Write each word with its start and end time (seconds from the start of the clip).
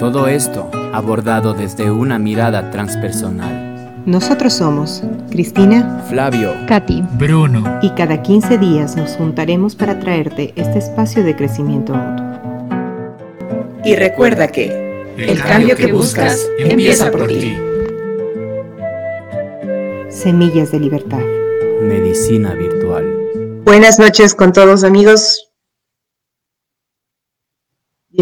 Todo 0.00 0.28
esto 0.28 0.70
abordado 0.94 1.52
desde 1.52 1.90
una 1.90 2.18
mirada 2.18 2.70
transpersonal. 2.70 4.02
Nosotros 4.06 4.54
somos 4.54 5.02
Cristina, 5.30 6.02
Flavio, 6.08 6.54
Katy, 6.66 7.04
Bruno. 7.18 7.62
y 7.82 7.90
cada 7.90 8.22
15 8.22 8.56
días 8.56 8.96
nos 8.96 9.10
juntaremos 9.16 9.74
para 9.76 10.00
traerte 10.00 10.54
este 10.56 10.78
espacio 10.78 11.22
de 11.22 11.36
crecimiento 11.36 11.92
mutuo. 11.92 12.24
Y 13.84 13.94
recuerda 13.94 14.48
que 14.48 15.12
el 15.18 15.38
cambio 15.42 15.76
que 15.76 15.92
buscas 15.92 16.48
empieza 16.58 17.10
por 17.10 17.26
ti. 17.26 17.58
Semillas 20.08 20.72
de 20.72 20.80
Libertad. 20.80 21.22
Medicina 21.82 22.54
virtual. 22.54 23.04
Buenas 23.66 23.98
noches 23.98 24.34
con 24.34 24.54
todos 24.54 24.82
amigos. 24.82 25.49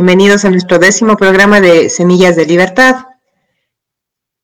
Bienvenidos 0.01 0.45
a 0.45 0.51
nuestro 0.51 0.79
décimo 0.79 1.17
programa 1.17 1.61
de 1.61 1.91
Semillas 1.91 2.37
de 2.37 2.47
Libertad. 2.47 3.07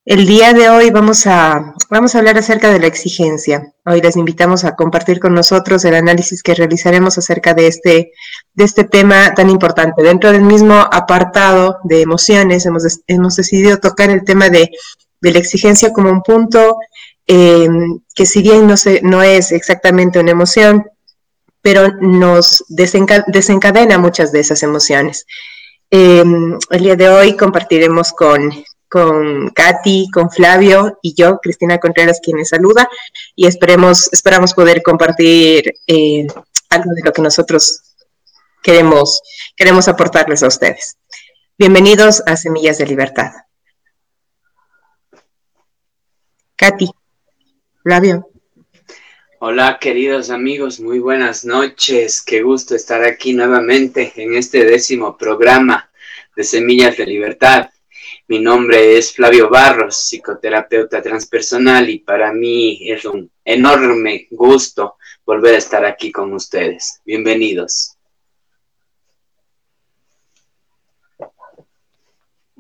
El 0.05 0.27
día 0.27 0.53
de 0.53 0.69
hoy 0.69 0.91
vamos 0.91 1.29
a, 1.29 1.75
vamos 1.89 2.13
a 2.13 2.19
hablar 2.19 2.37
acerca 2.37 2.73
de 2.73 2.81
la 2.81 2.89
exigencia. 2.89 3.73
Hoy 3.87 4.01
les 4.01 4.17
invitamos 4.17 4.65
a 4.65 4.75
compartir 4.75 5.21
con 5.21 5.33
nosotros 5.33 5.85
el 5.85 5.95
análisis 5.95 6.43
que 6.43 6.57
realizaremos 6.57 7.19
acerca 7.19 7.55
de 7.55 7.69
este, 7.69 8.11
de 8.53 8.65
este 8.65 8.83
tema 8.83 9.33
tan 9.35 9.49
importante. 9.49 10.03
Dentro 10.03 10.33
del 10.33 10.43
mismo 10.43 10.75
apartado 10.75 11.79
de 11.85 12.01
emociones 12.03 12.67
hemos, 12.67 13.03
hemos 13.07 13.37
decidido 13.37 13.77
tocar 13.77 14.11
el 14.11 14.25
tema 14.25 14.49
de, 14.49 14.73
la 15.21 15.39
exigencia 15.39 15.93
como 15.93 16.11
un 16.11 16.23
punto 16.23 16.79
eh, 17.29 17.69
que 18.13 18.27
si 18.27 18.43
bien 18.43 18.67
no, 18.67 18.77
se, 18.77 19.03
no 19.03 19.23
es 19.23 19.53
exactamente 19.53 20.19
una 20.19 20.33
emoción, 20.33 20.85
pero 21.65 21.89
nos 21.99 22.63
desencadena 22.69 23.97
muchas 23.97 24.33
de 24.33 24.41
esas 24.41 24.63
emociones. 24.63 25.25
Eh, 25.91 26.23
el 26.69 26.83
día 26.83 26.95
de 26.95 27.09
hoy 27.09 27.39
compartiremos 27.39 28.13
con, 28.13 28.53
con 28.87 29.49
Katy, 29.49 30.11
con 30.13 30.31
Flavio 30.31 30.99
y 31.01 31.15
yo, 31.15 31.39
Cristina 31.39 31.79
Contreras, 31.79 32.21
quienes 32.23 32.51
saluda, 32.51 32.87
y 33.35 33.47
esperemos, 33.47 34.13
esperamos 34.13 34.53
poder 34.53 34.83
compartir 34.83 35.73
eh, 35.87 36.27
algo 36.69 36.91
de 36.95 37.03
lo 37.03 37.13
que 37.15 37.23
nosotros 37.23 37.95
queremos, 38.63 39.23
queremos 39.57 39.89
aportarles 39.89 40.43
a 40.43 40.49
ustedes. 40.49 40.99
Bienvenidos 41.57 42.23
a 42.27 42.37
Semillas 42.37 42.77
de 42.77 42.87
Libertad. 42.87 43.33
Katy, 46.57 46.91
Flavio. 47.83 48.34
Hola 49.47 49.79
queridos 49.79 50.31
amigos, 50.31 50.81
muy 50.81 51.01
buenas 51.01 51.45
noches. 51.45 52.23
Qué 52.23 52.41
gusto 52.41 52.75
estar 52.75 53.05
aquí 53.05 53.35
nuevamente 53.35 54.11
en 54.17 54.37
este 54.37 54.65
décimo 54.65 55.19
programa 55.19 55.91
de 56.35 56.45
Semillas 56.45 56.97
de 56.97 57.05
Libertad. 57.05 57.69
Mi 58.27 58.39
nombre 58.39 58.97
es 58.97 59.13
Flavio 59.13 59.51
Barros, 59.51 59.99
psicoterapeuta 59.99 61.03
transpersonal 61.03 61.91
y 61.91 61.99
para 61.99 62.33
mí 62.33 62.91
es 62.91 63.05
un 63.05 63.31
enorme 63.45 64.29
gusto 64.31 64.97
volver 65.27 65.57
a 65.57 65.59
estar 65.59 65.85
aquí 65.85 66.11
con 66.11 66.33
ustedes. 66.33 67.03
Bienvenidos. 67.05 67.94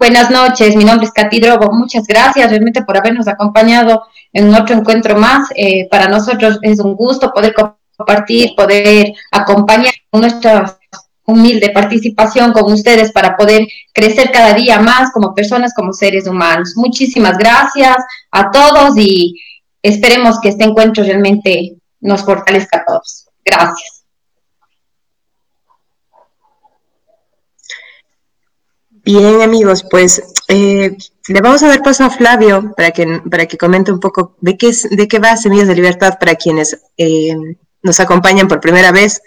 Buenas 0.06 0.30
noches, 0.30 0.76
mi 0.76 0.84
nombre 0.84 1.06
es 1.06 1.12
Katy 1.12 1.40
Drogo. 1.40 1.72
Muchas 1.72 2.06
gracias 2.06 2.50
realmente 2.50 2.82
por 2.82 2.94
habernos 2.94 3.26
acompañado 3.26 4.02
en 4.34 4.54
otro 4.54 4.76
encuentro 4.76 5.16
más. 5.16 5.48
Eh, 5.56 5.88
para 5.88 6.08
nosotros 6.08 6.58
es 6.60 6.78
un 6.78 6.94
gusto 6.94 7.32
poder 7.32 7.54
compartir, 7.96 8.54
poder 8.54 9.14
acompañar 9.32 9.94
nuestra 10.12 10.78
humilde 11.24 11.70
participación 11.70 12.52
con 12.52 12.70
ustedes 12.70 13.12
para 13.12 13.34
poder 13.34 13.66
crecer 13.94 14.30
cada 14.30 14.52
día 14.52 14.78
más 14.78 15.10
como 15.10 15.34
personas, 15.34 15.72
como 15.72 15.94
seres 15.94 16.28
humanos. 16.28 16.74
Muchísimas 16.76 17.38
gracias 17.38 17.96
a 18.30 18.50
todos 18.50 18.98
y 18.98 19.40
esperemos 19.80 20.38
que 20.38 20.50
este 20.50 20.64
encuentro 20.64 21.02
realmente 21.02 21.78
nos 22.02 22.22
fortalezca 22.22 22.80
a 22.80 22.84
todos. 22.84 23.28
Gracias. 23.42 24.03
Bien, 29.04 29.42
amigos, 29.42 29.84
pues 29.90 30.22
eh, 30.48 30.96
le 31.28 31.40
vamos 31.42 31.62
a 31.62 31.68
dar 31.68 31.82
paso 31.82 32.04
a 32.04 32.10
Flavio 32.10 32.72
para 32.74 32.90
que, 32.90 33.20
para 33.30 33.44
que 33.44 33.58
comente 33.58 33.92
un 33.92 34.00
poco 34.00 34.34
de 34.40 34.56
qué, 34.56 34.68
es, 34.68 34.88
de 34.88 35.06
qué 35.08 35.18
va 35.18 35.36
Semillas 35.36 35.68
de 35.68 35.74
Libertad 35.74 36.18
para 36.18 36.36
quienes 36.36 36.80
eh, 36.96 37.36
nos 37.82 38.00
acompañan 38.00 38.48
por 38.48 38.60
primera 38.60 38.92
vez. 38.92 39.20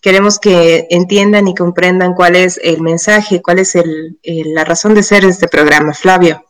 Queremos 0.00 0.38
que 0.38 0.86
entiendan 0.90 1.48
y 1.48 1.56
comprendan 1.56 2.14
cuál 2.14 2.36
es 2.36 2.60
el 2.62 2.80
mensaje, 2.80 3.42
cuál 3.42 3.58
es 3.58 3.74
el, 3.74 4.20
la 4.22 4.64
razón 4.64 4.94
de 4.94 5.02
ser 5.02 5.24
de 5.24 5.30
este 5.30 5.48
programa. 5.48 5.94
Flavio. 5.94 6.44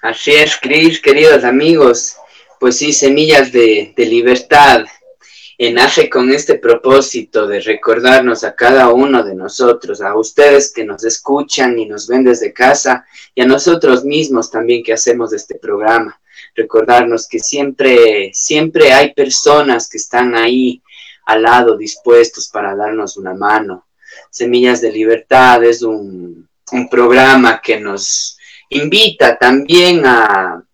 Así 0.00 0.32
es, 0.32 0.56
Cris, 0.56 0.98
queridos 0.98 1.44
amigos. 1.44 2.16
Pues 2.58 2.78
sí, 2.78 2.94
Semillas 2.94 3.52
de, 3.52 3.92
de 3.94 4.06
Libertad 4.06 4.86
nace 5.68 6.08
con 6.08 6.32
este 6.32 6.54
propósito 6.54 7.46
de 7.46 7.60
recordarnos 7.60 8.44
a 8.44 8.54
cada 8.54 8.88
uno 8.94 9.22
de 9.22 9.34
nosotros, 9.34 10.00
a 10.00 10.16
ustedes 10.16 10.72
que 10.72 10.86
nos 10.86 11.04
escuchan 11.04 11.78
y 11.78 11.84
nos 11.84 12.08
ven 12.08 12.24
desde 12.24 12.54
casa 12.54 13.04
y 13.34 13.42
a 13.42 13.46
nosotros 13.46 14.02
mismos 14.02 14.50
también 14.50 14.82
que 14.82 14.94
hacemos 14.94 15.34
este 15.34 15.56
programa. 15.56 16.18
Recordarnos 16.54 17.28
que 17.28 17.40
siempre, 17.40 18.30
siempre 18.32 18.94
hay 18.94 19.12
personas 19.12 19.90
que 19.90 19.98
están 19.98 20.34
ahí 20.34 20.82
al 21.26 21.42
lado 21.42 21.76
dispuestos 21.76 22.48
para 22.48 22.74
darnos 22.74 23.18
una 23.18 23.34
mano. 23.34 23.86
Semillas 24.30 24.80
de 24.80 24.90
Libertad 24.90 25.62
es 25.62 25.82
un, 25.82 26.48
un 26.72 26.88
programa 26.88 27.60
que 27.60 27.78
nos 27.78 28.38
invita 28.70 29.36
también 29.36 30.06
a 30.06 30.64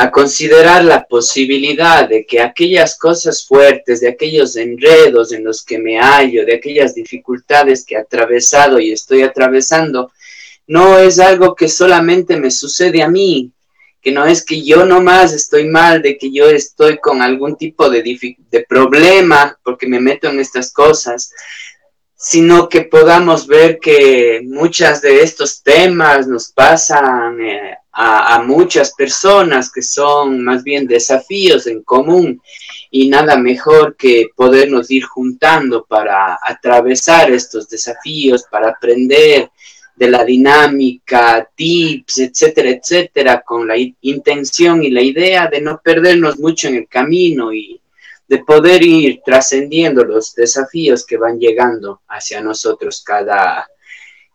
a 0.00 0.10
considerar 0.10 0.82
la 0.82 1.04
posibilidad 1.04 2.08
de 2.08 2.24
que 2.24 2.40
aquellas 2.40 2.96
cosas 2.96 3.46
fuertes, 3.46 4.00
de 4.00 4.08
aquellos 4.08 4.56
enredos 4.56 5.30
en 5.30 5.44
los 5.44 5.62
que 5.62 5.78
me 5.78 5.98
hallo, 5.98 6.46
de 6.46 6.54
aquellas 6.54 6.94
dificultades 6.94 7.84
que 7.84 7.96
he 7.96 7.98
atravesado 7.98 8.80
y 8.80 8.92
estoy 8.92 9.20
atravesando, 9.20 10.10
no 10.66 10.98
es 10.98 11.18
algo 11.18 11.54
que 11.54 11.68
solamente 11.68 12.38
me 12.38 12.50
sucede 12.50 13.02
a 13.02 13.10
mí, 13.10 13.52
que 14.00 14.10
no 14.10 14.24
es 14.24 14.42
que 14.42 14.64
yo 14.64 14.86
nomás 14.86 15.34
estoy 15.34 15.66
mal, 15.68 16.00
de 16.00 16.16
que 16.16 16.32
yo 16.32 16.48
estoy 16.48 16.96
con 16.96 17.20
algún 17.20 17.56
tipo 17.56 17.90
de, 17.90 18.02
de 18.02 18.66
problema 18.66 19.58
porque 19.62 19.86
me 19.86 20.00
meto 20.00 20.30
en 20.30 20.40
estas 20.40 20.72
cosas, 20.72 21.30
sino 22.22 22.68
que 22.68 22.82
podamos 22.82 23.46
ver 23.46 23.78
que 23.78 24.42
muchas 24.44 25.00
de 25.00 25.22
estos 25.22 25.62
temas 25.62 26.28
nos 26.28 26.52
pasan 26.52 27.40
eh, 27.40 27.78
a, 27.92 28.34
a, 28.34 28.42
muchas 28.42 28.92
personas 28.92 29.72
que 29.72 29.80
son 29.80 30.44
más 30.44 30.62
bien 30.62 30.86
desafíos 30.86 31.66
en 31.66 31.82
común 31.82 32.42
y 32.90 33.08
nada 33.08 33.38
mejor 33.38 33.96
que 33.96 34.28
podernos 34.36 34.90
ir 34.90 35.04
juntando 35.04 35.86
para 35.88 36.38
atravesar 36.44 37.30
estos 37.30 37.70
desafíos, 37.70 38.44
para 38.50 38.68
aprender 38.68 39.50
de 39.96 40.10
la 40.10 40.22
dinámica, 40.22 41.48
tips, 41.54 42.18
etcétera, 42.18 42.68
etcétera, 42.68 43.40
con 43.40 43.66
la 43.66 43.76
intención 44.02 44.84
y 44.84 44.90
la 44.90 45.00
idea 45.00 45.46
de 45.46 45.62
no 45.62 45.80
perdernos 45.82 46.38
mucho 46.38 46.68
en 46.68 46.74
el 46.74 46.86
camino 46.86 47.50
y 47.50 47.79
de 48.30 48.38
poder 48.44 48.80
ir 48.84 49.22
trascendiendo 49.24 50.04
los 50.04 50.36
desafíos 50.36 51.04
que 51.04 51.16
van 51.16 51.40
llegando 51.40 52.02
hacia 52.06 52.40
nosotros 52.40 53.02
cada, 53.04 53.68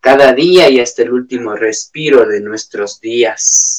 cada 0.01 0.33
día 0.33 0.69
y 0.69 0.81
hasta 0.81 1.03
el 1.03 1.13
último 1.13 1.55
respiro 1.55 2.25
de 2.27 2.41
nuestros 2.41 2.99
días. 2.99 3.74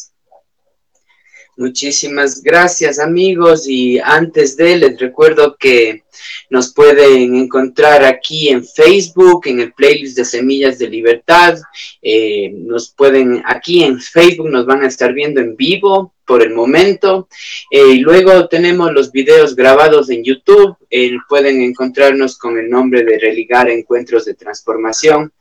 Muchísimas 1.58 2.42
gracias 2.42 2.98
amigos 2.98 3.66
y 3.66 3.98
antes 3.98 4.58
de 4.58 4.76
les 4.76 5.00
recuerdo 5.00 5.56
que 5.58 6.02
nos 6.50 6.74
pueden 6.74 7.34
encontrar 7.34 8.04
aquí 8.04 8.50
en 8.50 8.62
Facebook, 8.62 9.46
en 9.46 9.60
el 9.60 9.72
playlist 9.72 10.18
de 10.18 10.26
Semillas 10.26 10.78
de 10.78 10.88
Libertad. 10.88 11.58
Eh, 12.02 12.50
nos 12.52 12.90
pueden, 12.90 13.42
aquí 13.46 13.82
en 13.82 14.00
Facebook 14.00 14.50
nos 14.50 14.66
van 14.66 14.82
a 14.82 14.88
estar 14.88 15.14
viendo 15.14 15.40
en 15.40 15.56
vivo 15.56 16.12
por 16.26 16.42
el 16.42 16.52
momento. 16.52 17.28
Eh, 17.70 17.92
y 17.92 17.98
luego 18.00 18.48
tenemos 18.48 18.92
los 18.92 19.10
videos 19.10 19.56
grabados 19.56 20.10
en 20.10 20.24
YouTube. 20.24 20.76
Eh, 20.90 21.12
pueden 21.26 21.62
encontrarnos 21.62 22.36
con 22.36 22.58
el 22.58 22.68
nombre 22.68 23.02
de 23.02 23.18
Religar 23.18 23.70
Encuentros 23.70 24.26
de 24.26 24.34
Transformación. 24.34 25.32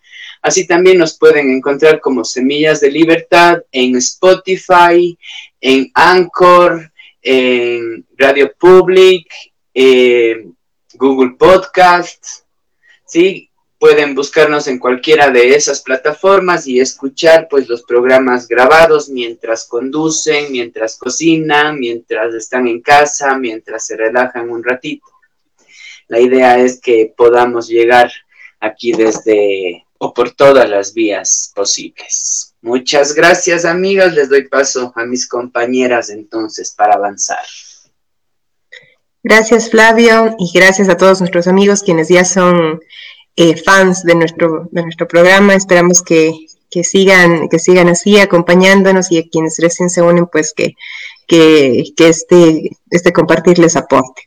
Así 0.46 0.68
también 0.68 1.00
nos 1.00 1.18
pueden 1.18 1.50
encontrar 1.50 2.00
como 2.00 2.24
Semillas 2.24 2.80
de 2.80 2.92
Libertad 2.92 3.64
en 3.72 3.96
Spotify, 3.96 5.18
en 5.60 5.90
Anchor, 5.96 6.92
en 7.24 8.06
Radio 8.16 8.54
Public, 8.56 9.28
Google 10.94 11.36
Podcasts, 11.40 12.46
¿sí? 13.08 13.50
Pueden 13.80 14.14
buscarnos 14.14 14.68
en 14.68 14.78
cualquiera 14.78 15.32
de 15.32 15.56
esas 15.56 15.82
plataformas 15.82 16.68
y 16.68 16.80
escuchar 16.80 17.48
pues 17.50 17.68
los 17.68 17.82
programas 17.82 18.48
grabados 18.48 19.10
mientras 19.10 19.68
conducen, 19.68 20.52
mientras 20.52 20.96
cocinan, 20.96 21.80
mientras 21.80 22.36
están 22.36 22.68
en 22.68 22.82
casa, 22.82 23.36
mientras 23.36 23.88
se 23.88 23.98
relajan 23.98 24.52
un 24.52 24.64
ratito. 24.64 25.08
La 26.08 26.20
idea 26.20 26.60
es 26.60 26.80
que 26.80 27.12
podamos 27.18 27.68
llegar 27.68 28.12
aquí 28.60 28.92
desde 28.92 29.85
o 29.98 30.14
por 30.14 30.32
todas 30.32 30.70
las 30.70 30.94
vías 30.94 31.52
posibles. 31.56 32.54
Muchas 32.62 33.14
gracias 33.14 33.66
amigas, 33.66 34.14
les 34.14 34.30
doy 34.30 34.48
paso 34.48 34.92
a 34.96 35.06
mis 35.06 35.28
compañeras 35.28 36.10
entonces 36.10 36.74
para 36.76 36.96
avanzar. 36.96 37.46
Gracias 39.24 39.70
Flavio 39.70 40.36
y 40.38 40.52
gracias 40.54 40.90
a 40.90 40.98
todos 40.98 41.20
nuestros 41.20 41.48
amigos 41.48 41.82
quienes 41.82 42.10
ya 42.10 42.26
son 42.26 42.80
eh, 43.38 43.58
fans 43.58 44.04
de 44.04 44.16
nuestro, 44.16 44.70
de 44.72 44.84
nuestro 44.84 45.08
programa. 45.08 45.56
Esperamos 45.56 46.02
que, 46.02 46.48
sigan, 46.84 47.50
que 47.50 47.60
sigan 47.60 47.90
así 47.90 48.18
acompañándonos 48.20 49.12
y 49.12 49.20
a 49.20 49.28
quienes 49.30 49.58
recién 49.60 49.90
se 49.90 50.02
unen, 50.02 50.28
pues 50.28 50.54
que, 50.54 50.76
que, 51.28 51.84
este, 51.98 52.72
este 52.90 53.14
compartir 53.14 53.60
les 53.60 53.76
aporte. 53.76 54.24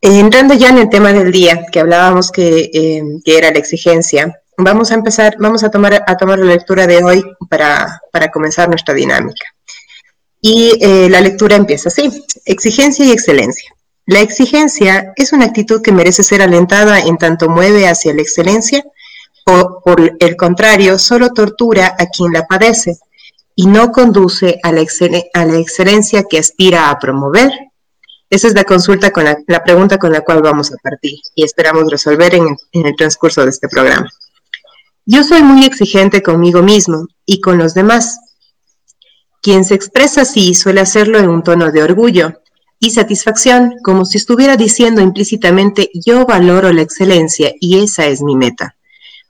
Entrando 0.00 0.54
ya 0.54 0.68
en 0.68 0.78
el 0.78 0.90
tema 0.90 1.12
del 1.12 1.32
día, 1.32 1.66
que 1.72 1.80
hablábamos 1.80 2.30
que, 2.30 2.70
eh, 2.72 3.02
que, 3.24 3.38
era 3.38 3.50
la 3.50 3.58
exigencia, 3.58 4.40
vamos 4.58 4.90
a 4.90 4.94
empezar, 4.94 5.36
vamos 5.38 5.62
a 5.64 5.70
tomar, 5.70 6.02
a 6.06 6.16
tomar 6.16 6.38
la 6.38 6.46
lectura 6.46 6.86
de 6.86 7.02
hoy 7.02 7.24
para, 7.48 8.00
para 8.12 8.30
comenzar 8.30 8.68
nuestra 8.68 8.94
dinámica. 8.94 9.46
Y 10.40 11.08
la 11.08 11.20
lectura 11.20 11.56
empieza 11.56 11.88
así, 11.88 12.24
exigencia 12.44 13.04
y 13.04 13.10
excelencia. 13.10 13.76
La 14.06 14.20
exigencia 14.20 15.12
es 15.16 15.32
una 15.32 15.46
actitud 15.46 15.82
que 15.82 15.90
merece 15.90 16.22
ser 16.22 16.40
alentada 16.40 17.00
en 17.00 17.18
tanto 17.18 17.48
mueve 17.48 17.88
hacia 17.88 18.14
la 18.14 18.22
excelencia 18.22 18.84
o, 19.44 19.80
por 19.84 20.16
el 20.20 20.36
contrario, 20.36 20.98
solo 20.98 21.32
tortura 21.32 21.96
a 21.98 22.06
quien 22.06 22.32
la 22.32 22.46
padece 22.46 22.98
y 23.56 23.66
no 23.66 23.90
conduce 23.90 24.60
a 24.62 24.70
la, 24.70 24.80
excelencia 24.80 26.24
que 26.30 26.38
aspira 26.38 26.90
a 26.90 26.98
promover. 27.00 27.50
Esa 28.30 28.46
es 28.46 28.54
la 28.54 28.62
consulta 28.62 29.10
con 29.10 29.24
la, 29.24 29.64
pregunta 29.64 29.98
con 29.98 30.12
la 30.12 30.20
cual 30.20 30.40
vamos 30.40 30.70
a 30.72 30.76
partir 30.76 31.18
y 31.34 31.42
esperamos 31.42 31.90
resolver 31.90 32.34
en 32.36 32.56
el 32.72 32.96
transcurso 32.96 33.42
de 33.42 33.50
este 33.50 33.68
programa. 33.68 34.08
Yo 35.06 35.24
soy 35.24 35.42
muy 35.42 35.64
exigente 35.64 36.22
conmigo 36.22 36.62
mismo 36.62 37.06
y 37.24 37.40
con 37.40 37.58
los 37.58 37.74
demás. 37.74 38.18
Quien 39.40 39.64
se 39.64 39.74
expresa 39.74 40.22
así 40.22 40.54
suele 40.54 40.80
hacerlo 40.80 41.18
en 41.18 41.28
un 41.28 41.42
tono 41.42 41.70
de 41.70 41.82
orgullo, 41.82 42.34
y 42.78 42.90
satisfacción, 42.90 43.74
como 43.82 44.04
si 44.04 44.18
estuviera 44.18 44.56
diciendo 44.56 45.00
implícitamente 45.00 45.90
yo 45.94 46.26
valoro 46.26 46.72
la 46.72 46.82
excelencia 46.82 47.52
y 47.58 47.82
esa 47.82 48.06
es 48.06 48.22
mi 48.22 48.36
meta, 48.36 48.76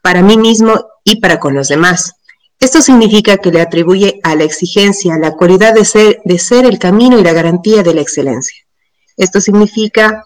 para 0.02 0.22
mí 0.22 0.36
mismo 0.36 0.86
y 1.04 1.20
para 1.20 1.38
con 1.38 1.54
los 1.54 1.68
demás. 1.68 2.14
Esto 2.58 2.80
significa 2.80 3.36
que 3.36 3.52
le 3.52 3.60
atribuye 3.60 4.18
a 4.22 4.34
la 4.34 4.44
exigencia 4.44 5.18
la 5.18 5.32
cualidad 5.32 5.74
de 5.74 5.84
ser, 5.84 6.64
el 6.64 6.78
camino 6.78 7.18
y 7.18 7.22
la 7.22 7.34
garantía 7.34 7.82
de 7.82 7.94
la 7.94 8.00
excelencia. 8.00 8.64
Esto 9.16 9.40
significa 9.40 10.24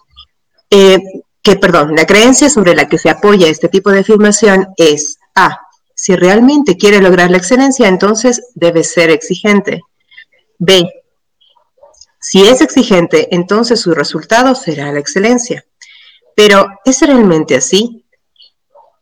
eh, 0.69 0.99
que, 1.43 1.57
perdón, 1.57 1.95
la 1.95 2.05
creencia 2.05 2.49
sobre 2.49 2.73
la 2.73 2.87
que 2.87 2.97
se 2.97 3.09
apoya 3.09 3.47
este 3.47 3.67
tipo 3.67 3.91
de 3.91 3.99
afirmación 3.99 4.67
es 4.77 5.17
A. 5.35 5.61
Si 5.95 6.15
realmente 6.15 6.77
quiere 6.77 7.01
lograr 7.01 7.29
la 7.29 7.37
excelencia, 7.37 7.87
entonces 7.87 8.49
debe 8.55 8.83
ser 8.83 9.09
exigente. 9.09 9.81
B. 10.57 10.89
Si 12.19 12.47
es 12.47 12.61
exigente, 12.61 13.33
entonces 13.35 13.79
su 13.79 13.93
resultado 13.93 14.55
será 14.55 14.91
la 14.91 14.99
excelencia. 14.99 15.65
Pero, 16.35 16.67
¿es 16.85 17.01
realmente 17.01 17.55
así? 17.55 18.05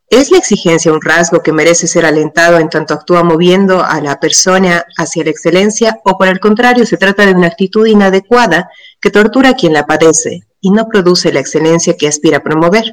¿Es 0.09 0.31
la 0.31 0.39
exigencia 0.39 0.91
un 0.91 1.01
rasgo 1.01 1.43
que 1.43 1.53
merece 1.53 1.85
ser 1.85 2.03
alentado 2.03 2.57
en 2.57 2.69
tanto 2.69 2.95
actúa 2.95 3.23
moviendo 3.23 3.83
a 3.83 4.01
la 4.01 4.19
persona 4.19 4.83
hacia 4.97 5.23
la 5.23 5.29
excelencia 5.29 5.99
o 6.03 6.17
por 6.17 6.27
el 6.27 6.39
contrario 6.39 6.85
se 6.85 6.97
trata 6.97 7.27
de 7.27 7.33
una 7.33 7.47
actitud 7.47 7.85
inadecuada 7.85 8.69
que 8.99 9.11
tortura 9.11 9.49
a 9.49 9.53
quien 9.53 9.73
la 9.73 9.85
padece 9.85 10.47
y 10.59 10.71
no 10.71 10.87
produce 10.87 11.31
la 11.31 11.39
excelencia 11.39 11.95
que 11.95 12.07
aspira 12.07 12.37
a 12.37 12.43
promover? 12.43 12.91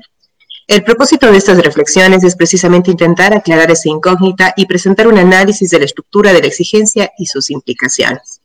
El 0.67 0.83
propósito 0.83 1.31
de 1.31 1.39
estas 1.39 1.59
reflexiones 1.63 2.25
es 2.25 2.35
precisamente 2.35 2.91
intentar 2.91 3.35
aclarar 3.35 3.71
esa 3.71 3.89
incógnita 3.89 4.53
y 4.57 4.67
presentar 4.67 5.07
un 5.07 5.19
análisis 5.19 5.71
de 5.71 5.79
la 5.79 5.85
estructura 5.85 6.33
de 6.33 6.41
la 6.41 6.49
exigencia 6.49 7.13
y 7.19 7.27
sus 7.27 7.51
implicaciones 7.51 8.41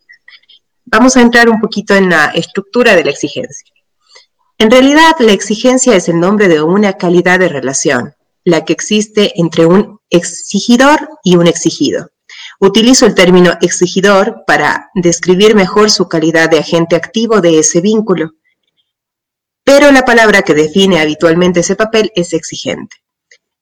vamos 0.92 1.16
a 1.16 1.22
entrar 1.22 1.50
un 1.50 1.60
poquito 1.60 1.96
en 1.96 2.10
la 2.10 2.26
estructura 2.28 2.96
de 2.96 3.04
la 3.04 3.12
exigencia. 3.12 3.74
En 4.58 4.70
realidad, 4.70 5.16
la 5.20 5.32
exigencia 5.32 5.96
es 5.96 6.10
el 6.10 6.20
nombre 6.20 6.48
de 6.48 6.62
una 6.62 6.94
calidad 6.94 7.40
de 7.40 7.50
relación, 7.50 8.14
la 8.44 8.66
que 8.66 8.74
existe 8.74 9.32
entre 9.40 9.66
un 9.66 10.00
exigidor 10.10 11.10
y 11.24 11.38
un 11.38 11.48
exigido. 11.48 12.10
Utilizo 12.60 13.06
el 13.06 13.16
término 13.16 13.54
exigidor 13.62 14.44
para 14.46 14.90
describir 14.94 15.56
mejor 15.56 15.90
su 15.90 16.08
calidad 16.08 16.50
de 16.50 16.60
agente 16.60 16.96
activo 16.96 17.42
de 17.42 17.60
ese 17.60 17.82
vínculo, 17.82 18.34
pero 19.64 19.92
la 19.92 20.06
palabra 20.06 20.42
que 20.42 20.54
define 20.54 21.00
habitualmente 21.00 21.62
ese 21.62 21.76
papel 21.76 22.12
es 22.16 22.34
exigente. 22.34 22.98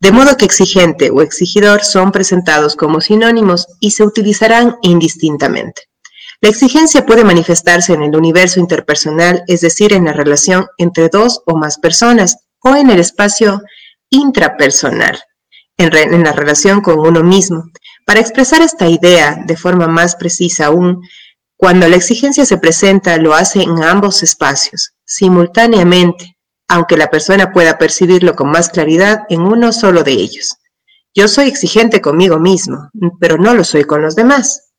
De 0.01 0.11
modo 0.11 0.37
que 0.37 0.45
exigente 0.45 1.09
o 1.09 1.21
exigidor 1.21 1.83
son 1.83 2.11
presentados 2.11 2.75
como 2.75 3.01
sinónimos 3.01 3.67
y 3.81 3.91
se 3.91 4.03
utilizarán 4.03 4.77
indistintamente. 4.81 5.83
La 6.41 6.49
exigencia 6.49 7.05
puede 7.05 7.25
manifestarse 7.25 7.93
en 7.93 8.03
el 8.03 8.15
universo 8.15 8.61
interpersonal, 8.61 9.43
es 9.47 9.59
decir, 9.59 9.91
en 9.91 10.05
la 10.05 10.13
relación 10.13 10.67
entre 10.77 11.09
dos 11.09 11.41
o 11.45 11.57
más 11.57 11.77
personas, 11.79 12.37
o 12.63 12.75
en 12.77 12.89
el 12.89 12.99
espacio 12.99 13.61
intrapersonal, 14.09 15.19
en, 15.77 16.23
la 16.23 16.31
relación 16.31 16.79
con 16.79 16.99
uno 16.99 17.23
mismo. 17.23 17.65
Para 18.05 18.21
expresar 18.21 18.61
esta 18.61 18.87
idea 18.87 19.43
de 19.45 19.57
forma 19.57 19.87
más 19.87 20.15
precisa 20.15 20.67
aún, 20.67 21.01
cuando 21.59 21.89
la 21.89 21.97
exigencia 21.97 22.45
se 22.45 22.57
presenta, 22.57 23.17
lo 23.17 23.33
hace 23.33 23.61
en 23.61 23.83
ambos 23.83 24.23
espacios, 24.23 24.93
simultáneamente, 25.03 26.37
aunque 26.69 26.95
la 26.95 27.09
persona 27.09 27.51
pueda 27.51 27.77
percibirlo 27.77 28.33
con 28.33 28.49
más 28.49 28.69
claridad 28.69 29.23
en 29.27 29.41
uno 29.41 29.73
solo 29.73 30.03
de 30.03 30.13
ellos. 30.13 30.55
Yo 31.13 31.27
soy 31.27 31.49
exigente 31.49 31.99
conmigo 31.99 32.39
mismo, 32.39 32.89
pero 33.19 33.37
no 33.37 33.53
lo 33.53 33.65
soy 33.65 33.83
con 33.83 34.01
los 34.01 34.15
demás. 34.15 34.71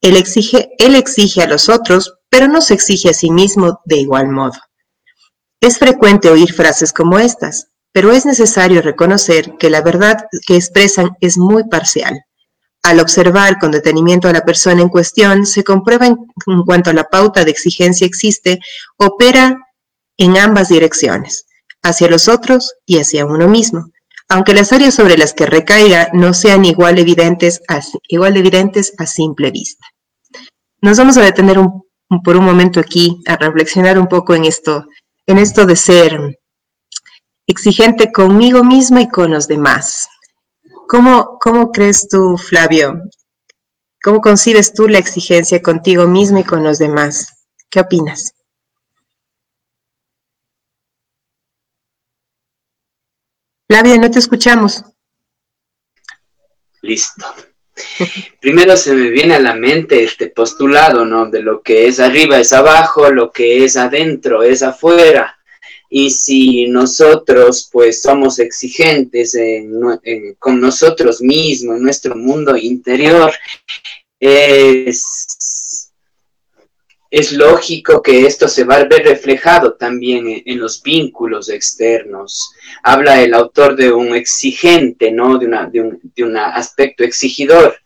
Él 0.00 0.14
exige, 0.14 0.68
a 1.42 1.46
los 1.48 1.68
otros, 1.68 2.14
pero 2.30 2.46
no 2.46 2.60
se 2.60 2.74
exige 2.74 3.10
a 3.10 3.12
sí 3.12 3.32
mismo 3.32 3.80
de 3.84 3.96
igual 3.96 4.28
modo. 4.28 4.60
Es 5.60 5.76
frecuente 5.76 6.30
oír 6.30 6.52
frases 6.52 6.92
como 6.92 7.18
estas, 7.18 7.72
pero 7.90 8.12
es 8.12 8.24
necesario 8.24 8.80
reconocer 8.80 9.56
que 9.58 9.70
la 9.70 9.82
verdad 9.82 10.26
que 10.46 10.54
expresan 10.54 11.16
es 11.20 11.36
muy 11.36 11.64
parcial. 11.64 12.25
Al 12.86 13.00
observar 13.00 13.58
con 13.58 13.72
detenimiento 13.72 14.28
a 14.28 14.32
la 14.32 14.44
persona 14.44 14.80
en 14.80 14.88
cuestión, 14.88 15.44
se 15.44 15.64
comprueba 15.64 16.06
en, 16.06 16.18
en 16.46 16.62
cuanto 16.62 16.90
a 16.90 16.92
la 16.92 17.02
pauta 17.02 17.44
de 17.44 17.50
exigencia 17.50 18.06
existe, 18.06 18.60
opera 18.96 19.58
en 20.16 20.36
ambas 20.36 20.68
direcciones, 20.68 21.46
hacia 21.82 22.08
los 22.08 22.28
otros 22.28 22.74
y 22.86 22.98
hacia 22.98 23.26
uno 23.26 23.48
mismo, 23.48 23.90
aunque 24.28 24.54
las 24.54 24.72
áreas 24.72 24.94
sobre 24.94 25.18
las 25.18 25.34
que 25.34 25.46
recaiga 25.46 26.10
no 26.12 26.32
sean 26.32 26.64
igual 26.64 27.00
evidentes 27.00 27.60
a, 27.66 27.80
evidentes 28.08 28.92
a 28.98 29.06
simple 29.06 29.50
vista. 29.50 29.84
Nos 30.80 30.96
vamos 30.96 31.16
a 31.16 31.22
detener 31.22 31.58
por 32.22 32.36
un 32.36 32.44
momento 32.44 32.78
aquí 32.78 33.20
a 33.26 33.34
reflexionar 33.34 33.98
un 33.98 34.06
poco 34.06 34.36
en 34.36 34.44
esto, 34.44 34.86
en 35.26 35.38
esto 35.38 35.66
de 35.66 35.74
ser 35.74 36.38
exigente 37.48 38.12
conmigo 38.12 38.62
mismo 38.62 39.00
y 39.00 39.08
con 39.08 39.32
los 39.32 39.48
demás. 39.48 40.08
¿Cómo, 40.88 41.38
cómo 41.40 41.72
crees 41.72 42.08
tú, 42.08 42.38
Flavio? 42.38 43.02
¿Cómo 44.02 44.20
concibes 44.20 44.72
tú 44.72 44.86
la 44.86 44.98
exigencia 44.98 45.60
contigo 45.60 46.06
mismo 46.06 46.38
y 46.38 46.44
con 46.44 46.62
los 46.62 46.78
demás? 46.78 47.44
¿Qué 47.68 47.80
opinas? 47.80 48.34
Flavia, 53.68 53.98
no 53.98 54.08
te 54.08 54.20
escuchamos. 54.20 54.84
Listo. 56.82 57.26
Primero 58.40 58.76
se 58.76 58.94
me 58.94 59.10
viene 59.10 59.34
a 59.34 59.40
la 59.40 59.54
mente 59.54 60.04
este 60.04 60.28
postulado, 60.28 61.04
¿no? 61.04 61.26
De 61.26 61.42
lo 61.42 61.62
que 61.62 61.88
es 61.88 61.98
arriba 61.98 62.38
es 62.38 62.52
abajo, 62.52 63.10
lo 63.10 63.32
que 63.32 63.64
es 63.64 63.76
adentro 63.76 64.44
es 64.44 64.62
afuera. 64.62 65.35
Y 65.88 66.10
si 66.10 66.66
nosotros 66.66 67.68
pues 67.72 68.02
somos 68.02 68.38
exigentes 68.38 69.36
con 70.38 70.60
nosotros 70.60 71.20
mismos, 71.20 71.76
en 71.76 71.82
nuestro 71.82 72.16
mundo 72.16 72.56
interior, 72.56 73.32
es, 74.18 75.92
es 77.10 77.32
lógico 77.32 78.02
que 78.02 78.26
esto 78.26 78.48
se 78.48 78.64
va 78.64 78.76
a 78.76 78.84
ver 78.84 79.04
reflejado 79.04 79.74
también 79.74 80.42
en, 80.44 80.58
los 80.58 80.82
vínculos 80.82 81.48
externos. 81.48 82.52
Habla 82.82 83.22
el 83.22 83.34
autor 83.34 83.76
de 83.76 83.92
un 83.92 84.14
exigente, 84.14 85.12
¿no? 85.12 85.38
De, 85.38 85.46
una, 85.46 85.68
de, 85.68 85.80
un, 85.80 86.00
de 86.02 86.24
un 86.24 86.36
aspecto 86.36 87.04
exigidor 87.04 87.76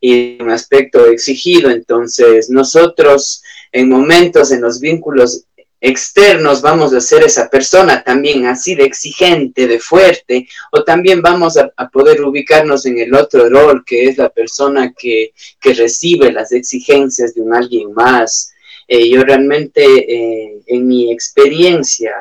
y 0.00 0.40
un 0.40 0.50
aspecto 0.50 1.06
exigido. 1.06 1.70
Entonces, 1.70 2.50
nosotros 2.50 3.42
en 3.72 3.88
momentos 3.88 4.50
en 4.52 4.60
los 4.60 4.80
vínculos 4.80 5.44
externos 5.80 6.60
vamos 6.60 6.92
a 6.92 7.00
ser 7.00 7.22
esa 7.22 7.48
persona 7.48 8.02
también 8.02 8.46
así 8.46 8.74
de 8.74 8.84
exigente, 8.84 9.66
de 9.66 9.78
fuerte, 9.78 10.48
o 10.72 10.82
también 10.82 11.22
vamos 11.22 11.56
a, 11.56 11.70
poder 11.90 12.22
ubicarnos 12.22 12.84
en 12.86 12.98
el 12.98 13.14
otro 13.14 13.48
rol, 13.48 13.84
que 13.84 14.08
es 14.08 14.18
la 14.18 14.28
persona 14.28 14.92
que, 14.96 15.32
que 15.60 15.74
recibe 15.74 16.32
las 16.32 16.52
exigencias 16.52 17.34
de 17.34 17.42
un 17.42 17.54
alguien 17.54 17.92
más. 17.92 18.52
Eh, 18.86 19.08
yo 19.08 19.22
realmente 19.22 19.82
eh, 19.84 20.62
en 20.66 20.86
mi 20.86 21.12
experiencia 21.12 22.12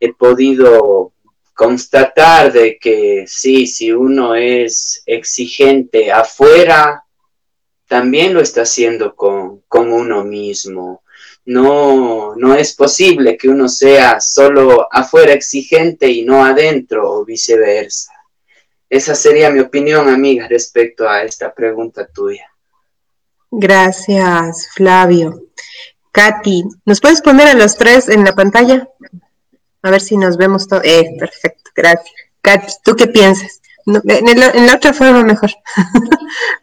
he 0.00 0.12
podido 0.12 1.12
constatar 1.54 2.52
de 2.52 2.78
que 2.78 3.24
sí, 3.26 3.66
si 3.66 3.92
uno 3.92 4.34
es 4.34 5.02
exigente 5.06 6.10
afuera, 6.10 7.04
también 7.86 8.32
lo 8.32 8.40
está 8.40 8.62
haciendo 8.62 9.14
con, 9.14 9.60
con 9.68 9.92
uno 9.92 10.24
mismo 10.24 11.01
no, 11.44 12.34
no 12.36 12.54
es 12.54 12.74
posible 12.74 13.36
que 13.36 13.48
uno 13.48 13.68
sea 13.68 14.20
solo 14.20 14.86
afuera 14.90 15.32
exigente 15.32 16.08
y 16.08 16.22
no 16.22 16.44
adentro 16.44 17.10
o 17.10 17.24
viceversa. 17.24 18.12
Esa 18.88 19.14
sería 19.14 19.50
mi 19.50 19.60
opinión, 19.60 20.08
amiga, 20.08 20.46
respecto 20.48 21.08
a 21.08 21.22
esta 21.22 21.52
pregunta 21.52 22.06
tuya. 22.06 22.46
Gracias, 23.50 24.68
Flavio. 24.74 25.46
Katy, 26.12 26.64
¿nos 26.84 27.00
puedes 27.00 27.22
poner 27.22 27.48
a 27.48 27.54
los 27.54 27.76
tres 27.76 28.08
en 28.08 28.24
la 28.24 28.34
pantalla? 28.34 28.88
A 29.82 29.90
ver 29.90 30.00
si 30.00 30.16
nos 30.16 30.36
vemos 30.36 30.68
todo. 30.68 30.82
Eh, 30.84 31.16
perfecto, 31.18 31.70
gracias. 31.74 32.14
Katy, 32.42 32.72
¿tú 32.84 32.94
qué 32.94 33.06
piensas? 33.06 33.62
en, 33.86 34.66
la 34.66 34.74
otra 34.74 34.92
forma 34.92 35.22
mejor. 35.22 35.50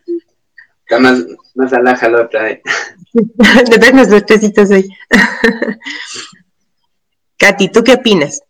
Está 0.90 1.00
más, 1.00 1.24
más 1.54 1.72
alaja 1.72 2.10
la 2.10 2.24
otra. 2.24 2.50
Eh. 2.50 2.64
de 3.14 3.78
vernos 3.78 4.10
los 4.10 4.26
tresitos 4.26 4.72
ahí. 4.72 4.90
Katy, 7.38 7.70
¿tú 7.70 7.84
qué 7.84 7.94
opinas? 7.94 8.42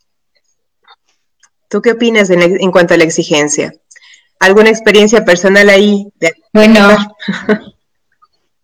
¿Tú 1.68 1.82
qué 1.82 1.92
opinas 1.92 2.30
en, 2.30 2.72
cuanto 2.72 2.94
a 2.94 2.98
la 2.98 3.04
exigencia? 3.04 3.74
¿Alguna 4.40 4.70
experiencia 4.70 5.26
personal 5.26 5.68
ahí? 5.68 6.08
Bueno, 6.54 6.88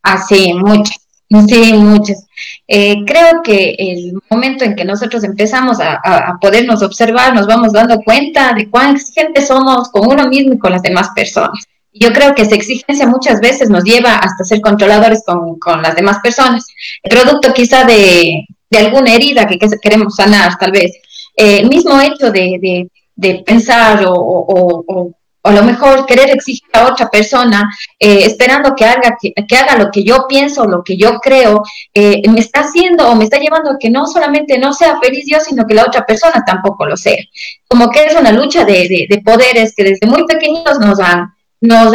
así, 0.01 0.53
muchas, 0.53 1.05
sí, 1.45 1.73
muchas. 1.73 2.25
Eh, 2.69 3.03
creo 3.05 3.41
que 3.43 3.75
el 3.77 4.13
momento 4.29 4.63
en 4.63 4.77
que 4.77 4.85
nosotros 4.85 5.25
empezamos 5.25 5.81
a, 5.81 5.99
a, 6.01 6.37
podernos 6.39 6.81
observar, 6.81 7.35
nos 7.35 7.45
vamos 7.45 7.73
dando 7.73 7.99
cuenta 8.05 8.53
de 8.53 8.69
cuán 8.69 8.95
exigentes 8.95 9.47
somos 9.47 9.89
con 9.89 10.07
uno 10.07 10.29
mismo 10.29 10.53
y 10.53 10.59
con 10.59 10.71
las 10.71 10.81
demás 10.81 11.09
personas. 11.13 11.67
Yo 11.97 12.11
creo 12.11 12.35
que 12.35 12.41
esa 12.41 12.55
exigencia 12.55 13.07
muchas 13.07 13.39
veces 13.39 13.69
nos 13.69 13.85
lleva 13.85 14.15
hasta 14.15 14.43
ser 14.43 14.59
controladores 14.59 15.23
con, 15.25 15.57
con 15.59 15.81
las 15.81 15.95
demás 15.95 16.19
personas. 16.21 16.67
El 17.01 17.17
producto 17.17 17.53
quizá 17.53 17.85
de, 17.85 18.45
de 18.69 18.77
alguna 18.77 19.13
herida 19.13 19.47
que, 19.47 19.57
queremos 19.81 20.15
sanar, 20.15 20.57
tal 20.57 20.71
vez. 20.71 20.91
Eh, 21.37 21.59
el 21.59 21.69
mismo 21.69 21.99
hecho 22.01 22.31
de, 22.31 22.57
de, 22.61 22.89
de 23.15 23.43
pensar 23.45 24.05
o, 24.05 24.13
o, 24.13 24.83
o, 24.87 25.11
a 25.43 25.51
lo 25.53 25.63
mejor 25.63 26.05
querer 26.05 26.31
exigir 26.31 26.67
a 26.73 26.87
otra 26.87 27.09
persona, 27.09 27.69
eh, 27.99 28.23
esperando 28.25 28.75
que 28.75 28.83
haga, 28.83 29.15
que, 29.21 29.33
que, 29.47 29.55
haga 29.55 29.77
lo 29.77 29.89
que 29.89 30.03
yo 30.03 30.25
pienso, 30.27 30.65
lo 30.65 30.83
que 30.83 30.97
yo 30.97 31.19
creo, 31.19 31.63
eh, 31.93 32.21
me 32.29 32.39
está 32.39 32.61
haciendo 32.61 33.07
o 33.07 33.15
me 33.15 33.25
está 33.25 33.37
llevando 33.37 33.71
a 33.71 33.77
que 33.79 33.89
no 33.89 34.05
solamente 34.05 34.57
no 34.57 34.73
sea 34.73 34.99
feliz 34.99 35.25
yo, 35.27 35.39
sino 35.39 35.65
que 35.65 35.75
la 35.75 35.85
otra 35.85 36.05
persona 36.05 36.43
tampoco 36.45 36.85
lo 36.85 36.97
sea. 36.97 37.23
Como 37.69 37.89
que 37.89 38.05
es 38.05 38.15
una 38.15 38.33
lucha 38.33 38.65
de, 38.65 38.87
de, 38.89 39.07
de 39.09 39.21
poderes 39.21 39.73
que 39.75 39.83
desde 39.83 40.07
muy 40.07 40.25
pequeñitos 40.25 40.79
nos 40.79 40.99
han 40.99 41.34
nos 41.65 41.91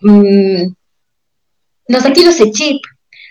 mm, 0.00 0.72
nos 1.88 2.04
han 2.04 2.12
ese 2.12 2.50
chip 2.50 2.82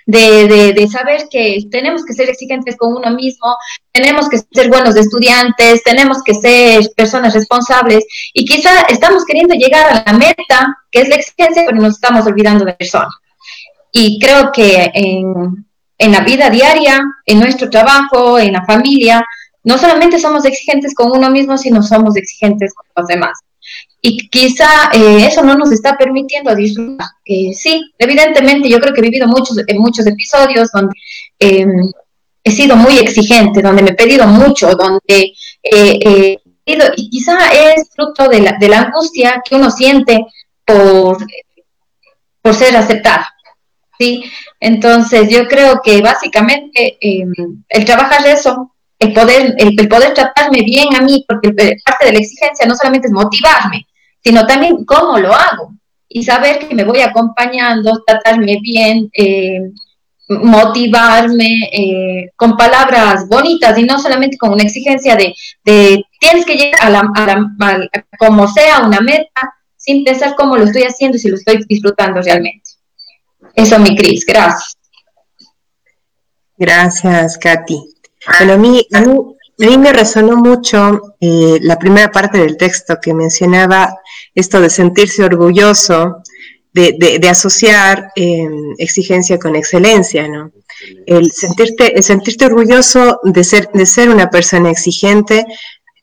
de, 0.05 0.73
de, 0.73 0.87
saber 0.87 1.27
que 1.31 1.57
tenemos 1.71 2.05
que 2.05 2.13
ser 2.13 2.29
exigentes 2.29 2.77
con 2.77 2.95
uno 2.95 3.09
mismo, 3.11 3.55
tenemos 3.91 4.29
que 4.29 4.37
ser 4.37 4.69
buenos 4.69 4.95
estudiantes, 4.95 5.83
tenemos 5.83 6.21
que 6.23 6.35
ser 6.35 6.87
personas 6.95 7.33
responsables 7.33 8.05
y 8.33 8.45
quizá 8.45 8.81
estamos 8.87 9.25
queriendo 9.25 9.55
llegar 9.55 9.89
a 9.89 10.03
la 10.05 10.17
meta, 10.17 10.77
que 10.91 11.01
es 11.01 11.09
la 11.09 11.15
exigencia, 11.15 11.63
pero 11.65 11.81
nos 11.81 11.95
estamos 11.95 12.25
olvidando 12.27 12.65
de 12.65 12.73
persona. 12.73 13.09
Y 13.91 14.19
creo 14.19 14.51
que 14.51 14.91
en, 14.93 15.65
en 15.97 16.11
la 16.11 16.19
vida 16.19 16.51
diaria, 16.51 17.01
en 17.25 17.39
nuestro 17.39 17.69
trabajo, 17.69 18.37
en 18.37 18.53
la 18.53 18.63
familia, 18.65 19.25
no 19.63 19.79
solamente 19.79 20.19
somos 20.19 20.45
exigentes 20.45 20.93
con 20.93 21.11
uno 21.17 21.31
mismo, 21.31 21.57
sino 21.57 21.81
somos 21.81 22.15
exigentes 22.15 22.75
con 22.75 22.85
los 22.95 23.07
demás 23.07 23.44
y 24.05 24.29
quizá 24.29 24.91
eh, 24.93 25.25
eso 25.25 25.41
no 25.41 25.55
nos 25.55 25.71
está 25.71 25.97
permitiendo 25.97 26.53
disfrutar. 26.53 27.07
Eh, 27.25 27.53
sí, 27.53 27.91
evidentemente 27.97 28.69
yo 28.69 28.79
creo 28.79 28.93
que 28.93 29.00
he 29.00 29.09
vivido 29.09 29.27
muchos, 29.27 29.57
en 29.65 29.79
muchos 29.79 30.05
episodios 30.05 30.69
donde 30.71 30.93
em, 31.39 31.91
he 32.43 32.51
sido 32.51 32.75
muy 32.75 33.00
exigente, 33.00 33.63
donde 33.63 33.81
me 33.81 33.89
he 33.89 33.95
pedido 33.95 34.27
mucho, 34.27 34.75
donde 34.75 35.33
eh, 35.63 36.38
y 36.67 37.09
quizá 37.09 37.50
es 37.51 37.89
fruto 37.95 38.27
de 38.27 38.41
la, 38.41 38.57
de 38.59 38.69
la 38.69 38.81
angustia 38.81 39.41
que 39.43 39.55
uno 39.55 39.71
siente 39.71 40.25
por, 40.63 41.17
por 42.43 42.53
ser 42.53 42.75
aceptado. 42.77 43.25
¿sí? 44.00 44.24
Entonces 44.59 45.29
yo 45.29 45.47
creo 45.47 45.81
que 45.83 46.01
básicamente 46.01 46.97
em, 47.01 47.33
el 47.69 47.85
trabajar 47.85 48.25
eso 48.27 48.71
el 49.00 49.13
poder, 49.13 49.55
el, 49.57 49.88
poder 49.88 50.13
tratarme 50.13 50.62
bien 50.62 50.95
a 50.95 51.01
mí, 51.01 51.25
porque 51.27 51.51
parte 51.83 52.05
de 52.05 52.13
la 52.13 52.19
exigencia 52.19 52.65
no 52.65 52.75
solamente 52.75 53.07
es 53.07 53.13
motivarme, 53.13 53.85
sino 54.25 54.48
también 54.48 54.84
cómo 54.86 55.20
lo 55.20 55.34
hago 55.34 55.75
y 56.10 56.24
saber 56.24 56.67
que 56.67 56.74
me 56.74 56.84
voy 56.84 57.01
acompañando, 57.01 58.01
tratarme 58.05 58.58
bien, 58.60 59.10
eh, 59.13 59.72
motivarme 60.27 61.70
eh, 61.72 62.32
con 62.36 62.58
palabras 62.58 63.27
bonitas 63.27 63.77
y 63.77 63.84
no 63.84 64.00
solamente 64.00 64.38
con 64.38 64.51
una 64.53 64.63
exigencia 64.63 65.15
de, 65.15 65.36
tienes 66.20 66.46
que 66.46 66.55
llegar 66.55 66.82
a 66.82 66.89
la, 66.89 67.91
como 68.17 68.48
sea 68.48 68.79
una 68.79 69.00
meta, 69.00 69.53
sin 69.77 70.03
pensar 70.03 70.34
cómo 70.36 70.58
lo 70.58 70.63
estoy 70.63 70.84
haciendo 70.84 71.17
y 71.17 71.20
si 71.20 71.29
lo 71.29 71.36
estoy 71.36 71.63
disfrutando 71.67 72.22
realmente. 72.22 72.72
Eso, 73.53 73.77
mi 73.77 73.96
Cris, 73.96 74.25
gracias. 74.25 74.77
Gracias, 76.58 77.38
Katy. 77.38 77.79
Bueno, 78.39 78.53
a 78.53 78.58
mí, 78.58 78.88
a 78.91 79.01
mí 79.01 79.77
me 79.77 79.94
resonó 79.94 80.38
mucho 80.38 81.15
eh, 81.20 81.60
la 81.62 81.77
primera 81.77 82.12
parte 82.12 82.39
del 82.39 82.58
texto 82.58 82.96
que 83.00 83.13
mencionaba 83.13 84.00
esto 84.35 84.61
de 84.61 84.69
sentirse 84.69 85.23
orgulloso, 85.23 86.21
de, 86.73 87.27
asociar 87.29 88.11
em, 88.17 88.73
exigencia 88.77 89.39
con 89.39 89.55
excelencia, 89.55 90.27
¿no? 90.27 90.51
El 91.05 91.31
sentirte, 91.31 92.01
sentirte 92.01 92.45
orgulloso 92.45 93.21
de 93.23 93.43
ser, 93.45 93.69
de 93.71 93.85
ser 93.85 94.09
una 94.09 94.29
persona 94.29 94.69
exigente 94.69 95.45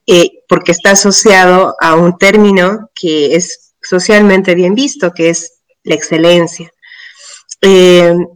eh, 0.07 0.31
porque 0.49 0.73
está 0.73 0.93
asociado 0.93 1.77
a 1.79 1.95
un 1.95 2.17
término 2.17 2.91
que 2.95 3.37
es 3.37 3.75
socialmente 3.83 4.55
bien 4.55 4.75
visto, 4.75 5.13
que 5.13 5.29
es 5.29 5.61
la 5.85 5.95
excelencia. 5.95 6.73
Em, 7.61 8.27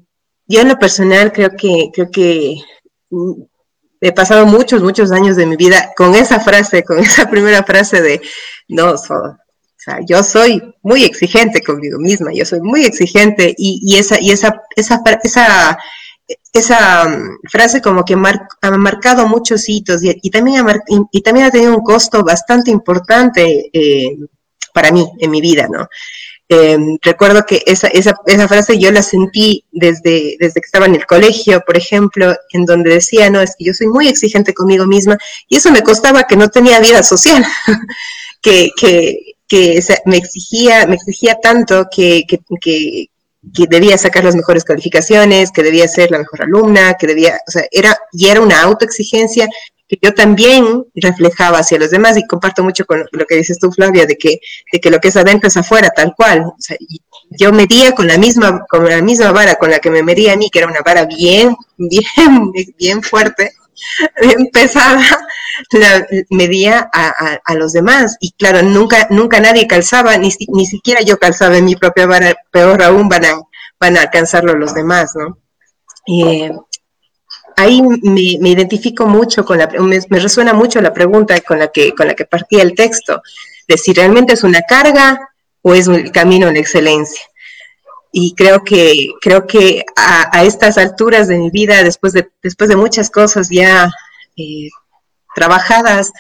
yo 0.46 0.60
en 0.60 0.68
lo 0.68 0.78
personal 0.78 1.32
creo 1.32 1.50
que, 1.56 1.90
creo 1.92 2.10
que 2.10 2.56
he 4.00 4.12
pasado 4.12 4.46
muchos, 4.46 4.82
muchos 4.82 5.10
años 5.10 5.36
de 5.36 5.46
mi 5.46 5.56
vida 5.56 5.92
con 5.96 6.14
esa 6.14 6.38
frase, 6.40 6.84
con 6.84 6.98
esa 7.00 7.28
primera 7.30 7.62
frase 7.64 8.02
de, 8.02 8.20
no, 8.68 8.92
o 8.92 9.36
sea, 9.86 10.00
yo 10.04 10.22
soy 10.22 10.74
muy 10.82 11.04
exigente 11.04 11.62
conmigo 11.62 11.98
misma, 11.98 12.32
yo 12.34 12.44
soy 12.44 12.60
muy 12.60 12.84
exigente 12.84 13.54
y, 13.56 13.96
esa, 13.96 14.20
y 14.20 14.30
esa, 14.30 14.62
esa, 14.74 15.00
esa, 15.22 15.78
esa 16.52 17.06
um, 17.06 17.38
frase 17.50 17.80
como 17.80 18.04
que 18.04 18.14
ha 18.14 18.70
marcado 18.72 19.28
muchos 19.28 19.68
hitos 19.68 20.02
y, 20.02 20.30
también, 20.30 20.68
ha 20.68 20.82
y, 21.12 21.20
también 21.22 21.46
ha 21.46 21.50
tenido 21.50 21.76
un 21.76 21.84
costo 21.84 22.24
bastante 22.24 22.70
importante 22.70 23.70
eh, 23.72 24.16
para 24.74 24.90
mí 24.90 25.08
en 25.20 25.30
mi 25.30 25.40
vida, 25.40 25.68
¿no? 25.70 25.88
Em, 26.48 26.96
recuerdo 27.02 27.44
que 27.44 27.62
esa, 27.66 27.88
esa, 27.88 28.14
esa, 28.26 28.46
frase 28.46 28.78
yo 28.78 28.92
la 28.92 29.02
sentí 29.02 29.64
desde, 29.72 30.36
desde 30.38 30.60
que 30.60 30.66
estaba 30.66 30.86
en 30.86 30.94
el 30.94 31.04
colegio, 31.04 31.60
por 31.66 31.76
ejemplo, 31.76 32.36
en 32.52 32.64
donde 32.64 32.90
decía, 32.90 33.30
no, 33.30 33.40
es 33.40 33.56
que 33.58 33.64
yo 33.64 33.74
soy 33.74 33.88
muy 33.88 34.06
exigente 34.06 34.54
conmigo 34.54 34.86
misma 34.86 35.18
y 35.48 35.56
eso 35.56 35.72
me 35.72 35.82
costaba 35.82 36.22
que 36.22 36.36
no 36.36 36.48
tenía 36.48 36.78
vida 36.78 37.02
social, 37.02 37.44
que, 38.42 38.70
que, 38.80 39.35
que 39.48 39.80
me 40.04 40.16
exigía, 40.16 40.86
me 40.86 40.96
exigía 40.96 41.36
tanto 41.40 41.86
que, 41.94 42.24
que, 42.26 42.40
que, 42.60 43.06
que 43.54 43.66
debía 43.68 43.96
sacar 43.98 44.24
las 44.24 44.34
mejores 44.34 44.64
calificaciones, 44.64 45.52
que 45.52 45.62
debía 45.62 45.86
ser 45.88 46.10
la 46.10 46.18
mejor 46.18 46.42
alumna, 46.42 46.94
que 46.94 47.06
debía, 47.06 47.40
o 47.46 47.50
sea, 47.50 47.64
era, 47.70 47.96
y 48.12 48.28
era 48.28 48.40
una 48.40 48.62
autoexigencia 48.62 49.48
que 49.88 49.98
yo 50.02 50.14
también 50.14 50.84
reflejaba 50.94 51.58
hacia 51.58 51.78
los 51.78 51.90
demás 51.90 52.16
y 52.16 52.26
comparto 52.26 52.64
mucho 52.64 52.84
con 52.86 53.06
lo 53.12 53.24
que 53.24 53.36
dices 53.36 53.58
tú, 53.58 53.70
Flavia, 53.70 54.04
de 54.06 54.16
que, 54.16 54.40
de 54.72 54.80
que 54.80 54.90
lo 54.90 54.98
que 54.98 55.08
es 55.08 55.16
adentro 55.16 55.48
es 55.48 55.56
afuera, 55.56 55.90
tal 55.90 56.12
cual. 56.16 56.40
O 56.46 56.56
sea, 56.58 56.76
yo 57.30 57.52
medía 57.52 57.92
con 57.92 58.06
la 58.08 58.18
misma, 58.18 58.64
con 58.68 58.84
la 58.84 59.00
misma 59.00 59.30
vara 59.32 59.54
con 59.54 59.70
la 59.70 59.78
que 59.78 59.90
me 59.90 60.02
medía 60.02 60.32
a 60.32 60.36
mí, 60.36 60.50
que 60.50 60.58
era 60.58 60.68
una 60.68 60.80
vara 60.80 61.04
bien, 61.04 61.54
bien, 61.76 62.52
bien 62.76 63.02
fuerte, 63.02 63.52
bien 64.22 64.48
pesada, 64.52 65.02
la 65.72 66.06
medía 66.30 66.88
a, 66.92 67.38
a, 67.44 67.54
los 67.54 67.72
demás. 67.72 68.16
Y 68.20 68.32
claro, 68.32 68.62
nunca, 68.62 69.06
nunca 69.10 69.40
nadie 69.40 69.66
calzaba, 69.66 70.16
ni, 70.16 70.30
ni 70.48 70.66
siquiera 70.66 71.02
yo 71.02 71.18
calzaba 71.18 71.56
en 71.56 71.64
mi 71.64 71.76
propia 71.76 72.06
vara, 72.06 72.34
peor 72.50 72.82
aún 72.82 73.08
van 73.08 73.24
a, 73.24 73.40
van 73.78 73.96
a 73.96 74.02
alcanzarlo 74.02 74.54
los 74.54 74.74
demás, 74.74 75.12
¿no? 75.14 75.38
Ahí 77.58 77.82
me, 77.82 78.50
identifico 78.50 79.06
mucho 79.06 79.44
con 79.44 79.58
la, 79.58 79.66
me, 79.66 80.20
resuena 80.20 80.52
mucho 80.52 80.80
la 80.80 80.92
pregunta 80.92 81.40
con 81.40 81.58
la 81.58 81.68
que, 81.68 81.94
con 81.94 82.06
la 82.06 82.14
que 82.14 82.26
partía 82.26 82.62
el 82.62 82.74
texto, 82.74 83.22
de 83.66 83.78
si 83.78 83.94
realmente 83.94 84.34
es 84.34 84.44
una 84.44 84.60
carga 84.60 85.30
o 85.62 85.74
es 85.74 85.88
un 85.88 86.08
camino 86.08 86.48
en 86.48 86.56
excelencia. 86.56 87.22
Y 88.18 88.34
creo 88.34 88.64
que, 88.64 89.10
creo 89.20 89.46
que 89.46 89.84
a, 89.94 90.42
estas 90.42 90.78
alturas 90.78 91.28
de 91.28 91.36
mi 91.36 91.50
vida, 91.50 91.84
después 91.84 92.14
de, 92.14 92.26
después 92.42 92.70
de 92.70 92.74
muchas 92.74 93.10
cosas 93.10 93.50
ya 93.50 93.90
eh, 94.38 94.70
trabajadas, 95.34 96.12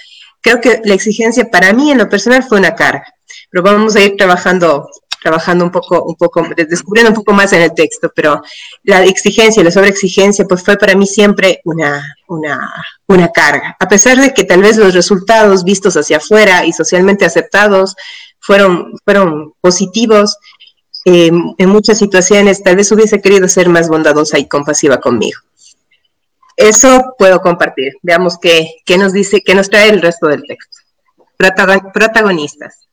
creo 0.42 0.60
que 0.60 0.82
la 0.84 0.92
exigencia 0.92 1.46
para 1.50 1.72
mí 1.72 1.90
en 1.90 1.96
lo 1.96 2.10
personal 2.10 2.42
fue 2.42 2.58
una 2.58 2.74
carga. 2.74 3.06
Pero 3.50 3.64
vamos 3.64 3.96
a 3.96 4.02
ir 4.02 4.14
trabajando 4.14 4.86
trabajando 5.22 5.64
un 5.64 5.70
poco, 5.70 6.04
un 6.04 6.16
poco, 6.16 6.46
descubriendo 6.54 7.10
un 7.10 7.16
poco 7.16 7.32
más 7.32 7.52
en 7.54 7.62
el 7.62 7.74
texto, 7.74 8.12
pero 8.14 8.42
la 8.84 9.02
exigencia, 9.04 9.64
la 9.64 9.70
sobreexigencia, 9.70 10.44
pues 10.44 10.62
fue 10.62 10.76
para 10.76 10.94
mí 10.94 11.06
siempre 11.06 11.60
una, 11.64 12.14
una, 12.28 12.72
una 13.08 13.28
carga. 13.32 13.74
A 13.80 13.88
pesar 13.88 14.20
de 14.20 14.34
que 14.34 14.44
tal 14.44 14.60
vez 14.60 14.76
los 14.76 14.92
resultados 14.92 15.64
vistos 15.64 15.96
hacia 15.96 16.18
afuera 16.18 16.66
y 16.66 16.72
socialmente 16.74 17.24
aceptados 17.24 17.96
fueron, 18.38 18.92
fueron 19.04 19.54
positivos, 19.60 20.36
eh, 21.06 21.30
en 21.56 21.68
muchas 21.68 21.98
situaciones 21.98 22.62
tal 22.62 22.76
vez 22.76 22.92
hubiese 22.92 23.22
querido 23.22 23.48
ser 23.48 23.68
más 23.70 23.88
bondadosa 23.88 24.38
y 24.38 24.46
compasiva 24.46 24.98
conmigo. 25.00 25.40
Eso 26.56 27.14
puedo 27.16 27.40
compartir. 27.40 27.92
Veamos 28.02 28.38
qué, 28.38 28.72
qué 28.84 28.98
nos 28.98 29.12
dice, 29.12 29.42
qué 29.42 29.54
nos 29.54 29.70
trae 29.70 29.88
el 29.88 30.02
resto 30.02 30.26
del 30.26 30.42
texto. 30.42 30.78
Protagonistas. 31.38 32.88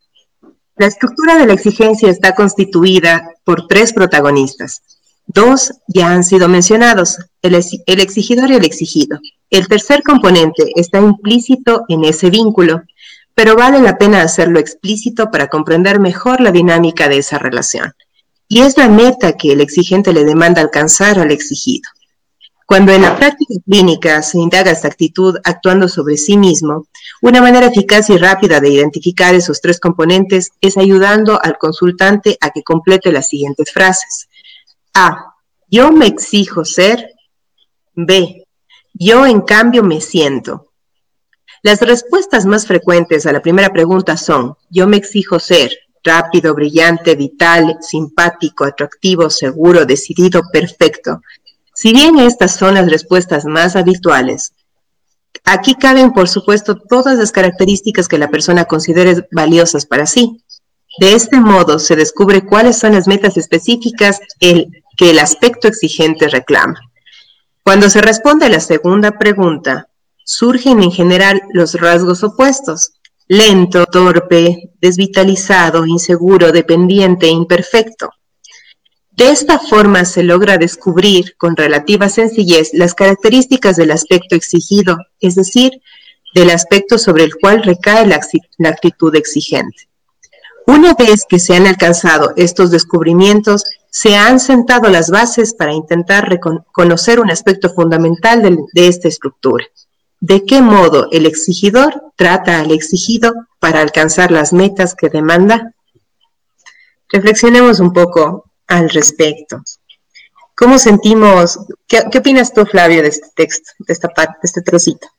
La 0.76 0.88
estructura 0.88 1.38
de 1.38 1.48
la 1.48 1.54
exigencia 1.54 2.10
está 2.10 2.36
constituida 2.36 3.34
por 3.44 3.68
tres 3.68 3.94
protagonistas. 3.94 4.82
Dos 5.26 5.74
ya 5.88 6.12
han 6.12 6.24
sido 6.24 6.50
mencionados, 6.50 7.18
el, 7.42 7.56
exigidor 7.56 8.52
y 8.52 8.56
el 8.56 8.66
exigido. 8.66 9.20
El 9.50 9.68
tercer 9.68 10.04
componente 10.04 10.72
está 10.76 11.00
implícito 11.00 11.86
en 11.88 12.04
ese 12.04 12.30
vínculo, 12.30 12.84
pero 13.34 13.56
vale 13.56 13.82
la 13.82 13.98
pena 13.98 14.22
hacerlo 14.22 14.60
explícito 14.60 15.32
para 15.32 15.48
comprender 15.48 16.00
mejor 16.00 16.42
la 16.42 16.52
dinámica 16.52 17.08
de 17.10 17.18
esa 17.18 17.40
relación. 17.40 17.94
Y 18.54 18.62
es 18.62 18.78
la 18.78 18.88
meta 18.88 19.36
que 19.36 19.52
el 19.54 19.62
exigente 19.62 20.14
le 20.14 20.26
demanda 20.26 20.62
alcanzar 20.62 21.18
al 21.18 21.32
exigido. 21.32 21.90
Cuando 22.68 22.92
en 22.92 23.02
la 23.02 23.16
práctica 23.16 23.56
clínica 23.66 24.22
se 24.22 24.38
indaga 24.38 24.70
esta 24.70 24.90
actitud 24.90 25.40
actuando 25.44 25.88
sobre 25.88 26.18
sí 26.18 26.38
mismo, 26.38 26.86
una 27.24 27.42
manera 27.42 27.66
eficaz 27.66 28.12
y 28.12 28.18
rápida 28.18 28.60
de 28.60 28.70
identificar 28.70 29.34
esos 29.34 29.60
tres 29.60 29.80
componentes 29.80 30.52
es 30.62 30.78
ayudando 30.78 31.40
al 31.42 31.58
consultante 31.58 32.38
a 32.42 32.52
que 32.52 32.62
complete 32.62 33.12
las 33.12 33.28
siguientes 33.28 33.72
frases. 33.72 34.30
A. 34.94 35.34
Yo 35.68 35.92
me 35.92 36.06
exijo 36.06 36.64
ser. 36.64 37.10
B. 37.96 38.46
Yo 38.94 39.26
en 39.26 39.42
cambio 39.42 39.82
me 39.82 40.00
siento. 40.00 40.68
Las 41.64 41.82
respuestas 41.82 42.46
más 42.46 42.68
frecuentes 42.68 43.26
a 43.26 43.32
la 43.32 43.42
primera 43.42 43.74
pregunta 43.74 44.16
son, 44.16 44.58
yo 44.70 44.86
me 44.86 44.98
exijo 44.98 45.40
ser 45.40 45.72
rápido, 46.04 46.54
brillante, 46.54 47.16
vital, 47.16 47.78
simpático, 47.82 48.66
atractivo, 48.66 49.30
seguro, 49.30 49.86
decidido, 49.86 50.42
perfecto. 50.52 51.22
Si 51.74 51.94
bien 51.94 52.20
estas 52.20 52.56
son 52.56 52.76
las 52.76 52.90
respuestas 52.90 53.46
más 53.46 53.76
habituales, 53.76 54.54
aquí 55.44 55.76
caben, 55.76 56.14
por 56.14 56.30
supuesto, 56.30 56.76
todas 56.76 57.18
las 57.18 57.32
características 57.32 58.08
que 58.08 58.18
la 58.18 58.30
persona 58.30 58.66
considere 58.66 59.28
valiosas 59.32 59.86
para 59.86 60.06
sí. 60.06 60.44
De 61.00 61.16
este 61.16 61.40
modo 61.40 61.80
se 61.80 61.96
descubre 61.96 62.46
cuáles 62.46 62.78
son 62.78 62.94
las 62.94 63.08
metas 63.08 63.38
específicas 63.38 64.20
que 64.40 64.70
el 65.00 65.20
aspecto 65.20 65.68
exigente 65.68 66.28
reclama. 66.28 66.80
Cuando 67.64 67.90
se 67.90 68.02
responde 68.02 68.46
a 68.46 68.50
la 68.50 68.60
segunda 68.60 69.18
pregunta, 69.18 69.88
surgen 70.26 70.84
en 70.84 70.92
general 70.92 71.42
los 71.54 71.74
rasgos 71.80 72.24
opuestos, 72.24 72.92
lento, 73.28 73.86
torpe, 73.86 74.72
desvitalizado, 74.82 75.86
inseguro, 75.86 76.52
dependiente, 76.52 77.28
imperfecto. 77.28 78.12
De 79.12 79.30
esta 79.30 79.60
forma 79.60 80.06
se 80.06 80.24
logra 80.24 80.58
descubrir 80.58 81.36
con 81.38 81.56
relativa 81.56 82.10
sencillez 82.10 82.72
las 82.74 82.96
características 82.96 83.76
del 83.76 83.92
aspecto 83.92 84.36
exigido, 84.36 84.98
es 85.20 85.36
decir, 85.36 85.82
del 86.34 86.50
aspecto 86.50 86.98
sobre 86.98 87.24
el 87.24 87.36
cual 87.36 87.62
recae 87.62 88.08
la, 88.08 88.20
actitud 88.68 89.16
exigente. 89.16 89.88
Una 90.66 90.96
vez 90.96 91.26
que 91.30 91.38
se 91.38 91.56
han 91.56 91.68
alcanzado 91.68 92.34
estos 92.38 92.72
descubrimientos, 92.72 93.64
se 93.92 94.16
han 94.16 94.40
sentado 94.40 94.90
las 94.90 95.12
bases 95.12 95.54
para 95.54 95.74
intentar 95.74 96.40
conocer 96.72 97.20
un 97.20 97.30
aspecto 97.30 97.70
fundamental 97.70 98.42
de 98.74 98.88
esta 98.88 99.08
estructura. 99.08 99.66
¿De 100.26 100.46
qué 100.46 100.62
modo 100.62 101.10
el 101.12 101.26
exigidor 101.26 102.02
trata 102.16 102.62
al 102.62 102.72
exigido 102.72 103.34
para 103.60 103.82
alcanzar 103.82 104.32
las 104.32 104.54
metas 104.54 104.96
que 104.96 105.10
demanda? 105.10 105.74
Reflexionemos 107.10 107.82
un 107.82 107.92
poco 107.92 108.50
al 108.68 108.90
respecto. 108.90 109.62
¿Cómo 110.56 110.80
sentimos? 110.80 111.60
¿Qué, 111.86 112.06
opinas 112.18 112.54
tú, 112.54 112.66
Flavio, 112.66 113.02
de 113.02 113.10
este 113.10 113.28
texto, 113.36 113.72
de 113.80 113.92
esta 113.92 114.08
parte, 114.08 114.36
de 114.42 114.48
este 114.48 114.62
trocito? 114.62 115.10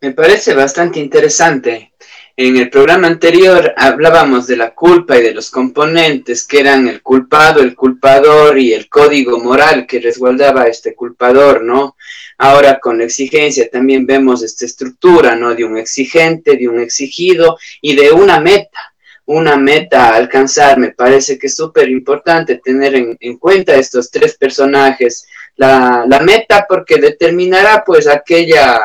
Me 0.00 0.12
parece 0.12 0.54
bastante 0.54 1.00
interesante. 1.00 1.91
En 2.34 2.56
el 2.56 2.70
programa 2.70 3.08
anterior 3.08 3.74
hablábamos 3.76 4.46
de 4.46 4.56
la 4.56 4.74
culpa 4.74 5.18
y 5.18 5.22
de 5.22 5.34
los 5.34 5.50
componentes 5.50 6.46
que 6.46 6.60
eran 6.60 6.88
el 6.88 7.02
culpado, 7.02 7.60
el 7.60 7.74
culpador 7.74 8.58
y 8.58 8.72
el 8.72 8.88
código 8.88 9.38
moral 9.38 9.86
que 9.86 10.00
resguardaba 10.00 10.64
este 10.64 10.94
culpador, 10.94 11.62
¿no? 11.62 11.96
Ahora 12.38 12.80
con 12.80 12.96
la 12.96 13.04
exigencia 13.04 13.68
también 13.70 14.06
vemos 14.06 14.42
esta 14.42 14.64
estructura, 14.64 15.36
¿no? 15.36 15.54
De 15.54 15.64
un 15.64 15.76
exigente, 15.76 16.56
de 16.56 16.68
un 16.68 16.80
exigido 16.80 17.58
y 17.82 17.94
de 17.96 18.12
una 18.12 18.40
meta 18.40 18.92
una 19.26 19.56
meta 19.56 20.10
a 20.10 20.16
alcanzar. 20.16 20.78
Me 20.78 20.90
parece 20.92 21.38
que 21.38 21.46
es 21.46 21.54
súper 21.54 21.88
importante 21.88 22.56
tener 22.56 22.94
en, 22.94 23.38
cuenta 23.38 23.74
estos 23.74 24.10
tres 24.10 24.36
personajes. 24.36 25.26
La, 25.56 26.04
meta 26.24 26.66
porque 26.68 26.96
determinará 26.96 27.84
pues 27.84 28.08
aquella, 28.08 28.80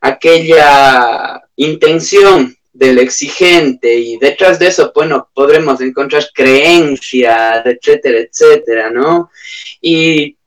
aquella 0.00 1.42
intención 1.56 2.56
del 2.80 2.98
exigente 2.98 3.94
y 3.94 4.16
detrás 4.16 4.58
de 4.58 4.68
eso, 4.68 4.90
bueno, 4.94 5.28
podremos 5.34 5.82
encontrar 5.82 6.24
creencias, 6.32 7.66
etcétera, 7.66 8.20
etcétera, 8.20 8.90
¿no? 8.90 9.30
Y 9.82 10.38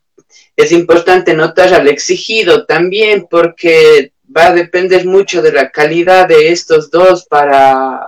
es 0.55 0.71
importante 0.71 1.35
notar 1.35 1.71
al 1.75 1.87
exigido 1.87 2.65
también 2.65 3.27
porque 3.29 4.13
va 4.35 4.47
a 4.47 4.53
depender 4.55 5.05
mucho 5.05 5.43
de 5.43 5.51
la 5.51 5.69
calidad 5.69 6.27
de 6.27 6.51
estos 6.51 6.89
dos 6.89 7.25
para 7.25 8.01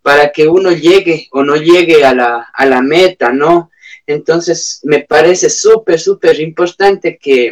para 0.00 0.30
que 0.30 0.46
uno 0.46 0.70
llegue 0.70 1.26
o 1.32 1.42
no 1.42 1.56
llegue 1.56 2.04
a 2.04 2.14
la, 2.14 2.48
a 2.54 2.66
la 2.66 2.80
meta, 2.80 3.32
¿no? 3.32 3.70
Entonces, 4.06 4.80
me 4.84 5.00
parece 5.00 5.50
súper, 5.50 6.00
súper 6.00 6.40
importante 6.40 7.18
que, 7.20 7.50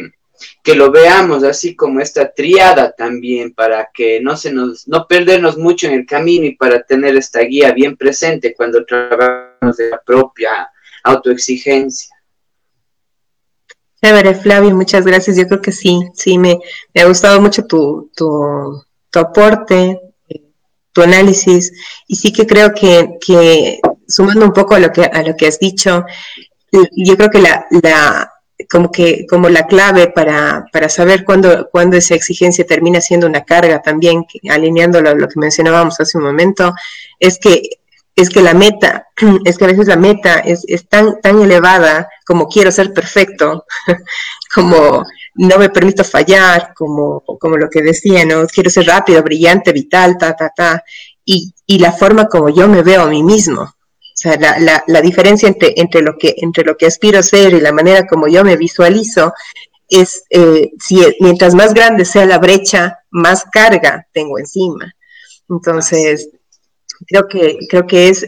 que 0.63 0.75
lo 0.75 0.91
veamos 0.91 1.43
así 1.43 1.75
como 1.75 1.99
esta 1.99 2.31
triada 2.31 2.91
también, 2.91 3.53
para 3.53 3.89
que 3.93 4.21
no 4.21 4.37
se 4.37 4.51
nos, 4.51 4.87
no 4.87 5.07
perdernos 5.07 5.57
mucho 5.57 5.87
en 5.87 5.93
el 5.93 6.05
camino 6.05 6.45
y 6.45 6.55
para 6.55 6.83
tener 6.83 7.15
esta 7.15 7.41
guía 7.41 7.71
bien 7.71 7.97
presente 7.97 8.53
cuando 8.53 8.85
trabajamos 8.85 9.77
de 9.77 9.89
la 9.89 10.01
propia 10.01 10.69
autoexigencia. 11.03 12.15
Chévere, 14.01 14.33
Flavio, 14.35 14.75
muchas 14.75 15.05
gracias. 15.05 15.35
Yo 15.35 15.47
creo 15.47 15.61
que 15.61 15.71
sí, 15.71 15.99
sí, 16.13 16.37
me, 16.37 16.59
me 16.93 17.01
ha 17.01 17.05
gustado 17.05 17.41
mucho 17.41 17.65
tu, 17.65 18.09
tu, 18.15 18.81
tu 19.09 19.19
aporte, 19.19 19.99
tu 20.93 21.01
análisis 21.01 21.71
y 22.07 22.15
sí 22.15 22.31
que 22.31 22.47
creo 22.47 22.73
que, 22.73 23.17
que, 23.25 23.79
sumando 24.07 24.45
un 24.45 24.53
poco 24.53 24.75
a 24.75 24.79
lo 24.79 24.91
que, 24.91 25.03
a 25.03 25.23
lo 25.23 25.35
que 25.35 25.47
has 25.47 25.59
dicho, 25.59 26.05
yo 26.71 27.17
creo 27.17 27.29
que 27.29 27.41
la, 27.41 27.65
la 27.83 28.31
como 28.67 28.91
que 28.91 29.25
como 29.29 29.49
la 29.49 29.67
clave 29.67 30.07
para, 30.07 30.65
para 30.71 30.89
saber 30.89 31.23
cuándo, 31.23 31.69
cuándo 31.71 31.97
esa 31.97 32.15
exigencia 32.15 32.65
termina 32.65 32.99
siendo 32.99 33.27
una 33.27 33.45
carga 33.45 33.81
también, 33.81 34.25
alineándolo 34.49 35.09
a 35.09 35.15
lo 35.15 35.27
que 35.27 35.39
mencionábamos 35.39 35.99
hace 35.99 36.17
un 36.17 36.25
momento, 36.25 36.73
es 37.19 37.39
que 37.39 37.61
es 38.15 38.29
que 38.29 38.41
la 38.41 38.53
meta, 38.53 39.07
es 39.45 39.57
que 39.57 39.63
a 39.63 39.67
veces 39.67 39.87
la 39.87 39.95
meta 39.95 40.39
es, 40.39 40.63
es 40.67 40.87
tan, 40.87 41.21
tan 41.21 41.41
elevada 41.41 42.09
como 42.25 42.47
quiero 42.47 42.71
ser 42.71 42.93
perfecto, 42.93 43.65
como 44.53 45.05
no 45.35 45.57
me 45.57 45.69
permito 45.69 46.03
fallar, 46.03 46.73
como, 46.75 47.21
como 47.39 47.55
lo 47.55 47.69
que 47.69 47.81
decía, 47.81 48.25
¿no? 48.25 48.45
Quiero 48.47 48.69
ser 48.69 48.87
rápido, 48.87 49.23
brillante, 49.23 49.71
vital, 49.71 50.17
ta, 50.17 50.35
ta, 50.35 50.51
ta, 50.53 50.83
y, 51.23 51.53
y 51.65 51.79
la 51.79 51.93
forma 51.93 52.27
como 52.27 52.49
yo 52.49 52.67
me 52.67 52.81
veo 52.81 53.03
a 53.03 53.09
mí 53.09 53.23
mismo. 53.23 53.73
O 54.19 54.21
sea, 54.21 54.35
la, 54.35 54.59
la, 54.59 54.83
la 54.87 55.01
diferencia 55.01 55.47
entre, 55.47 55.73
entre, 55.77 56.01
lo 56.01 56.17
que, 56.17 56.35
entre 56.39 56.65
lo 56.65 56.75
que 56.75 56.87
aspiro 56.87 57.19
a 57.19 57.23
ser 57.23 57.53
y 57.53 57.61
la 57.61 57.71
manera 57.71 58.05
como 58.05 58.27
yo 58.27 58.43
me 58.43 58.57
visualizo 58.57 59.33
es, 59.87 60.25
eh, 60.29 60.71
si, 60.77 60.99
mientras 61.21 61.55
más 61.55 61.73
grande 61.73 62.03
sea 62.03 62.25
la 62.25 62.37
brecha, 62.37 62.99
más 63.11 63.45
carga 63.45 64.05
tengo 64.11 64.37
encima. 64.37 64.93
Entonces, 65.47 66.31
creo 67.07 67.29
que, 67.29 67.59
creo 67.69 67.87
que 67.87 68.09
es 68.09 68.25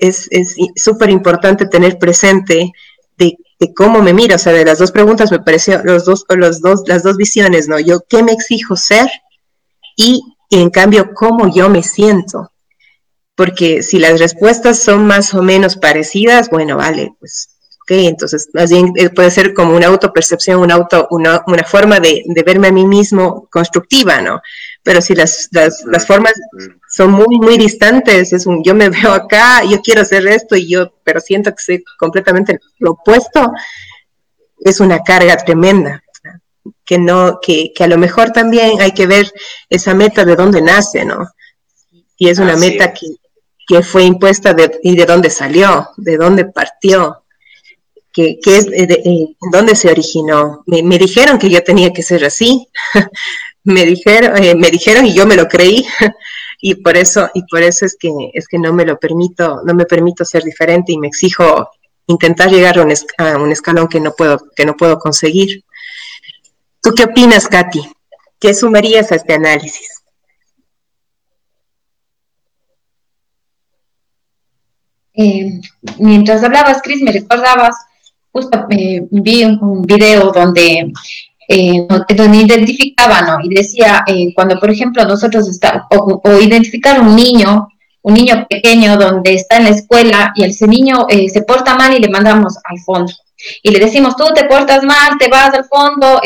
súper 0.77 1.09
es, 1.09 1.13
importante 1.13 1.65
tener 1.65 1.99
presente 1.99 2.71
de, 3.17 3.35
de, 3.59 3.73
cómo 3.73 4.01
me 4.01 4.13
miro, 4.13 4.35
o 4.35 4.39
sea, 4.39 4.53
de 4.53 4.63
las 4.63 4.79
dos 4.79 4.93
preguntas 4.93 5.29
me 5.29 5.41
pareció, 5.41 5.83
los 5.83 6.05
dos, 6.05 6.25
los 6.29 6.61
dos, 6.61 6.83
las 6.87 7.03
dos 7.03 7.17
visiones, 7.17 7.67
¿no? 7.67 7.81
Yo, 7.81 7.99
¿qué 8.07 8.23
me 8.23 8.31
exijo 8.31 8.77
ser? 8.77 9.11
Y, 9.97 10.21
y 10.49 10.61
en 10.61 10.69
cambio, 10.69 11.13
¿cómo 11.13 11.53
yo 11.53 11.67
me 11.67 11.83
siento? 11.83 12.49
Porque 13.41 13.81
si 13.81 13.97
las 13.97 14.19
respuestas 14.19 14.83
son 14.83 15.07
más 15.07 15.33
o 15.33 15.41
menos 15.41 15.75
parecidas, 15.75 16.51
bueno, 16.51 16.77
vale, 16.77 17.15
pues 17.19 17.49
ok, 17.81 17.89
entonces 17.89 18.49
más 18.53 18.69
bien 18.69 18.93
eh, 18.97 19.09
puede 19.09 19.31
ser 19.31 19.55
como 19.55 19.75
una 19.75 19.87
autopercepción, 19.87 20.59
una, 20.61 20.75
auto, 20.75 21.07
una, 21.09 21.41
una 21.47 21.63
forma 21.63 21.99
de, 21.99 22.21
de, 22.23 22.43
verme 22.43 22.67
a 22.67 22.71
mí 22.71 22.85
mismo 22.85 23.47
constructiva, 23.49 24.21
¿no? 24.21 24.39
Pero 24.83 25.01
si 25.01 25.15
las, 25.15 25.47
las, 25.53 25.83
las, 25.85 26.05
formas 26.05 26.33
son 26.87 27.13
muy, 27.13 27.39
muy 27.39 27.57
distantes, 27.57 28.31
es 28.31 28.45
un 28.45 28.63
yo 28.63 28.75
me 28.75 28.89
veo 28.89 29.11
acá, 29.11 29.63
yo 29.63 29.81
quiero 29.81 30.01
hacer 30.01 30.27
esto 30.27 30.55
y 30.55 30.69
yo, 30.69 30.93
pero 31.03 31.19
siento 31.19 31.49
que 31.49 31.63
soy 31.63 31.83
completamente 31.97 32.59
lo 32.77 32.91
opuesto, 32.91 33.51
es 34.59 34.79
una 34.79 34.99
carga 34.99 35.35
tremenda. 35.37 36.03
Que 36.85 36.99
no, 36.99 37.39
que, 37.41 37.73
que 37.73 37.85
a 37.85 37.87
lo 37.87 37.97
mejor 37.97 38.29
también 38.33 38.81
hay 38.81 38.91
que 38.91 39.07
ver 39.07 39.25
esa 39.67 39.95
meta 39.95 40.25
de 40.25 40.35
dónde 40.35 40.61
nace, 40.61 41.05
¿no? 41.05 41.27
Y 42.17 42.29
es 42.29 42.37
una 42.37 42.53
Así 42.53 42.69
meta 42.69 42.85
es. 42.85 42.99
que, 42.99 43.07
que 43.71 43.83
fue 43.83 44.03
impuesta 44.03 44.53
de, 44.53 44.81
y 44.83 44.97
de 44.97 45.05
dónde 45.05 45.29
salió, 45.29 45.91
de 45.95 46.17
dónde 46.17 46.43
partió, 46.43 47.23
que, 48.11 48.37
es 48.45 48.65
de, 48.65 48.85
de, 48.85 49.37
dónde 49.49 49.77
se 49.77 49.89
originó. 49.89 50.61
Me, 50.65 50.97
dijeron 50.97 51.39
que 51.39 51.49
yo 51.49 51.63
tenía 51.63 51.93
que 51.93 52.03
ser 52.03 52.25
así, 52.25 52.67
me 53.63 53.85
dijeron, 53.85 54.43
eh, 54.43 54.55
me 54.55 54.71
dijeron 54.71 55.05
y 55.05 55.13
yo 55.13 55.25
me 55.25 55.37
lo 55.37 55.47
creí 55.47 55.85
y 56.61 56.75
por 56.75 56.97
eso 56.97 57.29
y 57.33 57.43
por 57.43 57.63
eso 57.63 57.85
es 57.85 57.95
que 57.97 58.09
es 58.33 58.45
que 58.49 58.59
no 58.59 58.73
me 58.73 58.83
lo 58.83 58.99
permito, 58.99 59.61
no 59.63 59.73
me 59.73 59.85
permito 59.85 60.25
ser 60.25 60.43
diferente 60.43 60.91
y 60.91 60.97
me 60.97 61.07
exijo 61.07 61.69
intentar 62.07 62.49
llegar 62.49 62.77
a 62.77 62.83
un, 62.83 62.93
a 63.19 63.37
un 63.37 63.53
escalón 63.53 63.87
que 63.87 64.01
no 64.01 64.11
puedo 64.11 64.37
que 64.53 64.65
no 64.65 64.75
puedo 64.75 64.99
conseguir. 64.99 65.63
¿Tú 66.81 66.91
qué 66.93 67.05
opinas, 67.05 67.47
Katy? 67.47 67.89
¿Qué 68.37 68.53
sumarías 68.53 69.13
a 69.13 69.15
este 69.15 69.35
análisis? 69.35 70.00
Eh, 75.21 75.61
mientras 75.99 76.43
hablabas, 76.43 76.81
Cris, 76.81 77.01
me 77.01 77.11
recordabas, 77.11 77.75
justo 78.31 78.65
eh, 78.71 79.05
vi 79.11 79.43
un, 79.43 79.83
video 79.83 80.31
donde, 80.31 80.91
eh, 81.47 81.87
donde 82.15 82.37
identificaba, 82.37 83.21
¿no? 83.21 83.37
Y 83.43 83.53
decía, 83.53 84.03
eh, 84.07 84.33
cuando 84.33 84.59
por 84.59 84.71
ejemplo 84.71 85.03
nosotros 85.05 85.47
está, 85.47 85.87
o, 85.91 86.21
o, 86.23 86.39
identificar 86.39 86.99
un 86.99 87.15
niño, 87.15 87.67
un 88.01 88.13
niño 88.15 88.47
pequeño 88.49 88.97
donde 88.97 89.35
está 89.35 89.57
en 89.57 89.65
la 89.65 89.69
escuela 89.69 90.31
y 90.35 90.43
ese 90.43 90.67
niño 90.67 91.05
eh, 91.07 91.29
se 91.29 91.43
porta 91.43 91.75
mal 91.75 91.93
y 91.93 91.99
le 91.99 92.09
mandamos 92.09 92.57
al 92.63 92.79
fondo. 92.79 93.13
Y 93.61 93.69
le 93.71 93.79
decimos, 93.79 94.15
tú 94.15 94.25
te 94.33 94.45
portas 94.45 94.83
mal, 94.83 95.17
te 95.19 95.27
vas 95.27 95.53
al 95.53 95.65
fondo, 95.65 96.21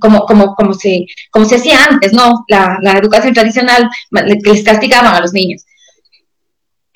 como, 0.00 0.24
como, 0.24 0.54
como, 0.54 0.74
se, 0.74 1.04
como 1.30 1.44
se 1.44 1.56
hacía 1.56 1.84
antes, 1.84 2.14
¿no? 2.14 2.44
La, 2.48 2.78
la 2.80 2.92
educación 2.92 3.34
tradicional 3.34 3.88
les 4.10 4.64
castigaban 4.64 5.14
a 5.14 5.20
los 5.20 5.34
niños. 5.34 5.64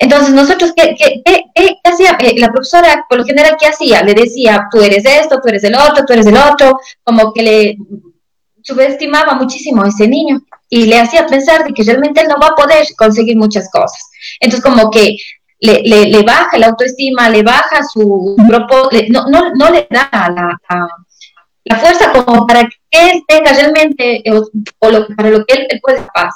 Entonces, 0.03 0.33
nosotros, 0.33 0.73
¿qué, 0.75 0.95
qué, 0.99 1.21
qué, 1.23 1.43
qué 1.55 1.77
hacía? 1.85 2.17
Eh, 2.19 2.37
la 2.37 2.51
profesora, 2.51 3.05
por 3.07 3.19
lo 3.19 3.23
general, 3.23 3.55
¿qué 3.57 3.67
hacía? 3.67 4.03
Le 4.03 4.13
decía, 4.13 4.67
tú 4.69 4.81
eres 4.81 5.05
esto, 5.05 5.39
tú 5.41 5.47
eres 5.47 5.63
el 5.63 5.75
otro, 5.75 6.03
tú 6.05 6.11
eres 6.11 6.27
el 6.27 6.35
otro, 6.35 6.77
como 7.03 7.31
que 7.31 7.41
le 7.41 7.77
subestimaba 8.61 9.35
muchísimo 9.35 9.81
a 9.83 9.87
ese 9.87 10.07
niño 10.07 10.41
y 10.67 10.87
le 10.87 10.99
hacía 10.99 11.25
pensar 11.25 11.63
de 11.63 11.73
que 11.73 11.83
realmente 11.83 12.19
él 12.19 12.27
no 12.27 12.35
va 12.41 12.47
a 12.47 12.55
poder 12.55 12.85
conseguir 12.97 13.37
muchas 13.37 13.69
cosas. 13.71 14.09
Entonces, 14.41 14.69
como 14.69 14.91
que 14.91 15.15
le, 15.61 15.81
le, 15.83 16.05
le 16.07 16.21
baja 16.23 16.57
la 16.57 16.67
autoestima, 16.67 17.29
le 17.29 17.41
baja 17.41 17.81
su 17.85 18.35
propósito, 18.45 19.05
no, 19.09 19.27
no, 19.29 19.53
no 19.55 19.69
le 19.69 19.87
da 19.89 20.09
la, 20.11 20.59
la, 20.69 20.87
la, 21.63 21.75
fuerza 21.77 22.11
como 22.11 22.45
para 22.45 22.63
que 22.63 22.77
él 22.91 23.23
tenga 23.25 23.53
realmente, 23.53 24.21
o, 24.29 24.49
o 24.79 24.91
lo, 24.91 25.07
para 25.15 25.29
lo 25.29 25.45
que 25.45 25.53
él, 25.53 25.79
puede 25.81 25.99
capaz. 25.99 26.33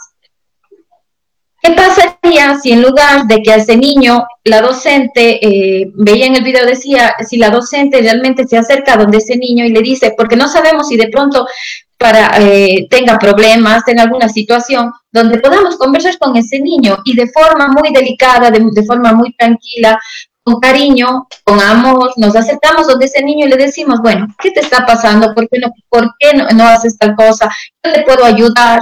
¿Qué 1.67 1.73
pasaría 1.73 2.57
si 2.61 2.71
en 2.71 2.81
lugar 2.81 3.27
de 3.27 3.41
que 3.41 3.51
a 3.51 3.55
ese 3.57 3.75
niño 3.75 4.25
la 4.45 4.61
docente, 4.61 5.45
eh, 5.45 5.91
veía 5.95 6.27
en 6.27 6.37
el 6.37 6.43
video, 6.43 6.65
decía, 6.65 7.13
si 7.27 7.35
la 7.35 7.49
docente 7.49 7.99
realmente 7.99 8.47
se 8.47 8.57
acerca 8.57 8.93
a 8.93 8.97
donde 8.97 9.17
ese 9.17 9.35
niño 9.35 9.65
y 9.65 9.71
le 9.71 9.81
dice, 9.81 10.13
porque 10.17 10.37
no 10.37 10.47
sabemos 10.47 10.87
si 10.87 10.95
de 10.95 11.09
pronto 11.09 11.45
para 11.97 12.31
eh, 12.39 12.87
tenga 12.89 13.19
problemas, 13.19 13.83
tenga 13.83 14.03
alguna 14.03 14.29
situación, 14.29 14.93
donde 15.11 15.39
podamos 15.39 15.75
conversar 15.75 16.17
con 16.17 16.37
ese 16.37 16.61
niño 16.61 16.99
y 17.03 17.15
de 17.15 17.27
forma 17.27 17.67
muy 17.67 17.91
delicada, 17.91 18.49
de, 18.49 18.65
de 18.71 18.85
forma 18.85 19.11
muy 19.11 19.33
tranquila, 19.33 19.99
con 20.43 20.61
cariño, 20.61 21.27
con 21.43 21.59
amor, 21.59 22.13
nos 22.15 22.33
acercamos 22.33 22.87
donde 22.87 23.07
ese 23.07 23.21
niño 23.21 23.45
y 23.45 23.49
le 23.49 23.57
decimos, 23.57 23.99
bueno, 24.01 24.27
¿qué 24.39 24.51
te 24.51 24.61
está 24.61 24.85
pasando? 24.85 25.35
¿Por 25.35 25.49
qué 25.49 25.59
no, 25.59 25.73
por 25.89 26.13
qué 26.17 26.33
no, 26.33 26.47
no 26.51 26.65
haces 26.65 26.97
tal 26.97 27.13
cosa? 27.15 27.51
¿Yo 27.83 27.91
te 27.91 28.03
puedo 28.03 28.23
ayudar? 28.23 28.79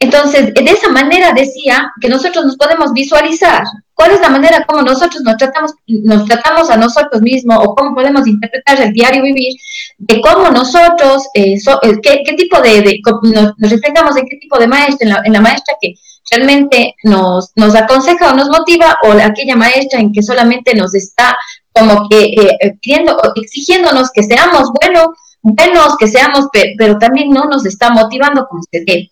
Entonces, 0.00 0.54
de 0.54 0.70
esa 0.70 0.90
manera 0.90 1.32
decía 1.32 1.92
que 2.00 2.08
nosotros 2.08 2.44
nos 2.44 2.56
podemos 2.56 2.92
visualizar 2.92 3.64
cuál 3.94 4.12
es 4.12 4.20
la 4.20 4.28
manera 4.28 4.64
como 4.64 4.82
nosotros 4.82 5.22
nos 5.22 5.36
tratamos, 5.36 5.72
nos 5.88 6.24
tratamos 6.24 6.70
a 6.70 6.76
nosotros 6.76 7.20
mismos 7.20 7.58
o 7.60 7.74
cómo 7.74 7.96
podemos 7.96 8.28
interpretar 8.28 8.80
el 8.80 8.92
diario 8.92 9.24
vivir, 9.24 9.54
de 9.98 10.20
cómo 10.20 10.50
nosotros, 10.50 11.24
eh, 11.34 11.58
so, 11.58 11.80
eh, 11.82 11.98
qué, 12.00 12.32
tipo 12.36 12.60
de, 12.62 13.00
nos, 13.22 13.54
nos, 13.58 13.70
reflejamos 13.70 14.16
en 14.16 14.26
qué 14.28 14.36
tipo 14.36 14.56
de 14.56 14.68
maestra, 14.68 15.20
en 15.24 15.32
la, 15.32 15.40
maestra 15.40 15.74
que 15.80 15.94
realmente 16.30 16.94
nos, 17.02 17.50
nos, 17.56 17.74
aconseja 17.74 18.30
o 18.30 18.36
nos 18.36 18.48
motiva 18.50 18.96
o 19.02 19.10
aquella 19.10 19.56
maestra 19.56 19.98
en 19.98 20.12
que 20.12 20.22
solamente 20.22 20.76
nos 20.76 20.94
está 20.94 21.36
como 21.72 22.08
que 22.08 22.22
eh, 22.22 22.78
pidiendo, 22.80 23.20
exigiéndonos 23.34 24.12
que 24.12 24.22
seamos 24.22 24.70
buenos, 24.80 25.08
buenos, 25.42 25.96
que 25.96 26.06
seamos, 26.06 26.46
pero 26.78 26.98
también 26.98 27.30
no 27.30 27.46
nos 27.46 27.66
está 27.66 27.90
motivando 27.90 28.46
como 28.46 28.62
se 28.70 28.84
debe. 28.86 29.10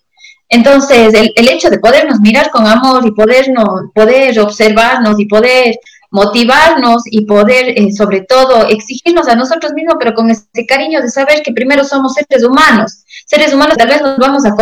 Entonces, 0.49 1.13
el, 1.13 1.31
el, 1.35 1.49
hecho 1.49 1.69
de 1.69 1.79
podernos 1.79 2.19
mirar 2.19 2.49
con 2.51 2.65
amor 2.65 3.05
y 3.05 3.11
podernos, 3.11 3.91
poder 3.93 4.39
observarnos 4.39 5.19
y 5.19 5.25
poder 5.25 5.75
motivarnos 6.11 7.03
y 7.05 7.25
poder, 7.25 7.77
eh, 7.77 7.91
sobre 7.91 8.21
todo, 8.21 8.67
exigirnos 8.67 9.27
a 9.27 9.35
nosotros 9.35 9.73
mismos, 9.73 9.95
pero 9.99 10.13
con 10.13 10.29
ese 10.29 10.65
cariño 10.67 11.01
de 11.01 11.09
saber 11.09 11.41
que 11.43 11.53
primero 11.53 11.83
somos 11.83 12.13
seres 12.13 12.43
humanos. 12.43 13.03
Seres 13.25 13.53
humanos 13.53 13.77
tal 13.77 13.89
vez 13.89 14.01
nos 14.01 14.17
vamos 14.17 14.45
a 14.45 14.55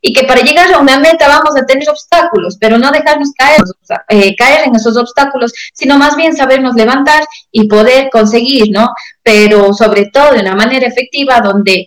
y 0.00 0.12
que 0.12 0.26
para 0.26 0.42
llegar 0.42 0.72
a 0.72 0.78
una 0.78 0.98
meta 0.98 1.26
vamos 1.26 1.56
a 1.56 1.66
tener 1.66 1.88
obstáculos, 1.88 2.56
pero 2.60 2.78
no 2.78 2.90
dejarnos 2.92 3.32
caer, 3.36 3.60
eh, 4.08 4.36
caer 4.36 4.68
en 4.68 4.76
esos 4.76 4.96
obstáculos, 4.96 5.52
sino 5.72 5.98
más 5.98 6.16
bien 6.16 6.36
sabernos 6.36 6.74
levantar 6.74 7.24
y 7.50 7.66
poder 7.66 8.08
conseguir, 8.10 8.70
¿no? 8.70 8.90
Pero 9.22 9.72
sobre 9.74 10.06
todo 10.06 10.32
de 10.32 10.40
una 10.40 10.54
manera 10.54 10.86
efectiva 10.86 11.40
donde 11.40 11.86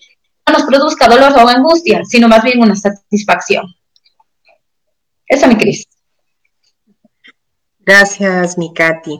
nos 0.51 0.63
produzca 0.63 1.07
dolor 1.07 1.33
o 1.33 1.47
angustia, 1.47 2.03
sino 2.05 2.27
más 2.27 2.43
bien 2.43 2.61
una 2.61 2.75
satisfacción. 2.75 3.65
Esa, 5.25 5.47
mi 5.47 5.55
Cris. 5.55 5.87
Gracias, 7.79 8.57
mi 8.57 8.73
Katy. 8.73 9.17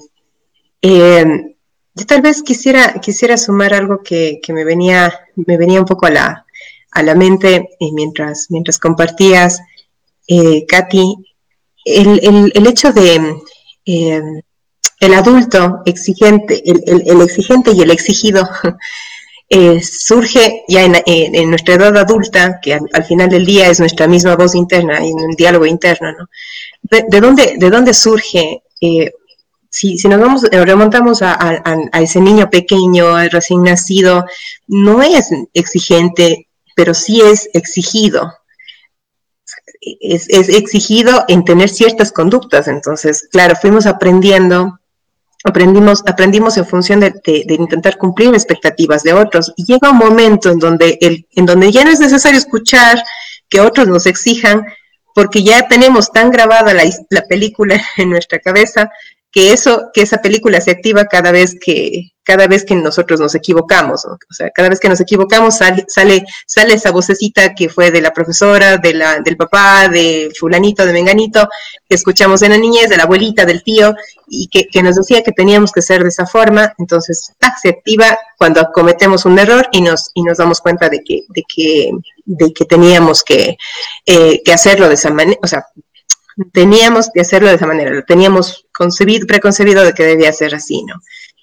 Eh, 0.81 1.55
yo 1.93 2.05
tal 2.05 2.21
vez 2.21 2.41
quisiera, 2.41 2.93
quisiera 3.01 3.37
sumar 3.37 3.73
algo 3.73 4.01
que, 4.03 4.39
que, 4.41 4.53
me, 4.53 4.63
venía, 4.63 5.13
me 5.35 5.57
venía 5.57 5.79
un 5.79 5.85
poco 5.85 6.05
a 6.05 6.11
la, 6.11 6.45
a 6.91 7.03
la 7.03 7.15
mente 7.15 7.69
eh, 7.79 7.91
mientras, 7.93 8.47
mientras 8.49 8.77
compartías, 8.79 9.59
eh, 10.27 10.65
Katy, 10.65 11.15
el, 11.85 12.19
el, 12.23 12.51
el, 12.55 12.67
hecho 12.67 12.93
de 12.93 13.35
eh, 13.85 14.21
el 14.99 15.13
adulto 15.13 15.81
exigente, 15.85 16.61
el, 16.69 17.03
el, 17.05 17.21
exigente 17.21 17.71
y 17.71 17.81
el 17.81 17.91
exigido 17.91 18.47
eh, 19.53 19.81
surge 19.83 20.63
ya 20.69 20.85
en, 20.85 21.49
nuestra 21.49 21.73
edad 21.73 21.97
adulta, 21.97 22.61
que 22.61 22.73
al, 22.73 22.89
al, 22.93 23.03
final 23.03 23.27
del 23.29 23.45
día 23.45 23.67
es 23.67 23.81
nuestra 23.81 24.07
misma 24.07 24.37
voz 24.37 24.55
interna, 24.55 24.99
en 24.99 25.13
un 25.13 25.35
diálogo 25.35 25.65
interno, 25.65 26.13
¿no? 26.13 26.29
¿De, 26.83 27.03
de 27.05 27.19
dónde, 27.19 27.55
de 27.57 27.69
dónde 27.69 27.93
surge? 27.93 28.63
Eh, 28.79 29.11
si, 29.69 29.95
nos 30.07 30.21
vamos, 30.21 30.45
eh, 30.49 30.65
remontamos 30.65 31.21
a, 31.21 31.61
ese 31.99 32.21
niño 32.21 32.49
pequeño, 32.49 33.17
recién 33.29 33.63
nacido, 33.63 34.25
no 34.67 35.03
es 35.03 35.29
exigente, 35.53 36.47
pero 36.73 36.93
sí 36.93 37.19
es 37.19 37.49
exigido. 37.53 38.33
Es, 39.81 40.29
es 40.29 40.47
exigido 40.47 41.25
en 41.27 41.43
tener 41.43 41.69
ciertas 41.69 42.13
conductas. 42.13 42.69
Entonces, 42.69 43.27
claro, 43.29 43.55
fuimos 43.57 43.85
aprendiendo 43.85 44.79
aprendimos, 45.43 46.03
aprendimos 46.05 46.57
en 46.57 46.65
función 46.65 46.99
de, 46.99 47.13
intentar 47.47 47.97
cumplir 47.97 48.33
expectativas 48.33 49.03
de 49.03 49.13
otros. 49.13 49.53
Y 49.55 49.65
llega 49.65 49.91
un 49.91 49.97
momento 49.97 50.49
en 50.49 50.59
donde, 50.59 50.97
el, 51.01 51.27
en 51.31 51.45
donde 51.45 51.71
ya 51.71 51.83
no 51.83 51.91
es 51.91 51.99
necesario 51.99 52.37
escuchar 52.37 53.03
que 53.49 53.61
otros 53.61 53.87
nos 53.87 54.05
exijan, 54.05 54.65
porque 55.13 55.43
ya 55.43 55.67
tenemos 55.67 56.11
tan 56.11 56.31
grabada 56.31 56.73
la, 56.73 56.83
la 57.09 57.21
película 57.23 57.81
en 57.97 58.09
nuestra 58.09 58.39
cabeza 58.39 58.89
que 59.31 59.53
eso, 59.53 59.89
que 59.93 60.01
esa 60.01 60.17
película 60.21 60.59
se 60.59 60.71
activa 60.71 61.05
cada 61.05 61.31
vez 61.31 61.55
que, 61.59 62.11
cada 62.23 62.47
vez 62.47 62.65
que 62.65 62.75
nosotros 62.75 63.19
nos 63.19 63.33
equivocamos, 63.33 64.05
o 64.05 64.17
sea, 64.29 64.49
cada 64.51 64.69
vez 64.69 64.79
que 64.79 64.89
nos 64.89 64.99
equivocamos 64.99 65.57
sale, 65.57 65.85
sale, 65.87 66.25
sale 66.45 66.73
esa 66.73 66.91
vocecita 66.91 67.55
que 67.55 67.69
fue 67.69 67.91
de 67.91 68.01
la 68.01 68.11
profesora, 68.11 68.77
de 68.77 68.93
la, 68.93 69.19
del 69.19 69.37
papá, 69.37 69.87
de 69.87 70.31
fulanito, 70.37 70.85
de 70.85 70.93
menganito, 70.93 71.47
que 71.87 71.95
escuchamos 71.95 72.41
en 72.41 72.51
la 72.51 72.57
niñez, 72.57 72.89
de 72.89 72.97
la 72.97 73.03
abuelita, 73.03 73.45
del 73.45 73.63
tío, 73.63 73.95
y 74.27 74.47
que, 74.49 74.67
que 74.67 74.83
nos 74.83 74.95
decía 74.95 75.23
que 75.23 75.31
teníamos 75.31 75.71
que 75.71 75.81
ser 75.81 76.03
de 76.03 76.09
esa 76.09 76.25
forma, 76.25 76.73
entonces 76.77 77.31
se 77.61 77.69
activa 77.69 78.17
cuando 78.37 78.67
cometemos 78.73 79.25
un 79.25 79.39
error 79.39 79.67
y 79.71 79.81
nos, 79.81 80.11
y 80.13 80.23
nos 80.23 80.37
damos 80.37 80.59
cuenta 80.59 80.89
de 80.89 81.03
que, 81.03 81.23
de 81.29 81.43
que, 81.53 81.91
de 82.25 82.53
que 82.53 82.65
teníamos 82.65 83.23
que, 83.23 83.57
eh, 84.05 84.41
que 84.43 84.53
hacerlo 84.53 84.89
de 84.89 84.95
esa 84.95 85.09
manera, 85.09 85.39
o 85.41 85.47
sea, 85.47 85.65
teníamos 86.53 87.09
que 87.13 87.21
hacerlo 87.21 87.49
de 87.49 87.55
esa 87.55 87.67
manera, 87.67 87.91
lo 87.91 88.03
teníamos 88.03 88.65
concebido, 88.81 89.27
preconcebido 89.27 89.85
de 89.85 89.93
que 89.93 90.03
debía 90.03 90.33
ser 90.33 90.55
así, 90.55 90.83
¿no? 90.83 90.95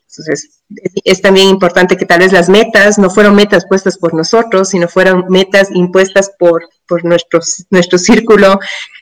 Entonces, 0.09 0.61
es 1.05 1.23
también 1.23 1.47
importante 1.49 1.97
que 1.97 2.05
tal 2.05 2.19
vez 2.19 2.33
las 2.33 2.49
metas 2.49 2.99
no 2.99 3.11
fueron 3.11 3.37
metas 3.37 3.65
puestas 3.69 3.97
por 3.97 4.13
nosotros, 4.13 4.71
sino 4.71 4.89
fueron 4.89 5.27
metas 5.29 5.69
impuestas 5.73 6.33
por, 6.37 6.69
por 6.89 7.05
nuestro, 7.05 7.39
nuestro 7.71 7.97
círculo, 7.97 8.59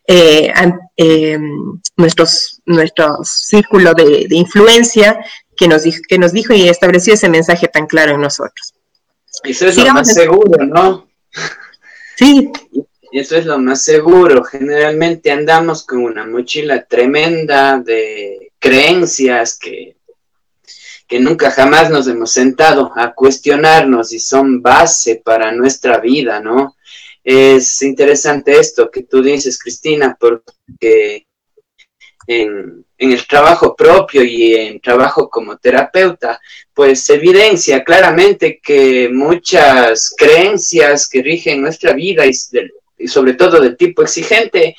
eh, 0.07 0.53
eh, 0.99 1.38
nuestros, 1.96 2.61
nuestro 2.66 3.20
círculo 3.25 3.94
de, 3.94 4.27
influencia 4.31 5.18
que 5.57 5.66
nos, 5.66 5.85
dijo, 5.85 6.01
que 6.07 6.18
nos 6.18 6.33
dijo 6.33 6.53
y 6.53 6.68
estableció 6.68 7.14
ese 7.14 7.31
mensaje 7.31 7.68
tan 7.68 7.87
claro 7.87 8.12
en 8.12 8.20
nosotros. 8.20 8.75
Eso 9.44 9.68
es 9.68 9.77
lo 9.79 9.94
más 9.94 10.12
seguro, 10.12 10.66
¿no? 10.66 11.09
Sí. 12.16 12.51
Eso 13.16 13.38
es 13.38 13.46
lo 13.46 13.59
más 13.59 13.81
seguro. 13.81 14.44
Generalmente 14.44 15.31
andamos 15.31 15.87
con 15.87 16.02
una 16.02 16.26
mochila 16.26 16.85
tremenda 16.85 17.79
de 17.79 18.52
creencias 18.59 19.59
que, 19.59 19.96
que 21.09 21.18
nunca 21.18 21.50
jamás 21.50 21.88
nos 21.88 22.07
hemos 22.09 22.31
sentado 22.31 22.92
a 22.94 23.14
cuestionarnos 23.14 24.12
y 24.12 24.18
son 24.18 24.61
base 24.61 25.22
para 25.24 25.50
nuestra 25.50 25.96
vida, 25.98 26.40
¿no? 26.40 26.76
Es 27.24 27.81
interesante 27.81 28.59
esto 28.59 28.90
que 28.90 29.05
tú 29.05 29.22
dices, 29.22 29.59
Cristina, 29.59 30.14
porque 30.20 31.26
en, 32.26 32.85
el 32.98 33.26
trabajo 33.26 33.74
propio 33.74 34.22
y 34.24 34.57
en 34.57 34.79
trabajo 34.79 35.31
como 35.31 35.57
terapeuta, 35.57 36.38
pues 36.74 37.09
evidencia 37.09 37.83
claramente 37.83 38.61
que 38.62 39.09
muchas 39.11 40.12
creencias 40.14 41.09
que 41.09 41.22
rigen 41.22 41.62
nuestra 41.62 41.94
vida 41.94 42.26
y 42.26 42.35
y 42.99 43.09
sobre 43.09 43.35
todo 43.35 43.61
del 43.61 43.77
tipo 43.77 44.03
exigente, 44.03 44.77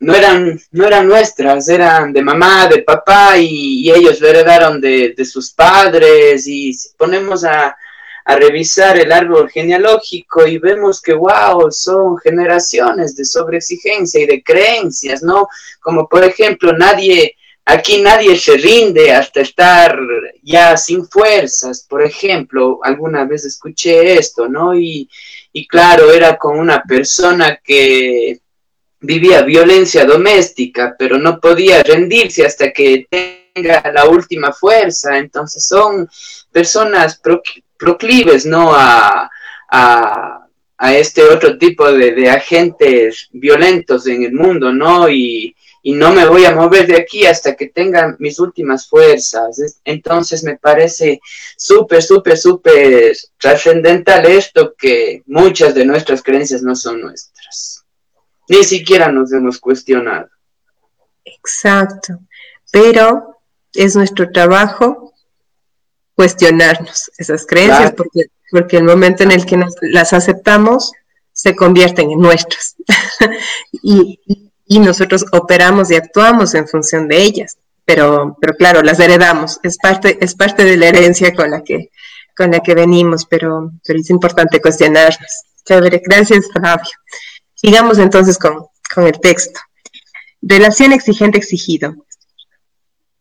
no 0.00 0.14
eran, 0.14 0.60
no 0.72 0.86
eran 0.86 1.08
nuestras, 1.08 1.68
eran 1.68 2.12
de 2.12 2.22
mamá, 2.22 2.68
de 2.68 2.82
papá 2.82 3.36
y, 3.38 3.90
ellos 3.90 4.20
lo 4.20 4.28
heredaron 4.28 4.80
de, 4.80 5.14
sus 5.24 5.52
padres 5.52 6.46
y 6.46 6.72
si 6.72 6.90
ponemos 6.96 7.44
a, 7.44 7.76
a, 8.24 8.36
revisar 8.36 8.98
el 8.98 9.10
árbol 9.10 9.50
genealógico 9.50 10.46
y 10.46 10.58
vemos 10.58 11.00
que, 11.00 11.14
wow, 11.14 11.70
son 11.70 12.16
generaciones 12.18 13.16
de 13.16 13.24
sobreexigencia 13.24 14.22
y 14.22 14.26
de 14.26 14.42
creencias, 14.42 15.22
¿no? 15.22 15.48
Como 15.80 16.08
por 16.08 16.22
ejemplo, 16.22 16.72
nadie, 16.72 17.34
aquí 17.64 18.00
nadie 18.00 18.36
se 18.38 18.56
rinde 18.56 19.12
hasta 19.12 19.40
estar 19.40 19.98
ya 20.42 20.76
sin 20.76 21.08
fuerzas, 21.08 21.84
por 21.88 22.04
ejemplo, 22.04 22.78
alguna 22.84 23.24
vez 23.24 23.44
escuché 23.44 24.16
esto, 24.16 24.48
¿no? 24.48 24.78
Y, 24.78 25.08
y 25.52 25.66
claro, 25.66 26.12
era 26.12 26.36
con 26.36 26.58
una 26.58 26.82
persona 26.82 27.60
que 27.62 28.40
vivía 29.00 29.42
violencia 29.42 30.04
doméstica, 30.04 30.94
pero 30.98 31.18
no 31.18 31.40
podía 31.40 31.82
rendirse 31.82 32.44
hasta 32.44 32.72
que 32.72 33.06
tenga 33.08 33.82
la 33.92 34.06
última 34.06 34.52
fuerza. 34.52 35.18
Entonces 35.18 35.66
son 35.66 36.08
personas 36.52 37.20
proclives, 37.76 38.46
¿no? 38.46 38.72
A, 38.74 39.30
a, 39.70 40.44
este 40.94 41.22
otro 41.22 41.58
tipo 41.58 41.90
de, 41.92 42.12
de, 42.12 42.30
agentes 42.30 43.28
violentos 43.32 44.06
en 44.06 44.22
el 44.22 44.32
mundo, 44.32 44.72
¿no? 44.72 45.08
Y, 45.08 45.54
y 45.88 45.92
no 45.92 46.12
me 46.12 46.26
voy 46.26 46.44
a 46.44 46.54
mover 46.54 46.86
de 46.86 47.00
aquí 47.00 47.24
hasta 47.24 47.56
que 47.56 47.68
tenga 47.68 48.14
mis 48.18 48.38
últimas 48.38 48.86
fuerzas. 48.86 49.80
Entonces 49.86 50.44
me 50.44 50.58
parece 50.58 51.18
súper, 51.56 52.02
súper, 52.02 52.36
súper 52.36 53.16
trascendental 53.38 54.26
esto 54.26 54.74
que 54.76 55.22
muchas 55.24 55.74
de 55.74 55.86
nuestras 55.86 56.22
creencias 56.22 56.60
no 56.60 56.76
son 56.76 57.00
nuestras. 57.00 57.86
Ni 58.50 58.64
siquiera 58.64 59.10
nos 59.10 59.32
hemos 59.32 59.58
cuestionado. 59.58 60.28
Exacto. 61.24 62.18
Pero 62.70 63.38
es 63.72 63.96
nuestro 63.96 64.30
trabajo 64.30 65.14
cuestionarnos 66.14 67.10
esas 67.16 67.46
creencias 67.46 67.94
porque, 67.94 68.26
porque 68.50 68.76
el 68.76 68.84
momento 68.84 69.22
en 69.22 69.32
el 69.32 69.46
que 69.46 69.58
las 69.80 70.12
aceptamos 70.12 70.92
se 71.32 71.56
convierten 71.56 72.10
en 72.10 72.20
nuestras. 72.20 72.76
y, 73.82 74.47
y 74.68 74.78
nosotros 74.78 75.24
operamos 75.32 75.90
y 75.90 75.96
actuamos 75.96 76.54
en 76.54 76.68
función 76.68 77.08
de 77.08 77.22
ellas. 77.22 77.56
Pero, 77.84 78.36
pero 78.38 78.54
claro, 78.54 78.82
las 78.82 79.00
heredamos, 79.00 79.58
es 79.62 79.78
parte, 79.78 80.18
es 80.20 80.34
parte 80.34 80.64
de 80.64 80.76
la 80.76 80.88
herencia 80.88 81.34
con 81.34 81.50
la 81.50 81.62
que, 81.64 81.90
con 82.36 82.50
la 82.50 82.60
que 82.60 82.74
venimos, 82.74 83.24
pero, 83.24 83.72
pero 83.84 83.98
es 83.98 84.10
importante 84.10 84.60
cuestionarnos. 84.60 85.42
Chévere, 85.64 86.02
gracias 86.04 86.46
Fabio. 86.52 86.92
Sigamos 87.54 87.98
entonces 87.98 88.38
con, 88.38 88.66
con 88.94 89.06
el 89.06 89.18
texto. 89.20 89.58
Relación 90.42 90.92
exigente-exigido. 90.92 91.94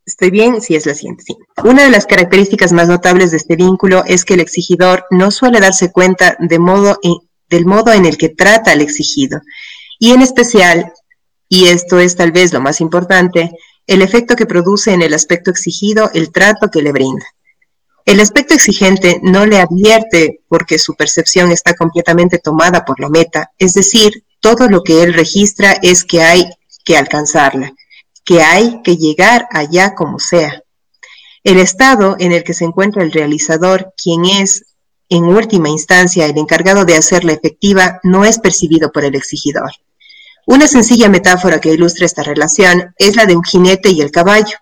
¿Estoy 0.05 0.31
bien? 0.31 0.61
Sí, 0.61 0.75
es 0.75 0.85
la 0.85 0.93
siguiente. 0.93 1.23
Sí. 1.25 1.37
Una 1.63 1.83
de 1.83 1.89
las 1.89 2.05
características 2.05 2.73
más 2.73 2.89
notables 2.89 3.31
de 3.31 3.37
este 3.37 3.55
vínculo 3.55 4.03
es 4.05 4.25
que 4.25 4.35
el 4.35 4.41
exigidor 4.41 5.05
no 5.11 5.31
suele 5.31 5.59
darse 5.59 5.91
cuenta 5.91 6.35
de 6.39 6.59
modo, 6.59 6.99
del 7.49 7.65
modo 7.65 7.91
en 7.93 8.05
el 8.05 8.17
que 8.17 8.29
trata 8.29 8.71
al 8.71 8.81
exigido, 8.81 9.41
y 9.99 10.11
en 10.11 10.21
especial 10.21 10.93
y 11.49 11.67
esto 11.67 11.99
es 11.99 12.15
tal 12.15 12.31
vez 12.31 12.53
lo 12.53 12.61
más 12.61 12.81
importante, 12.81 13.51
el 13.85 14.01
efecto 14.01 14.35
que 14.35 14.45
produce 14.45 14.91
en 14.91 15.01
el 15.01 15.13
aspecto 15.13 15.49
exigido 15.49 16.11
el 16.13 16.31
trato 16.31 16.69
que 16.69 16.81
le 16.81 16.91
brinda. 16.91 17.25
El 18.05 18.19
aspecto 18.19 18.53
exigente 18.53 19.19
no 19.21 19.45
le 19.45 19.59
advierte 19.59 20.41
porque 20.47 20.79
su 20.79 20.95
percepción 20.95 21.51
está 21.51 21.73
completamente 21.73 22.37
tomada 22.37 22.85
por 22.85 22.99
la 22.99 23.09
meta, 23.09 23.51
es 23.57 23.73
decir, 23.73 24.23
todo 24.39 24.69
lo 24.69 24.83
que 24.83 25.03
él 25.03 25.13
registra 25.13 25.73
es 25.81 26.05
que 26.05 26.21
hay 26.21 26.49
que 26.85 26.97
alcanzarla, 26.97 27.73
que 28.23 28.41
hay 28.41 28.81
que 28.83 28.95
llegar 28.95 29.47
allá 29.51 29.93
como 29.93 30.19
sea. 30.19 30.63
El 31.43 31.59
estado 31.59 32.15
en 32.19 32.31
el 32.31 32.43
que 32.43 32.53
se 32.53 32.65
encuentra 32.65 33.03
el 33.03 33.11
realizador, 33.11 33.93
quien 34.01 34.25
es 34.25 34.65
en 35.09 35.23
última 35.23 35.69
instancia 35.69 36.25
el 36.25 36.37
encargado 36.37 36.85
de 36.85 36.95
hacerla 36.95 37.33
efectiva, 37.33 37.99
no 38.03 38.25
es 38.25 38.39
percibido 38.39 38.91
por 38.91 39.05
el 39.05 39.15
exigidor. 39.15 39.71
Una 40.47 40.65
sencilla 40.69 41.09
metáfora 41.09 41.59
que 41.59 41.73
ilustra 41.73 42.05
esta 42.05 42.23
relación 42.23 42.95
es 42.97 43.17
la 43.17 43.25
de 43.25 43.35
un 43.35 43.43
jinete 43.43 43.89
y 43.89 43.99
el 43.99 44.11
caballo. 44.11 44.55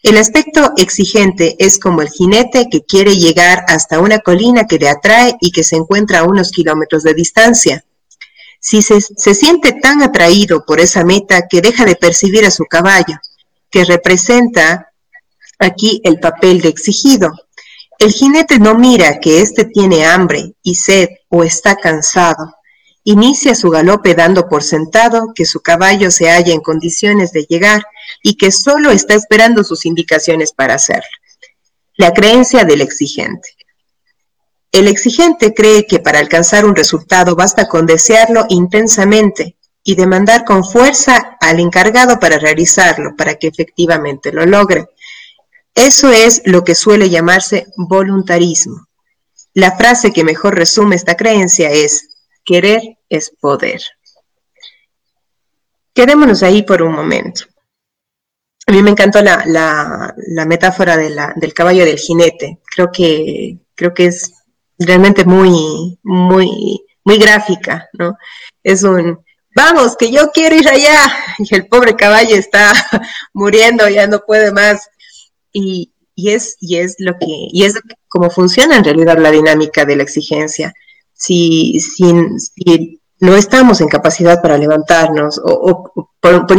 El 0.00 0.16
aspecto 0.16 0.74
exigente 0.76 1.56
es 1.58 1.80
como 1.80 2.02
el 2.02 2.08
jinete 2.08 2.68
que 2.70 2.84
quiere 2.84 3.16
llegar 3.16 3.64
hasta 3.66 3.98
una 3.98 4.20
colina 4.20 4.68
que 4.68 4.78
le 4.78 4.88
atrae 4.88 5.34
y 5.40 5.50
que 5.50 5.64
se 5.64 5.74
encuentra 5.74 6.20
a 6.20 6.22
unos 6.22 6.52
kilómetros 6.52 7.02
de 7.02 7.14
distancia. 7.14 7.84
Si 8.60 8.80
se, 8.80 9.00
se, 9.00 9.34
siente 9.34 9.72
tan 9.72 10.02
atraído 10.02 10.64
por 10.64 10.78
esa 10.78 11.02
meta 11.02 11.48
que 11.50 11.60
deja 11.60 11.84
de 11.84 11.96
percibir 11.96 12.46
a 12.46 12.52
su 12.52 12.66
caballo, 12.66 13.18
que 13.72 13.84
representa 13.84 14.92
aquí 15.58 16.00
el 16.04 16.20
papel 16.20 16.60
de 16.60 16.68
exigido. 16.68 17.32
El 17.98 18.12
jinete 18.12 18.60
no 18.60 18.76
mira 18.76 19.18
que 19.18 19.40
éste 19.40 19.64
tiene 19.64 20.06
hambre 20.06 20.54
y 20.62 20.76
sed 20.76 21.08
o 21.28 21.42
está 21.42 21.74
cansado, 21.74 22.54
Inicia 23.04 23.54
su 23.54 23.68
galope 23.68 24.14
dando 24.14 24.48
por 24.48 24.62
sentado 24.62 25.32
que 25.34 25.44
su 25.44 25.60
caballo 25.60 26.10
se 26.10 26.30
halla 26.30 26.54
en 26.54 26.60
condiciones 26.60 27.32
de 27.32 27.44
llegar 27.44 27.84
y 28.22 28.36
que 28.36 28.50
solo 28.50 28.90
está 28.90 29.14
esperando 29.14 29.62
sus 29.62 29.84
indicaciones 29.84 30.52
para 30.52 30.74
hacerlo. 30.74 31.04
La 31.96 32.12
creencia 32.12 32.64
del 32.64 32.80
exigente. 32.80 33.50
El 34.72 34.88
exigente 34.88 35.52
cree 35.52 35.86
que 35.86 36.00
para 36.00 36.18
alcanzar 36.18 36.64
un 36.64 36.74
resultado 36.74 37.36
basta 37.36 37.68
con 37.68 37.86
desearlo 37.86 38.46
intensamente 38.48 39.56
y 39.84 39.94
demandar 39.94 40.44
con 40.46 40.64
fuerza 40.64 41.36
al 41.40 41.60
encargado 41.60 42.18
para 42.18 42.38
realizarlo, 42.38 43.14
para 43.16 43.34
que 43.34 43.48
efectivamente 43.48 44.32
lo 44.32 44.46
logre. 44.46 44.88
Eso 45.74 46.10
es 46.10 46.40
lo 46.46 46.64
que 46.64 46.74
suele 46.74 47.10
llamarse 47.10 47.66
voluntarismo. 47.76 48.88
La 49.52 49.76
frase 49.76 50.12
que 50.12 50.24
mejor 50.24 50.54
resume 50.54 50.96
esta 50.96 51.16
creencia 51.16 51.70
es, 51.70 52.13
Querer 52.44 52.98
es 53.08 53.30
poder. 53.40 53.80
Quedémonos 55.94 56.42
ahí 56.42 56.62
por 56.62 56.82
un 56.82 56.92
momento. 56.92 57.44
a 58.66 58.72
mí 58.72 58.82
me 58.82 58.90
encantó 58.90 59.22
la, 59.22 59.44
la, 59.46 60.44
metáfora 60.46 60.96
de 60.96 61.10
la, 61.10 61.32
del 61.36 61.54
caballo 61.54 61.84
del 61.84 61.98
jinete. 61.98 62.58
Creo 62.64 62.90
que, 62.90 63.58
creo 63.74 63.94
que 63.94 64.06
es 64.06 64.32
realmente 64.78 65.24
muy, 65.24 65.98
muy, 66.02 66.84
muy 67.04 67.18
gráfica, 67.18 67.88
¿no? 67.92 68.16
Es 68.62 68.82
un, 68.82 69.24
vamos, 69.54 69.96
que 69.96 70.10
yo 70.10 70.30
quiero 70.32 70.56
ir 70.56 70.68
allá. 70.68 71.12
Y 71.38 71.54
el 71.54 71.66
pobre 71.66 71.94
caballo 71.94 72.36
está 72.36 72.72
muriendo, 73.32 73.88
ya 73.88 74.06
no 74.06 74.20
puede 74.20 74.52
más. 74.52 74.88
Y, 75.52 75.92
y 76.14 76.32
es, 76.32 76.56
y 76.60 76.76
es 76.78 76.96
lo 76.98 77.12
que, 77.18 77.26
y 77.28 77.64
es 77.64 77.74
como 78.08 78.30
funciona 78.30 78.76
en 78.76 78.84
realidad 78.84 79.18
la 79.18 79.30
dinámica 79.30 79.84
de 79.84 79.96
la 79.96 80.02
exigencia. 80.02 80.74
Si, 81.24 81.80
si, 81.80 83.00
no 83.20 83.36
estamos 83.36 83.80
en 83.80 83.88
capacidad 83.88 84.42
para 84.42 84.58
levantarnos, 84.58 85.40
o, 85.42 85.90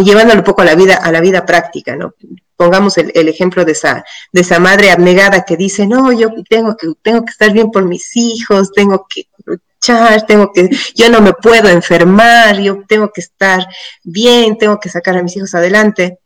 llevándolo 0.03 0.39
un 0.39 0.45
poco 0.45 0.61
a 0.61 0.65
la 0.65 0.75
vida, 0.75 0.95
a 0.95 1.11
la 1.11 1.21
vida 1.21 1.45
práctica, 1.45 1.95
¿no? 1.95 2.15
Pongamos 2.55 2.97
el, 2.97 3.27
ejemplo 3.27 3.65
de 3.65 3.73
esa, 3.73 4.03
de 4.31 4.41
esa 4.41 4.59
madre 4.59 4.89
abnegada 4.89 5.43
que 5.43 5.57
dice, 5.57 5.85
no, 5.85 6.11
yo 6.13 6.29
tengo 6.49 6.75
que, 6.77 6.87
tengo 7.01 7.23
que 7.23 7.31
estar 7.31 7.51
bien 7.51 7.69
por 7.69 7.85
mis 7.85 8.15
hijos, 8.15 8.71
tengo 8.71 9.05
que 9.07 9.27
luchar, 9.45 10.25
tengo 10.25 10.51
que, 10.53 10.69
yo 10.95 11.09
no 11.09 11.21
me 11.21 11.33
puedo 11.33 11.67
enfermar, 11.67 12.59
yo 12.59 12.83
tengo 12.87 13.11
que 13.11 13.21
estar 13.21 13.67
bien, 14.03 14.57
tengo 14.57 14.79
que 14.79 14.89
sacar 14.89 15.17
a 15.17 15.23
mis 15.23 15.35
hijos 15.35 15.53
adelante. 15.53 16.19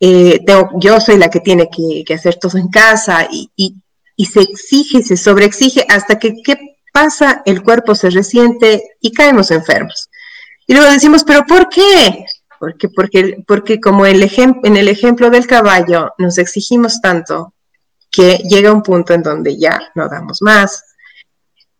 Eh, 0.00 0.44
yo 0.80 0.98
soy 0.98 1.16
la 1.18 1.30
que 1.30 1.38
tiene 1.38 1.68
que, 1.70 2.12
hacer 2.14 2.36
todo 2.36 2.58
en 2.58 2.68
casa 2.68 3.28
y, 3.30 3.76
se 4.24 4.40
exige, 4.40 5.02
se 5.02 5.16
sobreexige 5.16 5.84
hasta 5.88 6.18
que, 6.18 6.42
¿qué 6.42 6.71
pasa? 6.92 7.42
El 7.44 7.62
cuerpo 7.62 7.94
se 7.94 8.10
resiente 8.10 8.96
y 9.00 9.12
caemos 9.12 9.50
enfermos. 9.50 10.10
Y 10.66 10.74
luego 10.74 10.90
decimos, 10.90 11.24
¿pero 11.24 11.44
por 11.44 11.68
qué? 11.68 12.24
Porque, 12.58 12.88
porque, 12.88 13.42
porque 13.46 13.80
como 13.80 14.06
el 14.06 14.22
en 14.22 14.76
el 14.76 14.88
ejemplo 14.88 15.30
del 15.30 15.46
caballo 15.46 16.12
nos 16.18 16.38
exigimos 16.38 17.00
tanto 17.00 17.54
que 18.10 18.36
llega 18.48 18.72
un 18.72 18.82
punto 18.82 19.14
en 19.14 19.22
donde 19.22 19.58
ya 19.58 19.90
no 19.94 20.08
damos 20.08 20.42
más. 20.42 20.84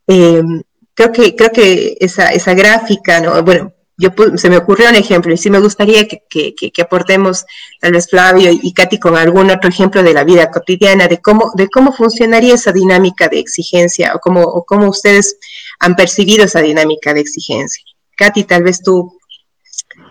Em, 0.07 0.63
creo 0.95 1.13
que, 1.13 1.37
creo 1.37 1.51
que 1.51 1.97
esa, 2.01 2.33
esa 2.33 2.55
gráfica, 2.55 3.21
¿no? 3.21 3.41
bueno, 3.43 3.73
yo, 4.03 4.11
se 4.37 4.51
me 4.51 4.57
ocurrió 4.57 4.89
un 4.89 4.97
ejemplo 4.97 5.33
y 5.33 5.37
sí 5.37 5.49
me 5.49 5.61
gustaría 5.61 6.09
que, 6.09 6.25
que, 6.29 6.83
aportemos 6.83 7.47
tal 7.81 7.93
vez 7.93 8.09
Flavio 8.11 8.51
y 8.51 8.73
Katy 8.73 8.99
con 8.99 9.17
algún 9.17 9.49
otro 9.51 9.71
ejemplo 9.71 10.03
de 10.03 10.13
la 10.13 10.25
vida 10.25 10.51
cotidiana, 10.51 11.07
de 11.07 11.19
cómo, 11.19 11.53
de 11.55 11.69
cómo 11.69 11.93
funcionaría 11.93 12.55
esa 12.55 12.73
dinámica 12.73 13.29
de 13.29 13.39
exigencia 13.39 14.13
o 14.17 14.19
cómo, 14.19 14.43
o 14.43 14.65
cómo 14.65 14.89
ustedes 14.89 15.39
han 15.79 15.95
percibido 15.95 16.45
esa 16.45 16.61
dinámica 16.61 17.15
de 17.15 17.21
exigencia. 17.21 17.85
Katy, 18.17 18.43
tal 18.43 18.65
vez 18.65 18.83
tú 18.83 19.17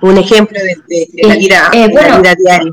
un 0.02 0.18
ejemplo 0.18 0.58
de, 0.58 1.08
la, 1.28 1.36
vida, 1.36 1.70
eh, 1.74 1.88
la 1.94 2.18
vida 2.18 2.36
diaria. 2.36 2.72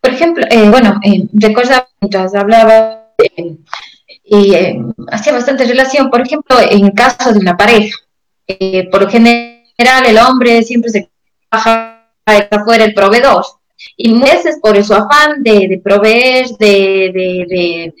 Por 0.00 0.12
ejemplo, 0.12 0.46
eh, 0.48 0.70
bueno, 0.70 1.00
eh, 1.02 1.26
recuerda 1.32 1.88
mientras 2.00 2.32
hablaba 2.36 3.08
y 4.24 4.54
hacía 5.10 5.32
bastante 5.32 5.64
relación, 5.64 6.10
por 6.10 6.20
ejemplo, 6.20 6.56
en 6.60 6.92
caso 6.92 7.32
de 7.32 7.40
una 7.40 7.56
pareja 7.56 8.05
eh, 8.46 8.88
por 8.90 9.02
lo 9.02 9.10
general 9.10 10.06
el 10.06 10.18
hombre 10.18 10.62
siempre 10.62 10.90
se 10.90 11.10
baja 11.50 12.04
afuera 12.50 12.84
el 12.84 12.94
proveedor. 12.94 13.44
Y 13.96 14.12
muchas 14.12 14.44
veces 14.44 14.58
por 14.60 14.82
su 14.82 14.94
afán 14.94 15.42
de, 15.42 15.80
proveer, 15.82 16.48
de, 16.58 17.92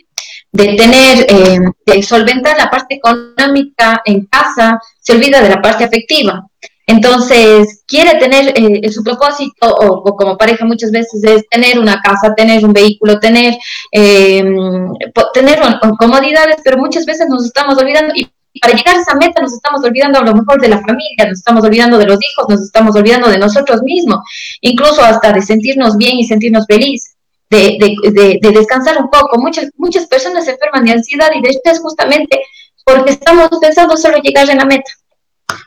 tener, 0.52 1.26
eh, 1.28 1.60
de 1.84 2.02
solventar 2.02 2.56
la 2.56 2.70
parte 2.70 2.94
económica 2.94 4.00
en 4.04 4.26
casa, 4.26 4.80
se 5.00 5.12
olvida 5.12 5.42
de 5.42 5.50
la 5.50 5.60
parte 5.60 5.84
afectiva. 5.84 6.46
Entonces, 6.88 7.82
quiere 7.86 8.16
tener 8.18 8.54
eh, 8.56 8.88
su 8.90 9.02
propósito, 9.02 9.68
o, 9.68 10.16
como 10.16 10.38
pareja 10.38 10.64
muchas 10.64 10.92
veces 10.92 11.22
es 11.24 11.48
tener 11.50 11.78
una 11.80 12.00
casa, 12.00 12.34
tener 12.34 12.64
un 12.64 12.72
vehículo, 12.72 13.18
tener, 13.18 13.56
tener 13.90 15.60
comodidades, 15.98 16.56
pero 16.64 16.78
muchas 16.78 17.04
veces 17.04 17.28
nos 17.28 17.44
estamos 17.44 17.76
olvidando 17.76 18.14
y 18.14 18.30
para 18.60 18.74
llegar 18.74 18.96
a 18.96 19.00
esa 19.00 19.14
meta 19.14 19.42
nos 19.42 19.52
estamos 19.52 19.82
olvidando 19.84 20.18
a 20.18 20.22
lo 20.22 20.34
mejor 20.34 20.60
de 20.60 20.68
la 20.68 20.80
familia, 20.80 21.26
nos 21.28 21.38
estamos 21.38 21.64
olvidando 21.64 21.98
de 21.98 22.06
los 22.06 22.18
hijos, 22.22 22.46
nos 22.48 22.62
estamos 22.62 22.94
olvidando 22.96 23.28
de 23.28 23.38
nosotros 23.38 23.82
mismos, 23.82 24.20
incluso 24.60 25.02
hasta 25.02 25.32
de 25.32 25.42
sentirnos 25.42 25.96
bien 25.96 26.18
y 26.18 26.24
sentirnos 26.24 26.66
feliz. 26.66 27.12
De, 27.48 27.78
de, 27.78 28.40
de, 28.42 28.50
descansar 28.50 29.00
un 29.00 29.08
poco. 29.08 29.38
Muchas, 29.38 29.70
muchas 29.76 30.06
personas 30.06 30.44
se 30.44 30.50
enferman 30.50 30.84
de 30.84 30.90
ansiedad 30.90 31.30
y 31.32 31.40
de 31.40 31.50
estrés 31.50 31.78
justamente 31.78 32.40
porque 32.84 33.12
estamos 33.12 33.48
pensando 33.60 33.96
solo 33.96 34.18
llegar 34.18 34.50
a 34.50 34.54
la 34.56 34.64
meta. 34.64 34.90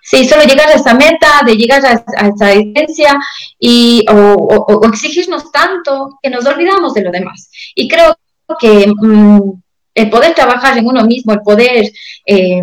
Sí, 0.04 0.28
solo 0.28 0.44
llegar 0.44 0.68
a 0.70 0.74
esa 0.74 0.94
meta, 0.94 1.42
de 1.46 1.56
llegar 1.56 1.86
a, 1.86 2.28
esa 2.28 2.52
esencia 2.52 3.18
y, 3.58 4.06
o, 4.12 4.82
exigirnos 4.92 5.52
tanto 5.52 6.20
que 6.22 6.30
nos 6.30 6.46
olvidamos 6.46 6.94
de 6.94 7.04
lo 7.04 7.12
demás. 7.12 7.50
Y 7.76 7.88
creo 7.88 8.18
que 8.60 8.92
mm, 8.94 9.62
el 9.94 10.10
poder 10.10 10.34
trabajar 10.34 10.78
en 10.78 10.88
uno 10.88 11.04
mismo, 11.04 11.34
el 11.34 11.42
poder 11.42 11.92
eh, 12.26 12.62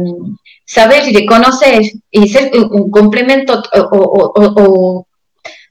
saber 0.65 1.09
y 1.09 1.15
reconocer 1.15 1.83
y 2.11 2.29
ser 2.29 2.51
un 2.57 2.91
complemento 2.91 3.63
o, 3.91 5.07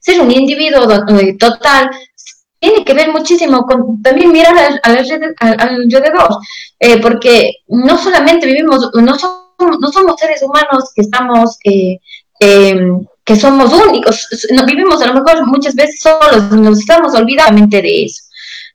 ser 0.00 0.20
un 0.20 0.30
individuo 0.30 0.86
eh, 1.18 1.36
total, 1.36 1.90
tiene 2.58 2.84
que 2.84 2.94
ver 2.94 3.12
muchísimo 3.12 3.66
con 3.66 4.00
también 4.02 4.32
mirar 4.32 4.80
alrededor, 4.82 6.38
eh, 6.78 7.00
porque 7.00 7.52
no 7.68 7.98
solamente 7.98 8.46
vivimos, 8.46 8.90
no 8.94 9.18
somos, 9.18 9.78
no 9.80 9.90
somos 9.90 10.18
seres 10.18 10.42
humanos 10.42 10.90
que 10.94 11.02
estamos... 11.02 11.58
que 11.62 13.34
somos 13.34 13.72
únicos, 13.72 14.28
vivimos 14.66 15.02
a 15.02 15.08
lo 15.08 15.14
mejor 15.14 15.44
muchas 15.46 15.74
veces 15.74 16.00
solos, 16.00 16.52
nos 16.52 16.78
estamos 16.78 17.12
olvidando 17.14 17.66
de 17.66 18.04
eso 18.04 18.25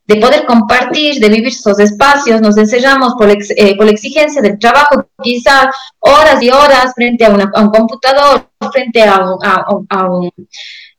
de 0.06 0.16
poder 0.18 0.46
compartir, 0.46 1.20
de 1.20 1.30
vivir 1.30 1.50
esos 1.50 1.80
espacios, 1.80 2.42
nos 2.42 2.58
encerramos 2.58 3.14
por, 3.18 3.30
eh, 3.30 3.76
por 3.76 3.86
la 3.86 3.92
exigencia 3.92 4.42
del 4.42 4.60
trabajo, 4.60 5.06
quizás 5.22 5.68
horas 6.00 6.42
y 6.42 6.50
horas 6.50 6.94
frente 6.96 7.26
a, 7.26 7.30
un 7.30 7.70
computador, 7.70 8.50
frente 8.72 9.04
a, 9.04 9.24
un, 9.70 10.32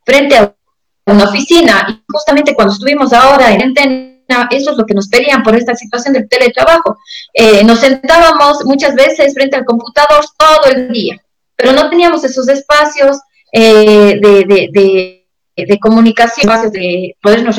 frente 0.05 0.37
a 0.37 0.55
una 1.07 1.25
oficina. 1.25 1.87
Y 1.88 2.03
justamente 2.11 2.55
cuando 2.55 2.73
estuvimos 2.73 3.12
ahora 3.12 3.53
en 3.53 3.62
antena, 3.62 4.49
eso 4.51 4.71
es 4.71 4.77
lo 4.77 4.87
que 4.87 4.95
nos 4.95 5.09
pedían 5.09 5.43
por 5.43 5.57
esta 5.57 5.75
situación 5.75 6.15
del 6.15 6.29
teletrabajo. 6.29 6.97
Eh, 7.35 7.65
nos 7.65 7.81
sentábamos 7.81 8.65
muchas 8.65 8.95
veces 8.95 9.35
frente 9.35 9.57
al 9.57 9.65
computador 9.65 10.25
todo 10.38 10.73
el 10.73 10.93
día, 10.93 11.21
pero 11.57 11.73
no 11.73 11.91
teníamos 11.91 12.25
esos 12.25 12.49
espacios 12.49 13.19
eh, 13.53 14.19
de, 14.23 14.45
de, 14.73 15.27
de, 15.57 15.79
comunicación, 15.79 16.49
espacios 16.49 16.73
de 16.73 17.17
podernos 17.21 17.59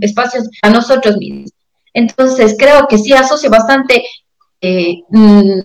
espacios 0.00 0.48
a 0.62 0.70
nosotros 0.70 1.16
mismos. 1.16 1.50
Entonces, 1.92 2.56
creo 2.58 2.86
que 2.88 2.98
sí 2.98 3.12
asocio 3.12 3.50
bastante 3.50 4.04
eh, 4.60 5.02
mm, 5.10 5.60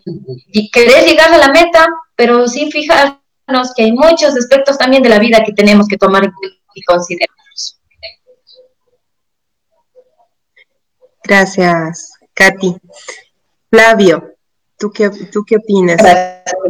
querer 0.72 1.06
llegar 1.06 1.34
a 1.34 1.38
la 1.38 1.52
meta, 1.52 1.88
pero 2.16 2.48
sin 2.48 2.72
fijarnos 2.72 3.74
que 3.76 3.84
hay 3.84 3.92
muchos 3.92 4.36
aspectos 4.36 4.78
también 4.78 5.02
de 5.04 5.10
la 5.10 5.20
vida 5.20 5.44
que 5.44 5.54
tenemos 5.54 5.88
que 5.88 5.98
tomar 5.98 6.24
en 6.24 6.32
cuenta 6.32 6.58
y 6.76 6.82
considerar. 6.84 7.30
Gracias, 11.24 12.14
Katy. 12.34 12.76
Flavio, 13.70 14.34
¿Tú 14.80 14.90
qué, 14.92 15.10
¿Tú 15.10 15.44
qué 15.46 15.58
opinas? 15.58 15.98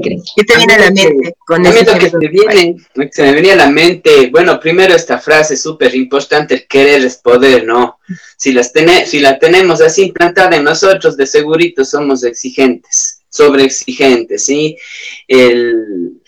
¿Qué 0.02 0.43
te 0.43 0.58
viene 0.58 0.74
a 0.74 0.80
la 0.80 0.91
mente 0.91 1.36
con 1.45 1.63
eso? 1.63 1.95
que 2.00 2.10
se 2.10 2.17
me, 2.17 2.28
viene, 2.28 2.76
se 3.12 3.22
me 3.22 3.34
venía 3.34 3.54
a 3.54 3.58
la 3.58 3.69
mente, 3.69 4.30
bueno, 4.32 4.60
primero 4.60 4.95
esta 4.95 5.19
frase 5.19 5.56
súper 5.56 5.93
importante, 5.93 6.56
el 6.56 6.67
querer 6.67 7.06
es 7.06 7.17
poder, 7.17 7.65
¿no? 7.65 8.00
Si, 8.36 8.52
las 8.52 8.74
si 9.06 9.19
la 9.19 9.38
tenemos 9.38 9.80
así 9.82 10.06
implantada 10.06 10.58
en 10.58 10.63
nosotros, 10.63 11.17
de 11.17 11.28
segurito 11.28 11.86
somos 11.86 12.24
exigentes, 12.24 13.22
sobre 13.30 13.65
exigentes, 13.65 14.43
¿sí? 14.43 14.76
El, 15.28 16.19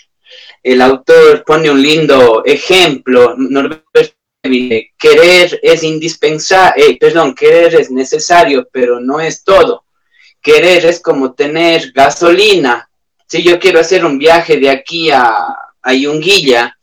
el 0.61 0.81
autor 0.81 1.43
pone 1.43 1.71
un 1.71 1.81
lindo 1.81 2.43
ejemplo, 2.45 3.33
Norberto 3.35 4.13
querer 4.43 5.59
es 5.63 5.83
indispensable, 5.83 6.85
eh, 6.85 6.97
perdón, 6.99 7.33
querer 7.33 7.73
es 7.75 7.89
necesario, 7.89 8.67
pero 8.71 8.99
no 8.99 9.19
es 9.19 9.43
todo 9.43 9.83
Querer 10.41 10.85
es 10.85 10.99
como 10.99 11.33
tener 11.33 11.91
gasolina. 11.91 12.89
Si 13.27 13.43
yo 13.43 13.59
quiero 13.59 13.79
hacer 13.79 14.03
un 14.05 14.17
viaje 14.17 14.57
de 14.57 14.69
aquí 14.69 15.11
a, 15.11 15.55
a 15.81 15.93
Yunguilla, 15.93 16.77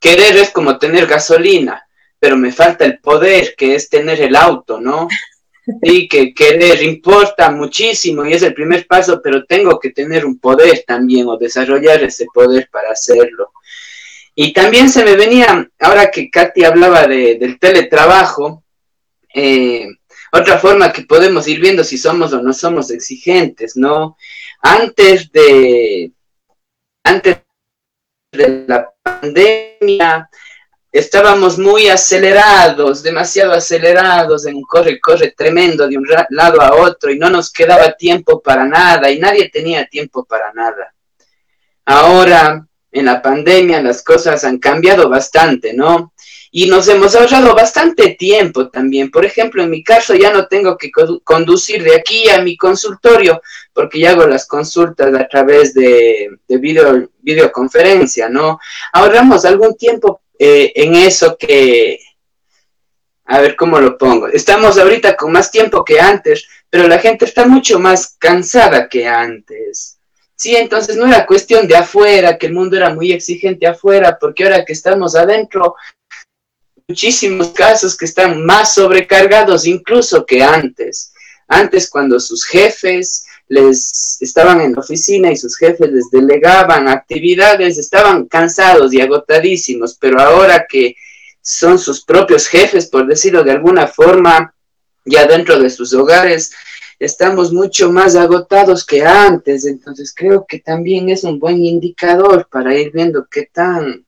querer 0.00 0.36
es 0.36 0.50
como 0.50 0.78
tener 0.78 1.06
gasolina, 1.06 1.86
pero 2.18 2.36
me 2.36 2.52
falta 2.52 2.84
el 2.84 2.98
poder, 2.98 3.54
que 3.56 3.74
es 3.74 3.88
tener 3.88 4.20
el 4.20 4.36
auto, 4.36 4.80
¿no? 4.80 5.08
Y 5.80 6.08
que 6.08 6.34
querer 6.34 6.82
importa 6.82 7.52
muchísimo 7.52 8.26
y 8.26 8.32
es 8.32 8.42
el 8.42 8.52
primer 8.52 8.84
paso, 8.84 9.20
pero 9.22 9.44
tengo 9.44 9.78
que 9.78 9.90
tener 9.90 10.26
un 10.26 10.40
poder 10.40 10.82
también 10.84 11.28
o 11.28 11.36
desarrollar 11.36 12.02
ese 12.02 12.26
poder 12.34 12.68
para 12.72 12.90
hacerlo. 12.90 13.52
Y 14.34 14.52
también 14.52 14.90
se 14.90 15.04
me 15.04 15.14
venía, 15.14 15.70
ahora 15.78 16.10
que 16.10 16.28
Katy 16.28 16.64
hablaba 16.64 17.06
de, 17.06 17.36
del 17.36 17.60
teletrabajo, 17.60 18.64
eh, 19.32 19.86
otra 20.32 20.58
forma 20.58 20.92
que 20.92 21.02
podemos 21.02 21.46
ir 21.46 21.60
viendo 21.60 21.84
si 21.84 21.98
somos 21.98 22.32
o 22.32 22.42
no 22.42 22.54
somos 22.54 22.90
exigentes, 22.90 23.76
¿no? 23.76 24.16
Antes 24.62 25.30
de, 25.30 26.10
antes 27.04 27.36
de 28.32 28.64
la 28.66 28.90
pandemia, 29.02 30.30
estábamos 30.90 31.58
muy 31.58 31.88
acelerados, 31.88 33.02
demasiado 33.02 33.52
acelerados 33.52 34.46
en 34.46 34.56
un 34.56 34.62
corre, 34.62 34.98
corre 35.00 35.34
tremendo 35.36 35.86
de 35.86 35.98
un 35.98 36.06
lado 36.30 36.62
a 36.62 36.76
otro 36.76 37.10
y 37.10 37.18
no 37.18 37.28
nos 37.28 37.52
quedaba 37.52 37.92
tiempo 37.92 38.40
para 38.40 38.64
nada 38.64 39.10
y 39.10 39.18
nadie 39.18 39.50
tenía 39.50 39.86
tiempo 39.86 40.24
para 40.24 40.50
nada. 40.54 40.94
Ahora, 41.84 42.66
en 42.90 43.04
la 43.04 43.20
pandemia, 43.20 43.82
las 43.82 44.02
cosas 44.02 44.44
han 44.44 44.58
cambiado 44.58 45.10
bastante, 45.10 45.74
¿no? 45.74 46.11
Y 46.54 46.66
nos 46.66 46.86
hemos 46.86 47.14
ahorrado 47.14 47.54
bastante 47.54 48.10
tiempo 48.10 48.68
también. 48.68 49.10
Por 49.10 49.24
ejemplo, 49.24 49.62
en 49.62 49.70
mi 49.70 49.82
caso 49.82 50.14
ya 50.14 50.30
no 50.30 50.48
tengo 50.48 50.76
que 50.76 50.90
conducir 51.24 51.82
de 51.82 51.96
aquí 51.96 52.28
a 52.28 52.42
mi 52.42 52.58
consultorio 52.58 53.40
porque 53.72 53.98
ya 53.98 54.10
hago 54.10 54.26
las 54.26 54.46
consultas 54.46 55.14
a 55.14 55.26
través 55.28 55.72
de, 55.72 56.28
de 56.46 56.58
video, 56.58 57.08
videoconferencia, 57.20 58.28
¿no? 58.28 58.60
Ahorramos 58.92 59.46
algún 59.46 59.76
tiempo 59.78 60.20
eh, 60.38 60.72
en 60.74 60.94
eso 60.94 61.38
que, 61.38 61.98
a 63.24 63.40
ver 63.40 63.56
cómo 63.56 63.80
lo 63.80 63.96
pongo, 63.96 64.28
estamos 64.28 64.78
ahorita 64.78 65.16
con 65.16 65.32
más 65.32 65.50
tiempo 65.50 65.84
que 65.84 66.00
antes, 66.00 66.46
pero 66.68 66.86
la 66.86 66.98
gente 66.98 67.24
está 67.24 67.46
mucho 67.46 67.78
más 67.78 68.16
cansada 68.18 68.88
que 68.88 69.06
antes. 69.06 69.98
Sí, 70.34 70.56
entonces 70.56 70.96
no 70.96 71.06
era 71.06 71.24
cuestión 71.24 71.68
de 71.68 71.76
afuera, 71.76 72.36
que 72.36 72.46
el 72.46 72.54
mundo 72.54 72.76
era 72.76 72.92
muy 72.92 73.12
exigente 73.12 73.66
afuera, 73.66 74.18
porque 74.20 74.42
ahora 74.42 74.64
que 74.64 74.72
estamos 74.72 75.14
adentro, 75.14 75.76
muchísimos 76.92 77.48
casos 77.52 77.96
que 77.96 78.04
están 78.04 78.44
más 78.44 78.74
sobrecargados 78.74 79.66
incluso 79.66 80.26
que 80.26 80.42
antes. 80.42 81.14
Antes 81.48 81.88
cuando 81.88 82.20
sus 82.20 82.44
jefes 82.44 83.24
les 83.48 84.18
estaban 84.20 84.60
en 84.60 84.74
la 84.74 84.80
oficina 84.80 85.32
y 85.32 85.36
sus 85.36 85.56
jefes 85.56 85.90
les 85.90 86.10
delegaban 86.10 86.88
actividades, 86.88 87.78
estaban 87.78 88.26
cansados 88.26 88.92
y 88.92 89.00
agotadísimos, 89.00 89.96
pero 89.98 90.20
ahora 90.20 90.66
que 90.68 90.94
son 91.40 91.78
sus 91.78 92.04
propios 92.04 92.46
jefes, 92.46 92.86
por 92.88 93.06
decirlo 93.06 93.42
de 93.42 93.52
alguna 93.52 93.86
forma, 93.86 94.54
ya 95.06 95.24
dentro 95.24 95.58
de 95.58 95.70
sus 95.70 95.94
hogares, 95.94 96.52
estamos 96.98 97.54
mucho 97.54 97.90
más 97.90 98.16
agotados 98.16 98.84
que 98.84 99.02
antes, 99.02 99.64
entonces 99.64 100.12
creo 100.14 100.44
que 100.46 100.58
también 100.58 101.08
es 101.08 101.24
un 101.24 101.38
buen 101.38 101.64
indicador 101.64 102.46
para 102.50 102.78
ir 102.78 102.92
viendo 102.92 103.26
qué 103.30 103.48
tan, 103.50 104.04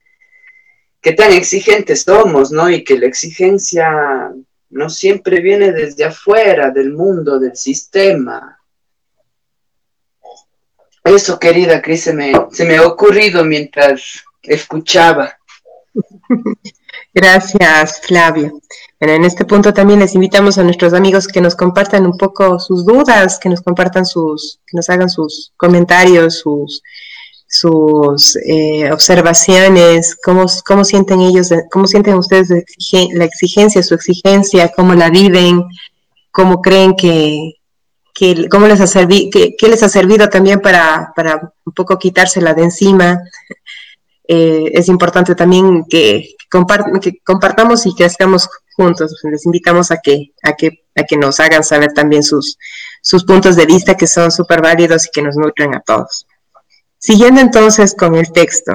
qué 1.05 1.13
tan 1.13 1.31
exigentes 1.33 2.01
somos, 2.01 2.51
¿no? 2.51 2.67
Y 2.67 2.83
que 2.83 2.97
la 2.97 3.05
exigencia 3.05 4.33
no 4.71 4.89
siempre 4.89 5.39
viene 5.39 5.71
desde 5.71 6.03
afuera 6.03 6.71
del 6.71 6.93
mundo, 6.93 7.37
del 7.37 7.55
sistema, 7.55 8.59
eso, 11.05 11.37
querida 11.37 11.83
Cris, 11.83 12.01
se 12.01 12.13
me, 12.13 12.33
se 12.51 12.65
me 12.65 12.77
ha 12.77 12.87
ocurrido 12.87 13.45
mientras 13.45 14.23
escuchaba. 14.41 15.37
Gracias, 17.13 18.01
Flavio. 18.01 18.59
Bueno, 18.99 19.13
en 19.13 19.23
este 19.23 19.45
punto 19.45 19.71
también 19.71 19.99
les 19.99 20.15
invitamos 20.15 20.57
a 20.57 20.63
nuestros 20.63 20.95
amigos 20.95 21.27
que 21.27 21.41
nos 21.41 21.55
compartan 21.55 22.07
un 22.07 22.17
poco 22.17 22.59
sus 22.59 22.87
dudas, 22.87 23.37
que 23.37 23.49
nos 23.49 23.61
compartan 23.61 24.07
sus, 24.07 24.59
que 24.65 24.75
nos 24.75 24.89
hagan 24.89 25.09
sus 25.11 25.53
comentarios, 25.57 26.39
sus, 26.39 26.81
sus 27.55 28.35
eh, 28.35 28.91
observaciones, 28.91 30.17
cómo, 30.21 30.45
cómo 30.65 30.83
sienten 30.83 31.21
ellos, 31.21 31.49
cómo 31.71 31.87
sienten 31.87 32.15
ustedes 32.15 32.49
la 33.13 33.23
exigencia, 33.23 33.81
su 33.81 33.93
exigencia, 33.93 34.71
cómo 34.75 34.93
la 34.93 35.09
viven, 35.09 35.63
cómo 36.31 36.61
creen 36.61 36.95
que, 36.95 37.53
que, 38.13 38.49
cómo 38.49 38.67
les 38.67 38.81
ha 38.81 38.87
servido, 38.87 39.29
les 39.61 39.83
ha 39.83 39.89
servido 39.89 40.27
también 40.27 40.59
para, 40.59 41.13
para, 41.15 41.53
un 41.63 41.73
poco 41.73 41.97
quitársela 41.97 42.53
de 42.53 42.63
encima. 42.63 43.19
Eh, 44.27 44.71
es 44.73 44.87
importante 44.87 45.35
también 45.35 45.85
que, 45.87 46.29
que, 46.39 47.19
compartamos 47.23 47.85
y 47.85 47.93
estemos 47.99 48.49
juntos. 48.75 49.21
Les 49.21 49.45
invitamos 49.45 49.91
a 49.91 49.97
que, 49.97 50.31
a 50.41 50.53
que, 50.53 50.83
a 50.95 51.03
que 51.03 51.15
nos 51.15 51.39
hagan 51.39 51.63
saber 51.63 51.93
también 51.93 52.23
sus, 52.23 52.57
sus 53.03 53.23
puntos 53.23 53.55
de 53.55 53.67
vista 53.67 53.95
que 53.95 54.07
son 54.07 54.31
súper 54.31 54.63
válidos 54.63 55.05
y 55.05 55.11
que 55.11 55.21
nos 55.21 55.35
nutren 55.35 55.75
a 55.75 55.79
todos. 55.81 56.25
Siguiendo 57.05 57.39
entonces 57.39 57.93
con 57.93 58.15
el 58.15 58.31
texto, 58.31 58.71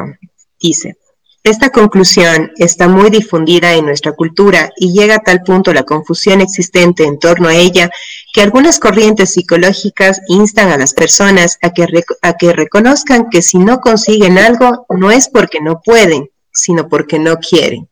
dice, 0.60 0.96
esta 1.42 1.70
conclusión 1.70 2.52
está 2.58 2.86
muy 2.86 3.10
difundida 3.10 3.74
en 3.74 3.86
nuestra 3.86 4.12
cultura 4.12 4.70
y 4.76 4.92
llega 4.92 5.16
a 5.16 5.18
tal 5.18 5.42
punto 5.42 5.72
la 5.72 5.82
confusión 5.82 6.40
existente 6.40 7.02
en 7.02 7.18
torno 7.18 7.48
a 7.48 7.56
ella 7.56 7.90
que 8.32 8.42
algunas 8.42 8.78
corrientes 8.78 9.32
psicológicas 9.32 10.20
instan 10.28 10.70
a 10.70 10.78
las 10.78 10.94
personas 10.94 11.58
a 11.60 11.72
que, 11.72 12.52
reconozcan 12.52 13.30
que 13.30 13.42
si 13.42 13.58
no 13.58 13.80
consiguen 13.80 14.38
algo 14.38 14.86
no 14.90 15.10
es 15.10 15.28
porque 15.28 15.60
no 15.60 15.80
pueden, 15.84 16.30
sino 16.52 16.88
porque 16.88 17.18
no 17.18 17.38
quieren. 17.38 17.88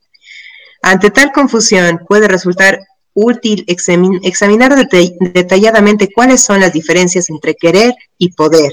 Ante 0.83 1.11
tal 1.11 1.33
confusión 1.33 2.03
puede 2.07 2.29
resultar 2.29 2.79
útil 3.13 3.65
examinar 3.67 4.77
detalladamente 4.77 6.09
cuáles 6.15 6.45
son 6.45 6.61
las 6.61 6.73
diferencias 6.73 7.29
entre 7.29 7.57
querer 7.57 7.97
y 8.19 8.31
poder 8.35 8.71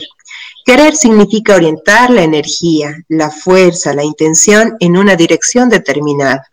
Querer 0.66 0.96
significa 0.96 1.56
orientar 1.56 2.10
la 2.10 2.24
energía, 2.24 2.98
la 3.08 3.30
fuerza, 3.30 3.94
la 3.94 4.04
intención 4.04 4.76
en 4.80 4.98
una 4.98 5.16
dirección 5.16 5.70
determinada. 5.70 6.48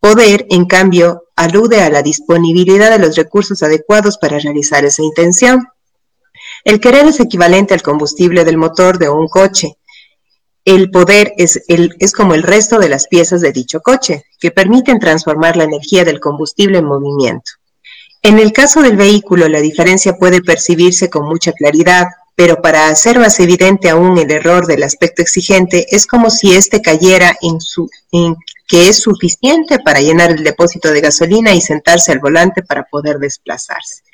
Poder, 0.00 0.46
en 0.50 0.66
cambio, 0.66 1.24
alude 1.34 1.80
a 1.80 1.88
la 1.88 2.02
disponibilidad 2.02 2.90
de 2.90 2.98
los 2.98 3.16
recursos 3.16 3.62
adecuados 3.62 4.18
para 4.18 4.38
realizar 4.38 4.84
esa 4.84 5.02
intención. 5.02 5.66
El 6.64 6.78
querer 6.78 7.06
es 7.06 7.20
equivalente 7.20 7.72
al 7.72 7.82
combustible 7.82 8.44
del 8.44 8.58
motor 8.58 8.98
de 8.98 9.08
un 9.08 9.28
coche. 9.28 9.78
El 10.64 10.90
poder 10.90 11.32
es, 11.38 11.62
es 11.66 12.12
como 12.12 12.34
el 12.34 12.42
resto 12.42 12.78
de 12.78 12.90
las 12.90 13.08
piezas 13.08 13.40
de 13.40 13.52
dicho 13.52 13.80
coche, 13.80 14.24
que 14.38 14.50
permiten 14.50 14.98
transformar 14.98 15.56
la 15.56 15.64
energía 15.64 16.04
del 16.04 16.20
combustible 16.20 16.78
en 16.78 16.84
movimiento. 16.84 17.52
En 18.22 18.38
el 18.38 18.52
caso 18.52 18.82
del 18.82 18.96
vehículo, 18.96 19.48
la 19.48 19.60
diferencia 19.60 20.18
puede 20.18 20.42
percibirse 20.42 21.08
con 21.08 21.24
mucha 21.24 21.52
claridad, 21.52 22.08
pero 22.38 22.62
para 22.62 22.86
hacer 22.86 23.18
más 23.18 23.40
evidente 23.40 23.90
aún 23.90 24.16
el 24.16 24.30
error 24.30 24.64
del 24.64 24.84
aspecto 24.84 25.22
exigente, 25.22 25.86
es 25.90 26.06
como 26.06 26.30
si 26.30 26.54
éste 26.54 26.80
cayera 26.80 27.36
en, 27.42 27.60
su, 27.60 27.90
que 28.68 28.88
es 28.88 29.02
suficiente 29.02 29.80
para 29.80 30.00
llenar 30.00 30.30
el 30.30 30.44
depósito 30.44 30.92
de 30.92 31.00
gasolina 31.00 31.52
y 31.52 31.60
sentarse 31.60 32.12
al 32.12 32.20
volante 32.20 32.62
para 32.62 32.84
poder 32.84 33.18
desplazarse. 33.18 34.04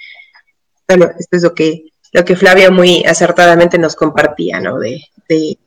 Bueno, 0.89 1.11
esto 1.19 1.37
es 1.37 1.43
lo 1.43 1.55
que, 1.55 1.91
lo 2.13 2.25
que 2.25 2.35
Flavia 2.35 2.71
muy 2.71 3.05
acertadamente 3.05 3.77
nos 3.77 3.95
compartía, 3.95 4.59
¿no? 4.59 4.79
De, 4.79 5.03
de, 5.29 5.59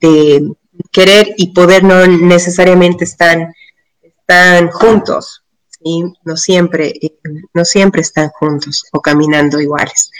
de 0.00 0.50
querer 0.90 1.34
y 1.36 1.52
poder 1.52 1.84
no 1.84 2.06
necesariamente 2.06 3.04
están, 3.04 3.52
están 4.00 4.70
juntos, 4.70 5.42
¿sí? 5.68 6.04
no, 6.24 6.38
siempre, 6.38 6.94
eh, 7.02 7.18
no 7.52 7.66
siempre 7.66 8.00
están 8.00 8.30
juntos 8.30 8.86
o 8.92 9.02
caminando 9.02 9.60
iguales. 9.60 10.10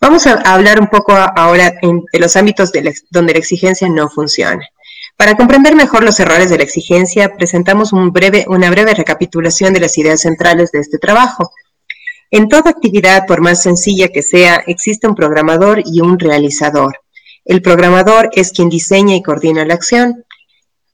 Vamos 0.00 0.26
a 0.26 0.32
hablar 0.52 0.80
un 0.80 0.88
poco 0.88 1.12
ahora 1.12 1.74
de 1.82 2.18
los 2.18 2.34
ámbitos 2.36 2.72
donde 3.10 3.32
la 3.34 3.38
exigencia 3.38 3.88
no 3.88 4.08
funciona. 4.08 4.66
Para 5.16 5.34
comprender 5.34 5.76
mejor 5.76 6.02
los 6.02 6.18
errores 6.18 6.48
de 6.48 6.56
la 6.56 6.62
exigencia, 6.64 7.34
presentamos 7.36 7.92
una 7.92 8.10
breve 8.10 8.94
recapitulación 8.94 9.74
de 9.74 9.80
las 9.80 9.98
ideas 9.98 10.22
centrales 10.22 10.72
de 10.72 10.78
este 10.78 10.96
trabajo. 10.96 11.52
En 12.30 12.48
toda 12.48 12.70
actividad, 12.70 13.26
por 13.26 13.42
más 13.42 13.62
sencilla 13.62 14.08
que 14.08 14.22
sea, 14.22 14.62
existe 14.66 15.06
un 15.06 15.14
programador 15.14 15.82
y 15.84 16.00
un 16.00 16.18
realizador. 16.18 17.00
El 17.44 17.60
programador 17.60 18.30
es 18.32 18.52
quien 18.52 18.70
diseña 18.70 19.16
y 19.16 19.22
coordina 19.22 19.66
la 19.66 19.74
acción. 19.74 20.24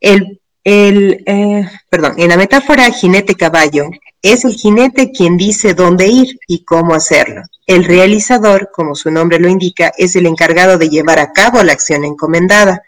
El, 0.01 0.41
eh, 0.65 1.69
perdón, 1.89 2.15
en 2.17 2.31
la 2.31 2.37
metáfora 2.37 2.91
jinete-caballo, 2.91 3.91
es 4.33 4.45
el 4.45 4.55
jinete 4.55 5.13
quien 5.13 5.37
dice 5.37 5.75
dónde 5.75 6.09
ir 6.09 6.39
y 6.49 6.65
cómo 6.65 6.95
hacerlo. 6.95 7.43
El 7.67 7.85
realizador, 7.85 8.71
como 8.73 8.95
su 8.95 9.11
nombre 9.11 9.39
lo 9.39 9.49
indica, 9.49 9.93
es 9.97 10.17
el 10.17 10.27
encargado 10.27 10.79
de 10.79 10.89
llevar 10.89 11.19
a 11.19 11.33
cabo 11.33 11.63
la 11.63 11.73
acción 11.73 12.05
encomendada. 12.05 12.83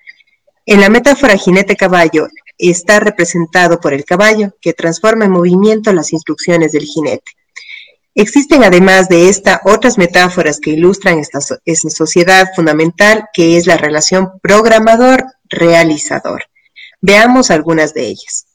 En 0.67 0.81
la 0.81 0.89
metáfora 0.89 1.37
jinete-caballo 1.37 2.29
está 2.59 2.99
representado 2.99 3.81
por 3.81 3.95
el 3.95 4.05
caballo, 4.05 4.57
que 4.61 4.73
transforma 4.73 5.27
en 5.27 5.31
movimiento 5.31 5.93
las 5.93 6.13
instrucciones 6.13 6.73
del 6.73 6.85
jinete. 6.85 7.33
Existen 8.15 8.65
además 8.65 9.09
de 9.09 9.29
esta 9.29 9.61
otras 9.65 9.97
metáforas 9.97 10.59
que 10.59 10.71
ilustran 10.71 11.21
esta, 11.21 11.39
esta 11.65 11.91
sociedad 11.91 12.49
fundamental 12.57 13.27
que 13.33 13.57
es 13.57 13.69
la 13.69 13.77
relación 13.77 14.41
programador-realizador. 14.43 16.47
Veamos 17.01 17.53
algunas 17.53 17.95
de 17.95 18.09
ellas. 18.09 18.47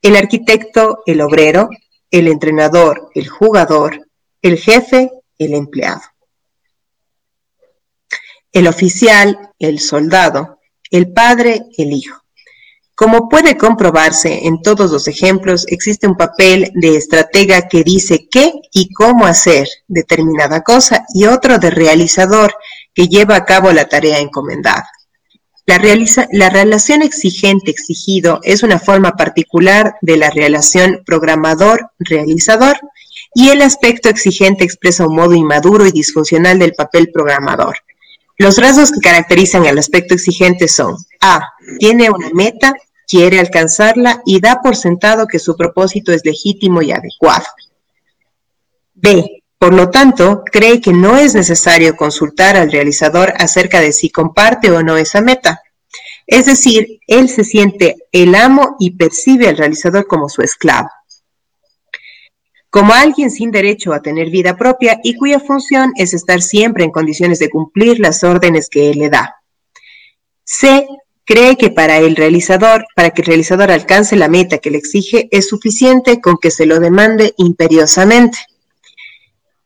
El 0.00 0.16
arquitecto, 0.16 1.02
el 1.04 1.20
obrero, 1.20 1.68
el 2.12 2.28
entrenador, 2.28 3.10
el 3.14 3.26
jugador, 3.28 4.06
el 4.42 4.58
jefe, 4.58 5.10
el 5.38 5.54
empleado. 5.54 6.02
El 8.52 8.68
oficial, 8.68 9.50
el 9.58 9.80
soldado, 9.80 10.60
el 10.90 11.12
padre, 11.12 11.62
el 11.78 11.92
hijo. 11.92 12.22
Como 12.94 13.30
puede 13.30 13.56
comprobarse 13.56 14.46
en 14.46 14.60
todos 14.60 14.90
los 14.90 15.08
ejemplos, 15.08 15.64
existe 15.68 16.06
un 16.06 16.16
papel 16.16 16.70
de 16.74 16.96
estratega 16.96 17.66
que 17.66 17.82
dice 17.82 18.28
qué 18.30 18.52
y 18.70 18.92
cómo 18.92 19.24
hacer 19.24 19.66
determinada 19.88 20.60
cosa 20.60 21.06
y 21.14 21.24
otro 21.24 21.58
de 21.58 21.70
realizador 21.70 22.54
que 22.94 23.08
lleva 23.08 23.36
a 23.36 23.44
cabo 23.46 23.72
la 23.72 23.88
tarea 23.88 24.18
encomendada. 24.18 24.86
La, 25.64 25.80
la 26.32 26.50
relación 26.50 27.02
exigente-exigido 27.02 28.40
es 28.42 28.62
una 28.62 28.78
forma 28.78 29.12
particular 29.12 29.94
de 30.00 30.16
la 30.16 30.30
relación 30.30 31.02
programador-realizador 31.06 32.78
y 33.34 33.50
el 33.50 33.62
aspecto 33.62 34.08
exigente 34.08 34.64
expresa 34.64 35.06
un 35.06 35.14
modo 35.14 35.34
inmaduro 35.34 35.86
y 35.86 35.92
disfuncional 35.92 36.58
del 36.58 36.74
papel 36.74 37.10
programador. 37.12 37.76
Los 38.38 38.58
rasgos 38.58 38.90
que 38.90 39.00
caracterizan 39.00 39.66
al 39.66 39.78
aspecto 39.78 40.14
exigente 40.14 40.66
son 40.66 40.96
A. 41.20 41.52
Tiene 41.78 42.10
una 42.10 42.30
meta, 42.30 42.74
quiere 43.06 43.38
alcanzarla 43.38 44.22
y 44.26 44.40
da 44.40 44.60
por 44.62 44.74
sentado 44.74 45.26
que 45.26 45.38
su 45.38 45.56
propósito 45.56 46.12
es 46.12 46.24
legítimo 46.24 46.82
y 46.82 46.90
adecuado. 46.90 47.46
B. 48.94 49.41
Por 49.62 49.74
lo 49.74 49.90
tanto, 49.90 50.42
cree 50.44 50.80
que 50.80 50.92
no 50.92 51.16
es 51.16 51.36
necesario 51.36 51.94
consultar 51.94 52.56
al 52.56 52.72
realizador 52.72 53.32
acerca 53.38 53.78
de 53.78 53.92
si 53.92 54.10
comparte 54.10 54.72
o 54.72 54.82
no 54.82 54.96
esa 54.96 55.20
meta. 55.20 55.62
Es 56.26 56.46
decir, 56.46 56.98
él 57.06 57.28
se 57.28 57.44
siente 57.44 57.94
el 58.10 58.34
amo 58.34 58.74
y 58.80 58.96
percibe 58.96 59.46
al 59.46 59.56
realizador 59.56 60.08
como 60.08 60.28
su 60.28 60.42
esclavo. 60.42 60.90
Como 62.70 62.92
alguien 62.92 63.30
sin 63.30 63.52
derecho 63.52 63.92
a 63.92 64.02
tener 64.02 64.30
vida 64.30 64.56
propia 64.56 64.98
y 65.04 65.14
cuya 65.14 65.38
función 65.38 65.92
es 65.94 66.12
estar 66.12 66.42
siempre 66.42 66.82
en 66.82 66.90
condiciones 66.90 67.38
de 67.38 67.48
cumplir 67.48 68.00
las 68.00 68.24
órdenes 68.24 68.68
que 68.68 68.90
él 68.90 68.98
le 68.98 69.10
da. 69.10 69.36
C 70.42 70.88
cree 71.24 71.56
que 71.56 71.70
para 71.70 71.98
el 71.98 72.16
realizador, 72.16 72.84
para 72.96 73.10
que 73.10 73.22
el 73.22 73.26
realizador 73.26 73.70
alcance 73.70 74.16
la 74.16 74.26
meta 74.26 74.58
que 74.58 74.72
le 74.72 74.78
exige, 74.78 75.28
es 75.30 75.48
suficiente 75.48 76.20
con 76.20 76.38
que 76.38 76.50
se 76.50 76.66
lo 76.66 76.80
demande 76.80 77.32
imperiosamente. 77.36 78.38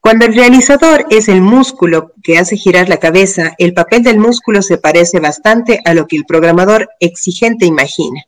Cuando 0.06 0.24
el 0.24 0.36
realizador 0.36 1.04
es 1.10 1.26
el 1.26 1.40
músculo 1.40 2.12
que 2.22 2.38
hace 2.38 2.56
girar 2.56 2.88
la 2.88 2.98
cabeza, 2.98 3.56
el 3.58 3.74
papel 3.74 4.04
del 4.04 4.20
músculo 4.20 4.62
se 4.62 4.78
parece 4.78 5.18
bastante 5.18 5.80
a 5.84 5.94
lo 5.94 6.06
que 6.06 6.16
el 6.16 6.24
programador 6.24 6.88
exigente 7.00 7.66
imagina. 7.66 8.22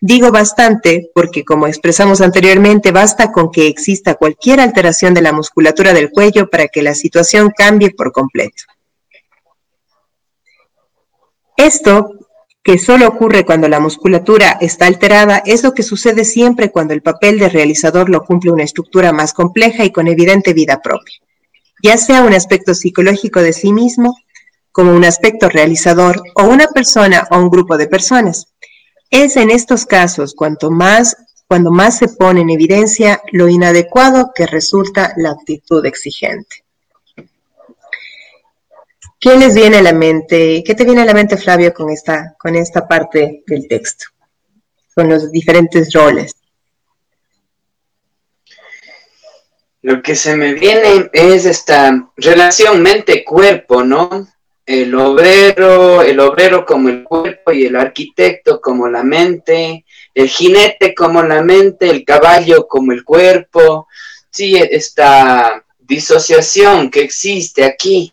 Digo 0.00 0.30
bastante 0.30 1.10
porque, 1.12 1.44
como 1.44 1.66
expresamos 1.66 2.20
anteriormente, 2.20 2.92
basta 2.92 3.32
con 3.32 3.50
que 3.50 3.66
exista 3.66 4.14
cualquier 4.14 4.60
alteración 4.60 5.12
de 5.12 5.22
la 5.22 5.32
musculatura 5.32 5.92
del 5.92 6.12
cuello 6.12 6.48
para 6.48 6.68
que 6.68 6.82
la 6.82 6.94
situación 6.94 7.50
cambie 7.50 7.90
por 7.90 8.12
completo. 8.12 8.62
Esto, 11.56 12.12
que 12.62 12.78
solo 12.78 13.08
ocurre 13.08 13.44
cuando 13.44 13.68
la 13.68 13.80
musculatura 13.80 14.56
está 14.60 14.86
alterada, 14.86 15.42
es 15.44 15.64
lo 15.64 15.74
que 15.74 15.82
sucede 15.82 16.24
siempre 16.24 16.70
cuando 16.70 16.94
el 16.94 17.02
papel 17.02 17.40
de 17.40 17.48
realizador 17.48 18.08
lo 18.08 18.22
cumple 18.24 18.52
una 18.52 18.62
estructura 18.62 19.12
más 19.12 19.32
compleja 19.32 19.84
y 19.84 19.90
con 19.90 20.06
evidente 20.06 20.52
vida 20.52 20.80
propia 20.80 21.23
ya 21.84 21.98
sea 21.98 22.22
un 22.22 22.32
aspecto 22.32 22.72
psicológico 22.74 23.42
de 23.42 23.52
sí 23.52 23.70
mismo, 23.70 24.16
como 24.72 24.92
un 24.92 25.04
aspecto 25.04 25.50
realizador, 25.50 26.22
o 26.34 26.44
una 26.44 26.68
persona 26.68 27.28
o 27.30 27.38
un 27.38 27.50
grupo 27.50 27.76
de 27.76 27.86
personas. 27.86 28.46
Es 29.10 29.36
en 29.36 29.50
estos 29.50 29.84
casos 29.84 30.34
cuanto 30.34 30.70
más, 30.70 31.14
cuando 31.46 31.70
más 31.70 31.98
se 31.98 32.08
pone 32.08 32.40
en 32.40 32.48
evidencia 32.48 33.20
lo 33.32 33.50
inadecuado 33.50 34.32
que 34.34 34.46
resulta 34.46 35.12
la 35.18 35.32
actitud 35.32 35.84
exigente. 35.84 36.64
¿Qué 39.20 39.36
les 39.36 39.54
viene 39.54 39.76
a 39.76 39.82
la 39.82 39.92
mente? 39.92 40.64
¿Qué 40.64 40.74
te 40.74 40.84
viene 40.86 41.02
a 41.02 41.04
la 41.04 41.12
mente, 41.12 41.36
Flavio, 41.36 41.74
con 41.74 41.90
esta, 41.90 42.34
con 42.38 42.56
esta 42.56 42.88
parte 42.88 43.42
del 43.46 43.68
texto? 43.68 44.06
Con 44.94 45.10
los 45.10 45.30
diferentes 45.30 45.92
roles. 45.92 46.34
Lo 49.84 50.00
que 50.00 50.16
se 50.16 50.34
me 50.34 50.54
viene 50.54 51.10
es 51.12 51.44
esta 51.44 52.08
relación 52.16 52.80
mente-cuerpo, 52.80 53.84
¿no? 53.84 54.26
El 54.64 54.94
obrero, 54.94 56.00
el 56.00 56.20
obrero 56.20 56.64
como 56.64 56.88
el 56.88 57.04
cuerpo 57.04 57.52
y 57.52 57.66
el 57.66 57.76
arquitecto 57.76 58.62
como 58.62 58.88
la 58.88 59.04
mente, 59.04 59.84
el 60.14 60.28
jinete 60.30 60.94
como 60.94 61.22
la 61.22 61.42
mente, 61.42 61.90
el 61.90 62.02
caballo 62.02 62.66
como 62.66 62.92
el 62.92 63.04
cuerpo. 63.04 63.86
Sí, 64.30 64.56
esta 64.56 65.62
disociación 65.78 66.90
que 66.90 67.02
existe 67.02 67.62
aquí 67.62 68.10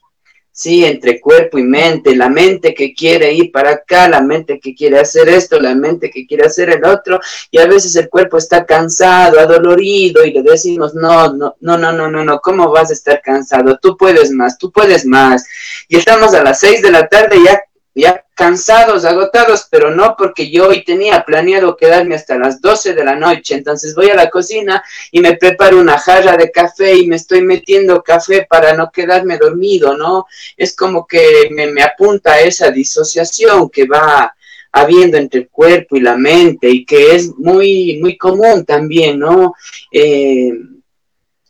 sí, 0.62 0.86
entre 0.86 1.20
cuerpo 1.20 1.57
y 1.57 1.64
mente, 1.64 2.16
la 2.16 2.30
mente 2.30 2.74
que 2.74 2.93
quiere 2.93 3.34
ir 3.34 3.51
para 3.51 3.72
acá, 3.72 4.07
la 4.07 4.22
mente 4.22 4.59
que 4.59 4.76
quiere 4.76 4.99
hacer 4.99 5.28
esto, 5.30 5.59
la 5.59 5.74
mente 5.76 6.09
que 6.09 6.26
quiere 6.28 6.45
hacer 6.45 6.70
el 6.70 6.86
otro, 6.86 7.20
y 7.49 7.57
a 7.57 7.66
veces 7.66 7.95
el 7.95 8.09
cuerpo 8.09 8.38
está 8.38 8.66
cansado, 8.66 9.39
adolorido, 9.39 10.24
y 10.26 10.32
le 10.32 10.43
decimos, 10.43 10.93
no, 10.93 11.34
no, 11.34 11.55
no, 11.59 11.78
no, 11.78 11.91
no, 11.91 12.09
no, 12.09 12.24
no, 12.24 12.39
¿cómo 12.39 12.70
vas 12.72 12.89
a 12.89 12.93
estar 12.93 13.22
cansado? 13.22 13.80
Tú 13.82 13.97
puedes 13.97 14.32
más, 14.32 14.57
tú 14.57 14.72
puedes 14.72 15.05
más. 15.05 15.45
Y 15.88 15.97
estamos 15.97 16.34
a 16.34 16.43
las 16.43 16.59
seis 16.59 16.82
de 16.82 16.91
la 16.91 17.07
tarde 17.07 17.38
ya 17.43 17.62
ya 17.93 18.24
cansados, 18.42 19.06
agotados, 19.06 19.68
pero 19.70 19.92
no 19.92 20.16
porque 20.18 20.50
yo 20.50 20.70
hoy 20.70 20.84
tenía 20.84 21.24
planeado 21.24 21.78
quedarme 21.78 22.16
hasta 22.16 22.39
las 22.39 22.60
12 22.60 22.96
de 22.96 23.04
la 23.04 23.16
noche. 23.16 23.54
Entonces 23.54 23.94
voy 23.94 24.10
a 24.10 24.16
la 24.16 24.32
cocina 24.32 24.84
y 25.12 25.20
me 25.20 25.38
preparo 25.38 25.80
una 25.80 26.00
jarra 26.00 26.36
de 26.38 26.50
café 26.50 26.96
y 26.96 27.06
me 27.06 27.18
estoy 27.18 27.44
metiendo 27.44 28.02
café 28.02 28.48
para 28.50 28.74
no 28.74 28.89
quedarme 28.92 29.38
dormido, 29.38 29.96
¿no? 29.96 30.26
Es 30.58 30.76
como 30.76 31.06
que 31.06 31.50
me, 31.52 31.68
me 31.68 31.84
apunta 31.84 32.34
a 32.34 32.42
esa 32.42 32.72
disociación 32.72 33.70
que 33.70 33.86
va 33.86 34.34
habiendo 34.72 35.18
entre 35.18 35.42
el 35.42 35.50
cuerpo 35.50 35.96
y 35.96 36.00
la 36.00 36.18
mente 36.18 36.68
y 36.68 36.84
que 36.84 37.14
es 37.14 37.30
muy, 37.38 38.00
muy 38.02 38.18
común 38.18 38.66
también, 38.66 39.20
¿no? 39.20 39.54
Eh, 39.92 40.52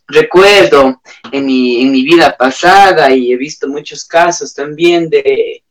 recuerdo 0.07 1.01
en 1.31 1.45
mi, 1.45 1.83
en 1.83 1.91
mi 1.93 2.03
vida 2.03 2.35
pasada 2.37 3.15
y 3.15 3.31
he 3.31 3.37
visto 3.37 3.69
muchos 3.69 4.03
casos 4.03 4.53
también 4.53 5.09
de 5.09 5.63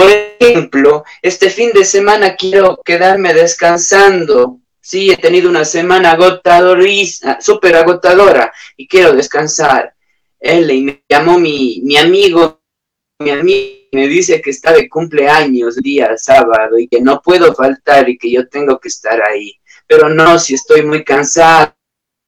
por 0.00 0.10
ejemplo, 0.40 1.04
este 1.20 1.50
fin 1.50 1.72
de 1.74 1.84
semana 1.84 2.34
quiero 2.34 2.80
quedarme 2.82 3.34
descansando. 3.34 4.60
Sí, 4.80 5.10
he 5.10 5.18
tenido 5.18 5.50
una 5.50 5.66
semana 5.66 6.12
agotadora, 6.12 7.38
súper 7.38 7.76
agotadora 7.76 8.50
y 8.78 8.88
quiero 8.88 9.12
descansar. 9.12 9.94
Él 10.38 10.70
y 10.70 10.82
me 10.82 11.04
llamó 11.06 11.38
mi, 11.38 11.82
mi 11.84 11.98
amigo, 11.98 12.62
mi 13.18 13.30
amigo 13.30 13.80
me 13.92 14.08
dice 14.08 14.40
que 14.40 14.50
está 14.50 14.72
de 14.72 14.88
cumpleaños 14.88 15.76
día 15.76 16.16
sábado 16.16 16.78
y 16.78 16.88
que 16.88 17.02
no 17.02 17.20
puedo 17.20 17.54
faltar 17.54 18.08
y 18.08 18.16
que 18.16 18.30
yo 18.30 18.48
tengo 18.48 18.80
que 18.80 18.88
estar 18.88 19.20
ahí. 19.22 19.54
Pero 19.86 20.08
no, 20.08 20.38
si 20.38 20.54
estoy 20.54 20.82
muy 20.82 21.04
cansado, 21.04 21.74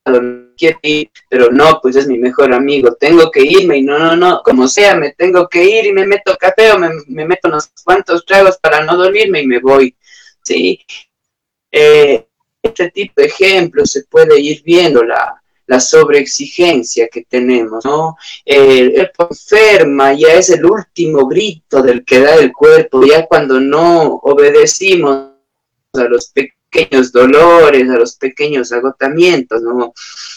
pero 0.05 1.51
no, 1.51 1.79
pues 1.81 1.97
es 1.97 2.07
mi 2.07 2.19
mejor 2.19 2.53
amigo, 2.53 2.95
tengo 2.95 3.31
que 3.31 3.43
irme 3.45 3.79
y 3.79 3.83
no, 3.83 3.99
no, 3.99 4.17
no, 4.17 4.43
como 4.43 4.67
sea, 4.69 4.97
me 4.97 5.13
tengo 5.13 5.49
que 5.49 5.65
ir 5.65 5.87
y 5.87 5.93
me 5.93 6.07
meto 6.07 6.37
café 6.37 6.73
o 6.73 6.79
me, 6.79 7.25
meto 7.25 7.49
unos 7.49 7.71
cuantos 7.85 8.25
tragos 8.25 8.59
para 8.59 8.85
no 8.85 8.97
dormirme 8.97 9.43
y 9.43 9.47
me 9.47 9.61
voy, 9.61 9.97
¿sí? 10.43 10.81
Eh, 11.71 12.27
este 12.63 12.91
tipo 12.91 13.15
de 13.17 13.27
ejemplos 13.27 13.91
se 13.91 14.05
puede 14.05 14.39
ir 14.41 14.63
viendo 14.63 15.03
la, 15.03 15.43
la 15.67 15.81
sobreexigencia 15.81 17.09
que 17.09 17.25
tenemos, 17.25 17.85
¿no? 17.85 18.17
El, 18.45 18.95
el 19.01 19.11
enferma 19.19 20.13
ya 20.15 20.35
es 20.35 20.51
el 20.51 20.65
último 20.65 21.27
grito 21.27 21.83
del 21.83 22.05
que 22.05 22.21
da 22.21 22.37
el 22.37 22.53
cuerpo, 22.53 23.05
ya 23.05 23.27
cuando 23.27 23.61
no 23.61 24.21
obedecimos 24.23 25.33
a 25.95 26.05
los 26.05 26.29
pecados 26.29 26.62
pequeños 26.73 27.13
dolores, 27.13 27.89
a 27.89 27.99
los 27.99 28.17
pequeños 28.17 28.73
agotamientos, 28.73 29.63
¿no? 29.63 29.93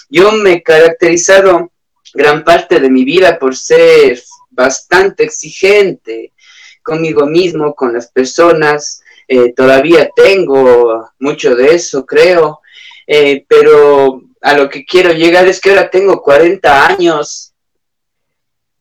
Yo 0.10 0.32
me 0.34 0.54
he 0.54 0.64
caracterizado 0.64 1.72
gran 2.14 2.44
parte 2.44 2.80
de 2.80 2.90
mi 2.90 3.04
vida 3.06 3.40
por 3.40 3.56
ser 3.56 4.22
bastante 4.50 5.24
exigente 5.24 6.34
conmigo 6.82 7.26
mismo, 7.26 7.74
con 7.74 7.94
las 7.94 8.12
personas, 8.12 9.02
eh, 9.28 9.54
todavía 9.54 10.10
tengo 10.16 11.10
mucho 11.20 11.56
de 11.56 11.74
eso, 11.74 12.06
creo, 12.06 12.60
eh, 13.08 13.44
pero 13.48 14.22
a 14.42 14.56
lo 14.56 14.70
que 14.70 14.86
quiero 14.86 15.12
llegar 15.12 15.48
es 15.48 15.60
que 15.60 15.72
ahora 15.72 15.90
tengo 15.90 16.22
40 16.22 16.88
años 16.88 17.54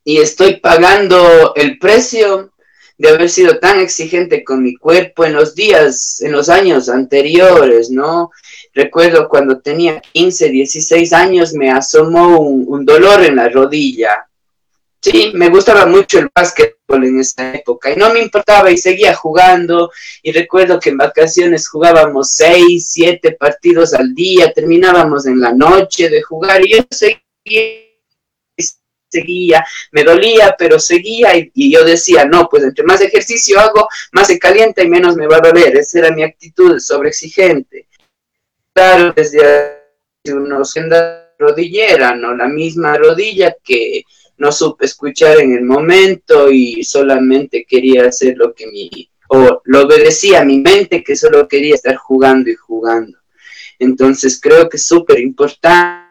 y 0.05 0.19
estoy 0.19 0.57
pagando 0.57 1.55
el 1.57 1.79
precio 1.79 2.53
de 2.97 3.09
haber 3.09 3.29
sido 3.29 3.59
tan 3.59 3.81
exigente 3.81 4.45
con 4.45 4.63
mi 4.63 4.77
cuerpo 4.77 5.25
en 5.25 5.35
los 5.35 5.55
días, 5.55 6.21
en 6.21 6.33
los 6.33 6.49
años 6.49 6.89
anteriores, 6.89 7.91
¿no? 7.91 8.31
Recuerdo 8.73 9.29
cuando 9.29 9.61
tenía 9.61 10.01
15, 10.01 10.49
16 10.49 11.13
años 11.13 11.55
me 11.55 11.71
asomó 11.71 12.41
un, 12.41 12.85
dolor 12.85 13.25
en 13.25 13.37
la 13.37 13.49
rodilla. 13.49 14.27
Sí, 15.01 15.33
me 15.35 15.51
gustaba 15.51 15.87
mucho 15.87 16.19
el 16.19 16.31
básquetbol 16.35 17.05
en 17.05 17.21
esa 17.21 17.55
época 17.55 17.91
y 17.91 17.97
no 17.97 18.13
me 18.13 18.23
importaba 18.23 18.71
y 18.71 18.79
seguía 18.79 19.15
jugando 19.15 19.91
y 20.23 20.33
recuerdo 20.33 20.81
que 20.81 20.91
en 20.91 20.97
vacaciones 20.97 21.69
jugábamos 21.69 22.33
6, 22.33 22.91
7 22.91 23.33
partidos 23.33 23.93
al 23.93 24.15
día, 24.15 24.53
terminábamos 24.53 25.27
en 25.27 25.41
la 25.41 25.53
noche 25.53 26.09
de 26.09 26.23
jugar 26.23 26.65
y 26.65 26.77
yo 26.77 26.79
seguía 26.91 27.94
seguía, 29.15 29.65
me 29.93 30.05
dolía, 30.05 30.55
pero 30.59 30.79
seguía 30.79 31.37
y, 31.37 31.73
yo 31.73 31.85
decía, 31.85 32.25
no, 32.25 32.49
pues 32.49 32.65
entre 32.65 32.85
más 32.85 33.01
ejercicio 33.01 33.59
hago, 33.61 33.89
más 34.12 34.27
se 34.27 34.39
calienta 34.39 34.83
y 34.83 34.89
menos 34.89 35.17
me 35.17 35.27
va 35.27 35.37
a 35.37 35.49
doler. 35.49 35.77
Esa 35.77 36.01
era 36.01 36.11
mi 36.11 36.23
actitud 36.23 36.79
sobreexigente. 36.79 37.89
Claro, 38.73 39.12
desde 39.15 39.85
unos 40.33 40.75
rodillera, 41.39 42.15
¿no? 42.15 42.35
La 42.35 42.49
misma 42.49 42.97
rodilla 42.97 43.57
que 43.62 44.05
no 44.39 44.51
supe 44.51 44.87
escuchar 44.87 45.41
en 45.41 45.53
el 45.53 45.65
momento 45.65 46.51
y 46.51 46.83
solamente 46.83 47.65
quería 47.69 48.07
hacer 48.07 48.37
lo 48.37 48.55
que 48.55 48.67
mi 48.67 49.09
o 49.29 49.62
lo 49.65 49.83
obedecía 49.83 50.41
a 50.41 50.45
mi 50.45 50.59
mente 50.59 51.03
que 51.03 51.17
solo 51.17 51.49
quería 51.49 51.75
estar 51.75 51.97
jugando 51.97 52.51
y 52.51 52.55
jugando. 52.55 53.19
Entonces 53.79 54.41
creo 54.41 54.69
que 54.69 54.77
es 54.77 54.87
súper 54.87 55.19
importante 55.19 56.04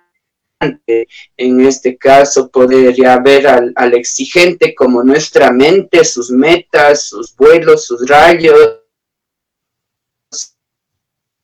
en 1.38 1.66
este 1.66 1.98
caso 1.98 2.50
poder 2.50 2.94
ya 2.94 3.18
ver 3.20 3.48
al, 3.48 3.94
exigente 3.94 4.74
como 4.76 5.04
nuestra 5.04 5.52
mente, 5.52 6.04
sus 6.04 6.32
metas, 6.32 7.08
sus 7.08 7.36
vuelos, 7.36 7.86
sus 7.86 8.08
rayos, 8.08 8.80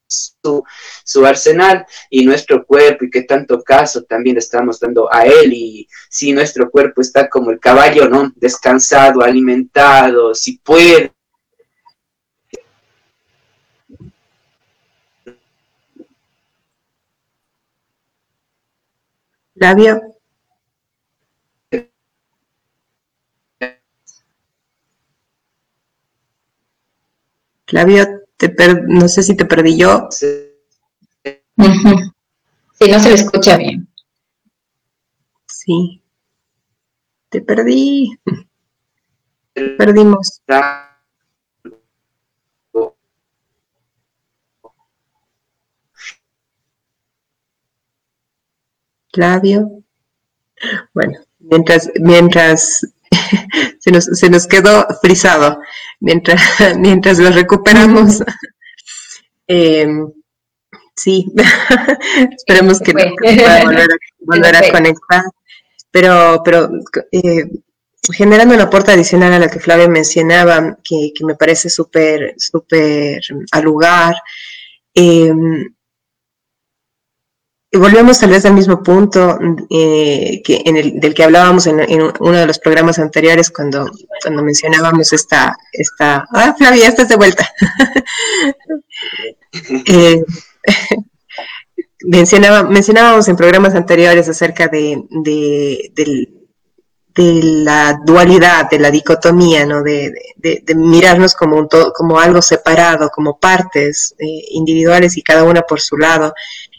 su, 0.08 0.64
su, 1.04 1.26
arsenal 1.26 1.86
y 2.10 2.26
nuestro 2.26 2.66
cuerpo 2.66 3.06
y 3.06 3.12
qué 3.12 3.24
tanto 3.24 3.62
caso 3.62 4.04
también 4.04 4.38
estamos 4.38 4.80
dando 4.80 5.08
a 5.14 5.26
él 5.26 5.54
y 5.54 5.88
si 6.10 6.32
nuestro 6.32 6.72
cuerpo 6.72 7.02
está 7.02 7.30
como 7.30 7.52
el 7.52 7.60
caballo, 7.60 8.10
¿no? 8.10 8.32
Descansado, 8.36 9.22
alimentado, 9.22 10.34
si 10.34 10.58
puede. 10.58 11.14
Flavio. 19.60 20.02
Flavio, 27.68 28.06
te 28.38 28.56
no 28.88 29.10
sé 29.10 29.22
si 29.22 29.36
te 29.36 29.46
perdí 29.46 29.78
yo. 29.78 30.08
Sí. 32.82 32.90
no 32.90 32.98
se 33.02 33.10
le 33.10 33.16
escucha 33.16 33.58
bien. 33.58 33.90
Sí. 35.46 36.02
Te 37.28 37.42
perdí. 37.42 38.18
Perdimos. 39.54 40.42
Flavio. 49.20 49.84
Bueno, 50.94 51.20
mientras, 51.40 51.92
mientras 52.00 52.88
se, 53.80 53.92
nos, 53.92 54.06
se 54.06 54.30
nos 54.30 54.48
quedó 54.48 54.88
frisado 55.02 55.60
mientras, 56.00 56.42
mientras 56.78 57.20
lo 57.20 57.30
recuperamos. 57.32 58.24
Em, 59.52 60.08
sí, 60.96 61.26
esperemos 62.38 62.80
que 62.82 62.94
pueda 62.94 63.64
volver, 64.28 64.56
a, 64.56 64.72
conectar. 64.72 65.24
Pero, 65.90 66.44
pero 66.46 66.70
eh, 67.12 67.50
generando 68.14 68.54
un 68.54 68.62
aporte 68.62 68.92
adicional 68.92 69.34
a 69.34 69.40
la 69.40 69.50
que 69.50 69.60
Flavia 69.60 69.88
mencionaba, 69.88 70.78
que, 70.84 71.12
que 71.16 71.26
me 71.26 71.34
parece 71.34 71.68
súper, 71.68 72.36
súper 72.38 73.24
al 73.52 73.64
lugar, 73.64 74.18
eh, 74.94 75.34
volvemos 77.72 78.20
tal 78.20 78.32
vez 78.32 78.46
al 78.46 78.54
mismo 78.54 78.82
punto 78.82 79.38
eh, 79.70 80.42
que 80.44 80.64
en 80.66 80.78
el, 80.78 81.00
del 81.00 81.14
que 81.14 81.24
hablábamos 81.24 81.68
en, 81.68 81.80
uno 82.20 82.38
de 82.38 82.48
los 82.48 82.58
programas 82.60 82.98
anteriores 82.98 83.52
cuando, 83.52 83.90
cuando 84.24 84.44
mencionábamos 84.44 85.14
esta, 85.14 85.56
esta... 85.72 86.26
Ah, 86.34 86.56
Flavia, 86.58 86.88
estás 86.88 87.10
de 87.10 87.16
vuelta. 87.16 87.48
eh, 89.86 90.24
mencionaba, 92.02 92.64
mencionábamos 92.64 93.28
en 93.28 93.36
programas 93.36 93.76
anteriores 93.76 94.28
acerca 94.28 94.68
de, 94.68 95.04
de, 95.10 95.92
de, 95.96 96.28
la 97.16 98.00
dualidad, 98.06 98.70
de 98.70 98.80
la 98.80 98.90
dicotomía, 98.90 99.66
¿no? 99.66 99.84
de, 99.84 100.14
mirarnos 100.76 101.36
como, 101.36 101.58
un 101.58 101.68
todo, 101.68 101.92
como 101.92 102.18
algo 102.18 102.42
separado, 102.42 103.10
como 103.10 103.38
partes 103.38 104.16
eh, 104.18 104.46
individuales 104.52 105.18
y 105.18 105.22
cada 105.22 105.44
una 105.44 105.62
por 105.64 105.82
su 105.82 105.98
lado. 105.98 106.34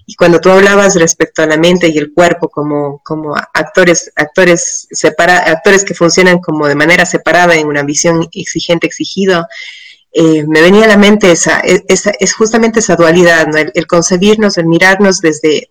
Y 0.07 0.15
cuando 0.15 0.41
tú 0.41 0.51
hablabas 0.51 0.97
respecto 0.97 1.43
a 1.43 1.47
la 1.47 1.57
mente 1.57 1.89
y 1.89 1.99
el 1.99 2.13
cuerpo 2.13 2.49
como, 2.49 3.01
como 3.05 3.35
actores, 3.37 4.13
actores, 4.17 4.89
separa, 4.91 5.39
actores 5.39 5.85
que 5.85 5.95
funcionan 5.95 6.39
como 6.41 6.67
de 6.67 6.75
manera 6.75 7.07
separada 7.07 7.55
en 7.55 7.67
una 7.67 7.83
visión 7.83 8.29
exigente, 8.33 8.87
exigido, 8.87 9.47
eh, 10.13 10.45
me 10.47 10.61
venía 10.61 10.85
a 10.85 10.89
la 10.89 10.97
mente 10.97 11.31
esa, 11.31 11.61
e, 11.61 11.85
esa, 11.87 12.11
es 12.19 12.35
justamente 12.35 12.81
esa 12.81 12.97
dualidad, 12.97 13.47
¿no? 13.47 13.59
el, 13.59 13.87
concebirnos, 13.87 14.59
el 14.59 14.67
mirarnos 14.67 15.21
desde, 15.21 15.69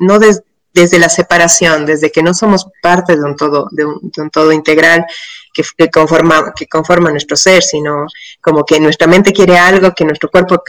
no 0.00 0.18
desde 0.18 0.98
la 0.98 1.08
separación, 1.08 1.86
desde 1.86 2.12
que 2.12 2.22
no 2.22 2.34
somos 2.34 2.66
parte 2.82 3.16
de 3.16 3.24
un 3.24 3.36
todo, 3.36 3.68
de 3.70 3.84
de 3.84 4.22
un 4.22 4.30
todo 4.30 4.52
integral, 4.52 5.06
que, 5.52 5.90
conforma, 5.90 6.52
que 6.56 6.66
conforma 6.66 7.10
nuestro 7.10 7.36
ser, 7.36 7.62
sino 7.62 8.06
como 8.40 8.64
que 8.64 8.80
nuestra 8.80 9.06
mente 9.06 9.32
quiere 9.32 9.58
algo 9.58 9.94
que 9.94 10.04
nuestro 10.04 10.30
cuerpo 10.30 10.62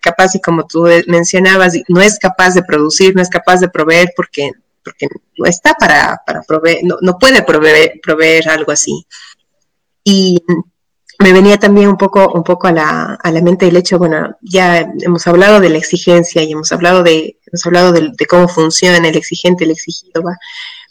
capaz, 0.00 0.34
y 0.34 0.40
como 0.40 0.66
tú 0.66 0.86
mencionabas, 1.06 1.74
no 1.88 2.00
es 2.00 2.18
capaz 2.18 2.54
de 2.54 2.62
producir, 2.62 3.14
no 3.14 3.22
es 3.22 3.28
capaz 3.28 3.60
de 3.60 3.68
proveer 3.68 4.12
porque, 4.16 4.52
porque 4.84 5.08
no 5.38 5.46
está 5.46 5.74
para, 5.74 6.20
para 6.26 6.42
proveer, 6.42 6.80
no, 6.84 6.96
no 7.00 7.18
puede 7.18 7.42
proveer, 7.42 8.00
proveer 8.02 8.48
algo 8.48 8.72
así. 8.72 9.06
Y 10.04 10.38
me 11.18 11.32
venía 11.32 11.56
también 11.58 11.88
un 11.88 11.96
poco, 11.96 12.32
un 12.32 12.44
poco 12.44 12.66
a 12.66 12.72
la, 12.72 13.18
a 13.22 13.30
la 13.30 13.40
mente 13.40 13.66
el 13.66 13.76
hecho, 13.76 13.98
bueno, 13.98 14.36
ya 14.42 14.86
hemos 15.00 15.26
hablado 15.26 15.60
de 15.60 15.70
la 15.70 15.78
exigencia 15.78 16.42
y 16.42 16.52
hemos 16.52 16.72
hablado 16.72 17.02
de, 17.02 17.38
hemos 17.46 17.66
hablado 17.66 17.92
de, 17.92 18.12
cómo 18.28 18.48
funciona 18.48 19.08
el 19.08 19.16
exigente, 19.16 19.64
el 19.64 19.70
exigido, 19.70 20.22
¿va? 20.22 20.36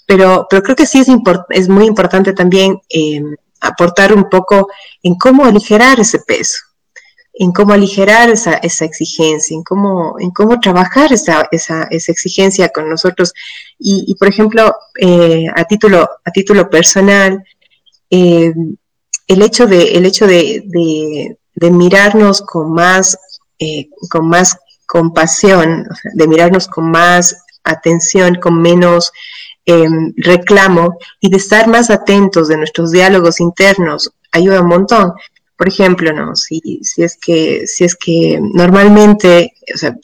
Pero, 0.05 0.47
pero 0.49 0.61
creo 0.61 0.75
que 0.75 0.85
sí 0.85 0.99
es, 0.99 1.07
es 1.49 1.69
muy 1.69 1.85
importante 1.85 2.33
también 2.33 2.79
eh, 2.89 3.21
aportar 3.59 4.13
un 4.13 4.29
poco 4.29 4.67
en 5.01 5.15
cómo 5.15 5.45
aligerar 5.45 5.99
ese 5.99 6.19
peso, 6.19 6.57
en 7.33 7.51
cómo 7.51 7.73
aligerar 7.73 8.29
esa, 8.29 8.53
esa 8.55 8.85
exigencia, 8.85 9.55
en 9.55 9.63
cómo, 9.63 10.15
en 10.19 10.31
cómo 10.31 10.59
trabajar 10.59 11.11
esa, 11.11 11.47
esa, 11.51 11.87
esa 11.89 12.11
exigencia 12.11 12.69
con 12.69 12.89
nosotros. 12.89 13.33
Y, 13.79 14.05
y 14.07 14.15
por 14.15 14.27
ejemplo, 14.27 14.75
eh, 14.99 15.45
a, 15.53 15.63
título, 15.65 16.09
a 16.23 16.31
título 16.31 16.69
personal, 16.69 17.43
eh, 18.09 18.53
el 19.27 19.41
hecho 19.41 19.65
de, 19.65 19.93
el 19.93 20.05
hecho 20.05 20.27
de, 20.27 21.37
mirarnos 21.71 22.41
con 22.41 22.73
más, 22.73 23.17
con 24.09 24.27
más 24.27 24.57
compasión, 24.85 25.87
de 26.13 26.27
mirarnos 26.27 26.67
con 26.67 26.91
más 26.91 27.35
atención, 27.63 28.35
con 28.35 28.61
menos 28.61 29.11
Em, 29.67 30.13
reclamo 30.17 30.99
y 31.19 31.29
de 31.31 31.37
estar 31.37 31.67
más 31.67 31.89
atentos 31.89 32.47
de 32.49 32.57
nuestros 32.57 32.91
diálogos 32.91 33.39
internos 33.39 34.11
ayuda 34.31 34.61
un 34.61 34.67
montón. 34.67 35.13
Por 35.57 35.67
ejemplo, 35.67 36.13
no, 36.13 36.35
si, 36.35 36.61
si 36.83 37.01
es 37.01 37.17
que, 37.17 37.65
si 37.65 37.83
es 37.83 37.95
que 37.95 38.39
normalmente, 38.39 39.53
o 39.73 39.77
sea, 39.77 39.95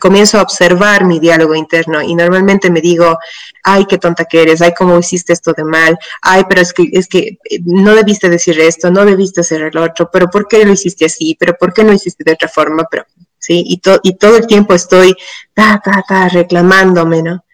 comienzo 0.00 0.38
a 0.38 0.42
observar 0.42 1.04
mi 1.04 1.20
diálogo 1.20 1.54
interno 1.54 2.00
y 2.00 2.14
normalmente 2.14 2.70
me 2.70 2.80
digo, 2.80 3.18
ay, 3.64 3.84
qué 3.84 3.98
tonta 3.98 4.24
que 4.24 4.40
eres, 4.40 4.62
ay, 4.62 4.72
cómo 4.74 4.98
hiciste 4.98 5.34
esto 5.34 5.52
de 5.52 5.64
mal, 5.64 5.98
ay, 6.22 6.44
pero 6.48 6.62
es 6.62 6.72
que, 6.72 6.88
es 6.90 7.06
que 7.06 7.38
eh, 7.50 7.60
no 7.66 7.94
debiste 7.94 8.30
decir 8.30 8.58
esto, 8.60 8.90
no 8.90 9.04
debiste 9.04 9.42
hacer 9.42 9.60
el 9.60 9.76
otro, 9.76 10.08
pero 10.10 10.30
¿por 10.30 10.48
qué 10.48 10.64
lo 10.64 10.72
hiciste 10.72 11.04
así? 11.04 11.36
¿Pero 11.38 11.54
por 11.58 11.74
qué 11.74 11.84
no 11.84 11.92
hiciste 11.92 12.24
de 12.24 12.32
otra 12.32 12.48
forma? 12.48 12.86
Pero, 12.90 13.04
sí, 13.38 13.62
y, 13.66 13.82
y 14.04 14.16
todo 14.16 14.36
el 14.38 14.46
tiempo 14.46 14.72
estoy, 14.72 15.14
ta, 15.52 15.82
ta, 15.84 16.02
ta, 16.08 16.28
reclamándome, 16.30 17.22
¿no? 17.22 17.44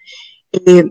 Eh, 0.52 0.84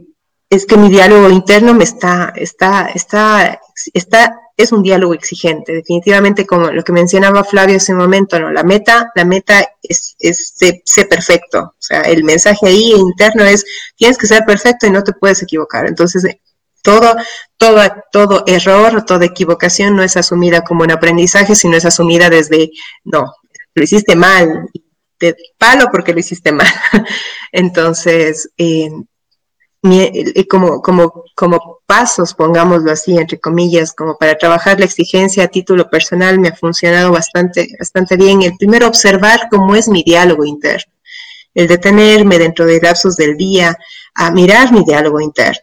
es 0.50 0.66
que 0.66 0.78
mi 0.78 0.90
diálogo 0.90 1.30
interno 1.30 1.74
me 1.74 1.84
está, 1.84 2.32
está, 2.36 2.90
está, 2.94 3.60
está, 3.94 4.40
es 4.58 4.72
un 4.72 4.84
diálogo 4.84 5.14
exigente, 5.14 5.74
definitivamente 5.74 6.46
como 6.46 6.72
lo 6.72 6.84
que 6.84 6.94
mencionaba 6.94 7.44
Flavio 7.44 7.78
hace 7.78 7.92
un 7.92 8.00
momento, 8.00 8.40
¿no? 8.40 8.52
La 8.52 8.64
meta, 8.64 9.12
la 9.16 9.26
meta 9.26 9.68
es, 9.82 10.16
es 10.20 10.54
ser, 10.56 11.10
perfecto. 11.10 11.60
O 11.60 11.82
sea, 11.82 12.02
el 12.02 12.24
mensaje 12.24 12.68
ahí 12.68 12.92
interno 12.92 13.44
es 13.44 13.66
tienes 13.96 14.18
que 14.18 14.28
ser 14.28 14.46
perfecto 14.46 14.88
y 14.88 14.92
no 14.92 15.04
te 15.04 15.14
puedes 15.14 15.42
equivocar. 15.42 15.88
Entonces, 15.88 16.26
todo, 16.82 17.16
todo, 17.58 17.82
todo 18.12 18.44
error, 18.48 19.04
toda 19.06 19.26
equivocación 19.26 19.96
no 19.96 20.04
es 20.04 20.16
asumida 20.16 20.62
como 20.62 20.84
un 20.84 20.92
aprendizaje, 20.92 21.56
sino 21.56 21.76
es 21.76 21.86
asumida 21.86 22.30
desde, 22.30 22.70
no, 23.04 23.34
lo 23.74 23.84
hiciste 23.84 24.16
mal, 24.16 24.70
te 25.18 25.36
palo 25.58 25.90
porque 25.92 26.14
lo 26.14 26.20
hiciste 26.20 26.52
mal. 26.52 26.68
Entonces, 27.52 28.52
eh, 28.58 28.90
como, 30.50 30.82
como, 30.82 31.24
como 31.36 31.80
pasos, 31.86 32.34
pongámoslo 32.34 32.92
así, 32.92 33.18
entre 33.18 33.40
comillas, 33.40 33.94
como 33.94 34.18
para 34.18 34.38
trabajar 34.38 34.80
la 34.80 34.86
exigencia 34.86 35.44
a 35.44 35.48
título 35.48 35.90
personal, 35.90 36.40
me 36.40 36.50
ha 36.50 36.56
funcionado 36.56 37.12
bastante, 37.12 37.68
bastante 37.80 38.16
bien. 38.18 38.42
El 38.42 38.58
primero, 38.58 38.88
observar 38.88 39.48
cómo 39.50 39.76
es 39.76 39.88
mi 39.88 40.04
diálogo 40.04 40.46
interno. 40.46 40.92
El 41.54 41.68
detenerme 41.68 42.38
dentro 42.38 42.66
de 42.66 42.82
lapsos 42.82 43.16
del 43.16 43.38
día 43.38 43.78
a 44.14 44.32
mirar 44.32 44.72
mi 44.72 44.84
diálogo 44.84 45.22
interno, 45.22 45.62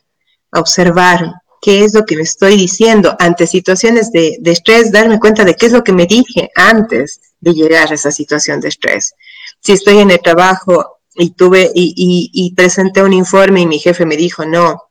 a 0.53 0.61
observar 0.61 1.35
qué 1.61 1.85
es 1.85 1.95
lo 1.95 2.05
que 2.05 2.17
me 2.17 2.23
estoy 2.23 2.57
diciendo 2.57 3.15
ante 3.19 3.47
situaciones 3.47 4.11
de, 4.11 4.37
de 4.41 4.51
estrés, 4.53 4.91
darme 4.91 5.21
cuenta 5.21 5.45
de 5.45 5.55
qué 5.55 5.67
es 5.67 5.73
lo 5.73 5.85
que 5.85 5.93
me 5.93 6.07
dije 6.07 6.51
antes 6.55 7.21
de 7.41 7.53
llegar 7.53 7.91
a 7.91 7.95
esa 7.95 8.11
situación 8.11 8.61
de 8.61 8.69
estrés. 8.69 9.15
Si 9.61 9.73
estoy 9.73 9.99
en 9.99 10.11
el 10.11 10.21
trabajo, 10.21 10.99
y 11.15 11.31
tuve 11.31 11.71
y, 11.75 12.31
y, 12.33 12.55
presenté 12.55 13.03
un 13.03 13.13
informe 13.13 13.61
y 13.61 13.67
mi 13.67 13.79
jefe 13.79 14.07
me 14.07 14.17
dijo, 14.17 14.45
no, 14.45 14.83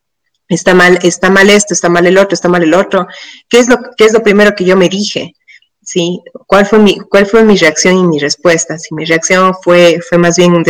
está 0.47 0.73
mal, 0.73 0.99
está 1.01 1.29
mal 1.29 1.49
esto, 1.49 1.73
está 1.73 1.89
mal 1.89 2.05
el 2.05 2.17
otro, 2.17 2.33
está 2.33 2.49
mal 2.49 2.63
el 2.63 2.73
otro. 2.73 3.07
¿Qué 3.49 3.59
es 3.59 3.67
lo, 3.67 3.77
qué 3.97 4.05
es 4.05 4.13
lo 4.13 4.23
primero 4.23 4.53
que 4.55 4.65
yo 4.65 4.75
me 4.75 4.89
dije? 4.89 5.35
¿sí? 5.83 6.21
¿Cuál 6.47 6.65
fue 6.65 6.79
mi, 6.79 6.97
cuál 6.97 7.25
fue 7.25 7.43
mi 7.43 7.57
reacción 7.57 7.97
y 7.97 8.03
mi 8.03 8.19
respuesta? 8.19 8.77
Si 8.77 8.93
mi 8.93 9.05
reacción 9.05 9.53
fue, 9.61 9.99
fue 10.07 10.17
más 10.17 10.37
bien, 10.37 10.63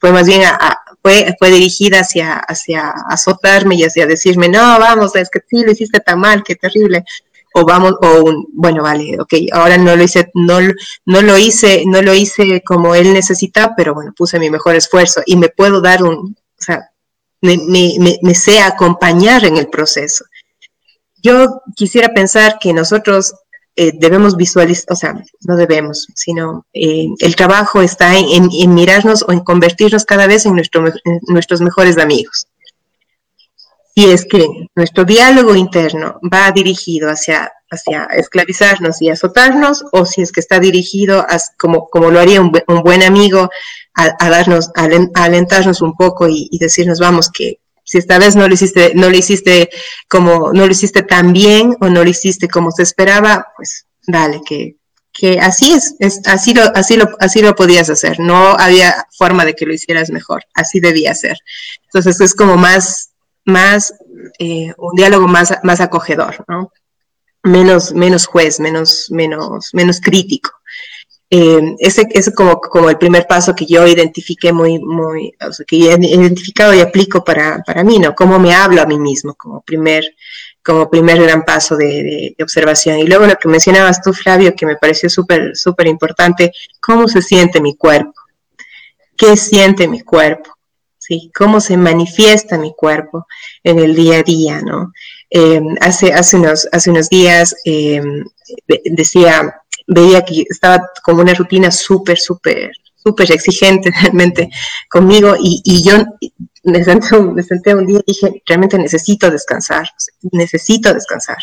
fue 0.00 0.12
más 0.12 0.26
bien, 0.26 0.42
fue, 1.02 1.34
fue 1.38 1.50
dirigida 1.50 2.00
hacia, 2.00 2.34
hacia 2.36 2.92
azotarme 3.08 3.76
y 3.76 3.84
hacia 3.84 4.06
decirme, 4.06 4.48
no, 4.48 4.78
vamos, 4.78 5.14
es 5.16 5.30
que 5.30 5.40
sí, 5.48 5.64
lo 5.64 5.72
hiciste 5.72 6.00
tan 6.00 6.20
mal, 6.20 6.42
qué 6.42 6.56
terrible. 6.56 7.04
O 7.54 7.64
vamos, 7.64 7.94
o 8.00 8.22
un, 8.24 8.46
bueno, 8.52 8.82
vale, 8.82 9.18
ok, 9.20 9.34
ahora 9.52 9.76
no 9.78 9.94
lo 9.94 10.02
hice, 10.02 10.30
no, 10.34 10.58
no 11.06 11.22
lo 11.22 11.38
hice, 11.38 11.84
no 11.86 12.02
lo 12.02 12.14
hice 12.14 12.62
como 12.64 12.94
él 12.94 13.12
necesita, 13.12 13.74
pero 13.76 13.94
bueno, 13.94 14.12
puse 14.16 14.38
mi 14.38 14.50
mejor 14.50 14.74
esfuerzo 14.74 15.22
y 15.26 15.36
me 15.36 15.48
puedo 15.48 15.80
dar 15.80 16.02
un, 16.02 16.36
o 16.36 16.62
sea, 16.62 16.90
me, 17.40 17.58
me, 17.58 18.18
me 18.22 18.34
sé 18.34 18.60
acompañar 18.60 19.44
en 19.44 19.56
el 19.56 19.68
proceso. 19.68 20.24
Yo 21.22 21.62
quisiera 21.76 22.08
pensar 22.14 22.58
que 22.60 22.72
nosotros 22.72 23.34
eh, 23.74 23.92
debemos 23.94 24.36
visualizar, 24.36 24.84
o 24.90 24.96
sea, 24.96 25.14
no 25.46 25.56
debemos, 25.56 26.06
sino 26.14 26.66
eh, 26.74 27.08
el 27.20 27.36
trabajo 27.36 27.80
está 27.80 28.18
en, 28.18 28.50
mirarnos 28.74 29.24
o 29.26 29.32
en 29.32 29.40
convertirnos 29.40 30.04
cada 30.04 30.26
vez 30.26 30.44
en, 30.44 30.54
nuestro, 30.54 30.84
nuestros 31.28 31.62
mejores 31.62 31.96
amigos. 31.96 32.48
Si 33.94 34.10
es 34.10 34.24
que 34.24 34.46
nuestro 34.74 35.04
diálogo 35.04 35.54
interno 35.54 36.18
va 36.32 36.50
dirigido 36.50 37.10
hacia, 37.10 37.52
hacia 37.70 38.04
esclavizarnos 38.06 39.02
y 39.02 39.10
azotarnos, 39.10 39.84
o 39.92 40.04
si 40.06 40.22
es 40.22 40.32
que 40.32 40.40
está 40.40 40.58
dirigido 40.60 41.20
a, 41.20 41.38
como, 41.58 41.88
como 41.88 42.10
lo 42.10 42.18
haría 42.18 42.40
un, 42.40 42.52
buen 42.82 43.02
amigo, 43.02 43.50
a, 43.94 44.30
darnos, 44.30 44.70
alentarnos 45.14 45.82
un 45.82 45.94
poco 45.94 46.28
y, 46.28 46.48
y 46.50 46.58
decirnos, 46.58 47.00
vamos, 47.00 47.30
que 47.30 47.58
si 47.84 47.98
esta 47.98 48.18
vez 48.18 48.36
no 48.36 48.48
lo 48.48 48.54
hiciste, 48.54 48.92
no 48.94 49.10
lo 49.10 49.16
hiciste 49.16 49.68
como, 50.08 50.52
no 50.52 50.66
lo 50.66 50.72
hiciste 50.72 51.02
tan 51.02 51.32
bien 51.32 51.76
o 51.80 51.88
no 51.88 52.02
lo 52.02 52.08
hiciste 52.08 52.48
como 52.48 52.70
se 52.70 52.82
esperaba, 52.82 53.48
pues 53.56 53.86
dale, 54.06 54.40
que, 54.46 54.76
que 55.12 55.38
así 55.40 55.72
es, 55.72 55.94
es 55.98 56.20
así, 56.26 56.54
lo, 56.54 56.62
así, 56.74 56.96
lo, 56.96 57.08
así 57.20 57.42
lo 57.42 57.54
podías 57.54 57.90
hacer, 57.90 58.20
no 58.20 58.56
había 58.58 59.06
forma 59.16 59.44
de 59.44 59.54
que 59.54 59.66
lo 59.66 59.74
hicieras 59.74 60.10
mejor, 60.10 60.44
así 60.54 60.80
debía 60.80 61.14
ser. 61.14 61.36
Entonces 61.84 62.20
es 62.20 62.34
como 62.34 62.56
más, 62.56 63.10
más, 63.44 63.94
eh, 64.38 64.72
un 64.78 64.94
diálogo 64.94 65.28
más, 65.28 65.58
más 65.62 65.80
acogedor, 65.80 66.44
¿no? 66.48 66.72
Menos, 67.42 67.92
menos 67.92 68.26
juez, 68.26 68.60
menos, 68.60 69.08
menos, 69.10 69.70
menos 69.72 70.00
crítico. 70.00 70.50
Eh, 71.34 71.76
ese 71.78 72.06
es 72.10 72.30
como, 72.34 72.60
como 72.60 72.90
el 72.90 72.98
primer 72.98 73.26
paso 73.26 73.54
que 73.54 73.64
yo 73.64 73.86
identifiqué 73.86 74.52
muy, 74.52 74.78
muy, 74.78 75.34
que 75.66 75.76
he 75.76 75.96
identificado 75.98 76.74
y 76.74 76.80
aplico 76.80 77.24
para, 77.24 77.62
para 77.66 77.82
mí, 77.82 77.98
¿no? 77.98 78.14
Cómo 78.14 78.38
me 78.38 78.54
hablo 78.54 78.82
a 78.82 78.86
mí 78.86 78.98
mismo 78.98 79.34
como 79.34 79.62
primer, 79.62 80.04
como 80.62 80.90
primer 80.90 81.22
gran 81.22 81.42
paso 81.42 81.74
de, 81.74 82.34
de, 82.36 82.42
observación. 82.42 82.98
Y 82.98 83.06
luego 83.06 83.26
lo 83.26 83.36
que 83.36 83.48
mencionabas 83.48 84.02
tú, 84.02 84.12
Flavio, 84.12 84.54
que 84.54 84.66
me 84.66 84.76
pareció 84.76 85.08
súper, 85.08 85.56
súper 85.56 85.86
importante, 85.86 86.52
cómo 86.80 87.08
se 87.08 87.22
siente 87.22 87.62
mi 87.62 87.76
cuerpo, 87.76 88.12
qué 89.16 89.34
siente 89.38 89.88
mi 89.88 90.02
cuerpo, 90.02 90.54
¿sí? 91.02 91.30
Cómo 91.34 91.60
se 91.60 91.76
manifiesta 91.76 92.58
mi 92.58 92.72
cuerpo 92.74 93.26
en 93.64 93.78
el 93.78 93.94
día 93.94 94.18
a 94.18 94.22
día, 94.22 94.60
¿no? 94.62 94.92
Eh, 95.30 95.60
hace, 95.80 96.12
hace, 96.12 96.36
unos, 96.36 96.68
hace 96.70 96.90
unos 96.90 97.08
días 97.08 97.54
eh, 97.64 98.02
decía 98.84 99.62
veía 99.86 100.24
que 100.24 100.44
estaba 100.48 100.90
como 101.02 101.22
una 101.22 101.34
rutina 101.34 101.70
súper, 101.70 102.18
súper, 102.18 102.70
súper 102.94 103.32
exigente 103.32 103.90
realmente 104.02 104.48
conmigo 104.88 105.34
y, 105.38 105.82
yo 105.82 105.96
me 106.64 106.84
senté, 106.84 107.20
me 107.20 107.42
senté 107.42 107.74
un 107.74 107.86
día 107.86 107.98
y 108.06 108.12
dije, 108.12 108.42
realmente 108.46 108.78
necesito 108.78 109.30
descansar, 109.30 109.88
necesito 110.30 110.94
descansar. 110.94 111.38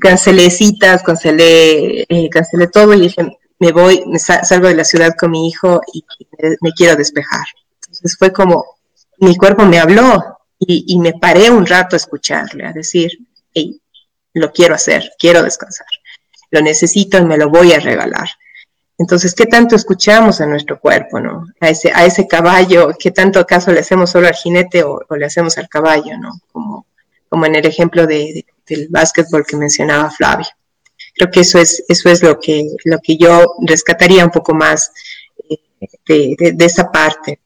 Cancelé 0.00 0.50
citas, 0.50 1.02
cancelé, 1.02 2.02
eh, 2.08 2.28
cancelé 2.30 2.66
todo 2.66 2.94
y 2.94 3.00
dije, 3.02 3.38
me 3.60 3.72
voy, 3.72 4.02
me 4.06 4.18
salgo 4.18 4.68
de 4.68 4.74
la 4.74 4.84
ciudad 4.84 5.14
con 5.18 5.30
mi 5.30 5.48
hijo 5.48 5.80
y 5.92 6.04
me, 6.60 6.72
quiero 6.72 6.96
despejar. 6.96 7.46
Entonces 7.98 8.16
fue 8.18 8.32
como, 8.32 8.64
mi 9.18 9.36
cuerpo 9.36 9.64
me 9.64 9.78
habló 9.78 10.38
y, 10.58 10.98
me 10.98 11.12
paré 11.12 11.50
un 11.50 11.66
rato 11.66 11.94
a 11.94 11.98
escucharle, 11.98 12.66
a 12.66 12.72
decir, 12.72 13.10
hey, 13.54 13.80
lo 14.34 14.52
quiero 14.52 14.74
hacer, 14.74 15.12
quiero 15.18 15.42
descansar 15.42 15.86
lo 16.50 16.60
necesito 16.60 17.18
y 17.18 17.24
me 17.24 17.36
lo 17.36 17.48
voy 17.48 17.72
a 17.72 17.80
regalar. 17.80 18.28
Entonces, 18.96 19.34
¿qué 19.34 19.46
tanto 19.46 19.76
escuchamos 19.76 20.40
a 20.40 20.46
nuestro 20.46 20.80
cuerpo, 20.80 21.20
no? 21.20 21.46
A 21.60 21.68
ese, 21.68 21.92
a 21.94 22.04
ese 22.04 22.26
caballo, 22.26 22.90
¿qué 22.98 23.12
tanto 23.12 23.38
acaso 23.38 23.70
le 23.70 23.80
hacemos 23.80 24.10
solo 24.10 24.26
al 24.26 24.34
jinete 24.34 24.82
o, 24.82 25.00
le 25.16 25.26
hacemos 25.26 25.56
al 25.56 25.68
caballo, 25.68 26.18
no? 26.18 26.32
Como, 26.50 26.86
como 27.28 27.46
en 27.46 27.54
el 27.54 27.66
ejemplo 27.66 28.06
de, 28.06 28.44
del 28.66 28.88
básquetbol 28.88 29.46
que 29.46 29.56
mencionaba 29.56 30.10
Flavio. 30.10 30.48
Creo 31.14 31.30
que 31.30 31.40
eso 31.40 31.58
es, 31.58 31.84
eso 31.88 32.08
es 32.08 32.22
lo 32.22 32.40
que, 32.40 32.66
lo 32.84 32.98
que 32.98 33.16
yo 33.16 33.54
rescataría 33.60 34.24
un 34.24 34.32
poco 34.32 34.54
más 34.54 34.90
eh, 36.08 36.36
de, 36.36 36.64
esa 36.64 36.90
parte 36.90 37.38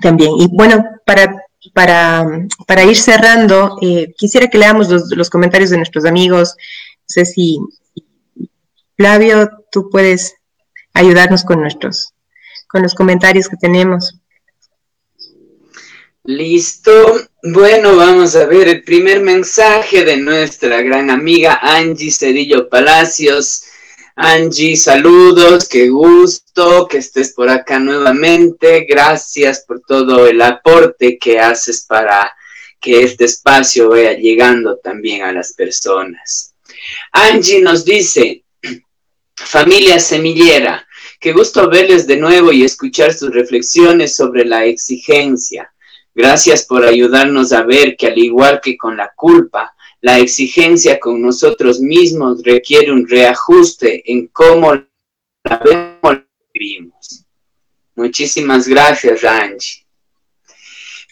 también. 0.00 0.32
Y 0.38 0.48
bueno, 0.48 0.84
para, 1.04 1.36
para, 1.72 2.26
para 2.66 2.84
ir 2.84 2.96
cerrando, 2.96 3.78
eh, 3.82 4.12
quisiera 4.16 4.48
que 4.48 4.58
leamos 4.58 4.88
los, 4.88 5.10
los 5.10 5.30
comentarios 5.30 5.70
de 5.70 5.76
nuestros 5.76 6.04
amigos. 6.04 6.54
No 6.56 7.04
sé 7.06 7.24
si, 7.24 7.58
Flavio, 8.96 9.50
tú 9.70 9.90
puedes 9.90 10.34
ayudarnos 10.92 11.44
con 11.44 11.60
nuestros, 11.60 12.12
con 12.68 12.82
los 12.82 12.94
comentarios 12.94 13.48
que 13.48 13.56
tenemos. 13.56 14.18
Listo. 16.24 16.90
Bueno, 17.42 17.96
vamos 17.96 18.34
a 18.34 18.46
ver 18.46 18.68
el 18.68 18.82
primer 18.82 19.20
mensaje 19.20 20.04
de 20.04 20.16
nuestra 20.16 20.80
gran 20.80 21.10
amiga 21.10 21.58
Angie 21.60 22.10
Cedillo 22.10 22.70
Palacios. 22.70 23.64
Angie, 24.16 24.76
saludos, 24.76 25.68
qué 25.68 25.88
gusto 25.88 26.86
que 26.86 26.98
estés 26.98 27.32
por 27.32 27.48
acá 27.48 27.80
nuevamente. 27.80 28.86
Gracias 28.88 29.64
por 29.66 29.80
todo 29.80 30.28
el 30.28 30.40
aporte 30.40 31.18
que 31.18 31.40
haces 31.40 31.84
para 31.88 32.32
que 32.80 33.02
este 33.02 33.24
espacio 33.24 33.88
vaya 33.88 34.12
llegando 34.12 34.76
también 34.76 35.22
a 35.22 35.32
las 35.32 35.52
personas. 35.54 36.54
Angie 37.10 37.60
nos 37.60 37.84
dice, 37.84 38.44
Familia 39.34 39.98
Semillera, 39.98 40.86
qué 41.18 41.32
gusto 41.32 41.68
verles 41.68 42.06
de 42.06 42.16
nuevo 42.16 42.52
y 42.52 42.62
escuchar 42.62 43.12
sus 43.12 43.34
reflexiones 43.34 44.14
sobre 44.14 44.44
la 44.44 44.64
exigencia. 44.64 45.74
Gracias 46.14 46.66
por 46.66 46.84
ayudarnos 46.84 47.52
a 47.52 47.64
ver 47.64 47.96
que 47.96 48.06
al 48.06 48.18
igual 48.18 48.60
que 48.62 48.76
con 48.76 48.96
la 48.96 49.12
culpa, 49.16 49.73
la 50.04 50.18
exigencia 50.18 51.00
con 51.00 51.22
nosotros 51.22 51.80
mismos 51.80 52.42
requiere 52.42 52.92
un 52.92 53.08
reajuste 53.08 54.02
en 54.04 54.26
cómo 54.26 54.74
la 55.44 56.28
vivimos. 56.52 57.24
Muchísimas 57.94 58.68
gracias, 58.68 59.22
Rangi. 59.22 59.82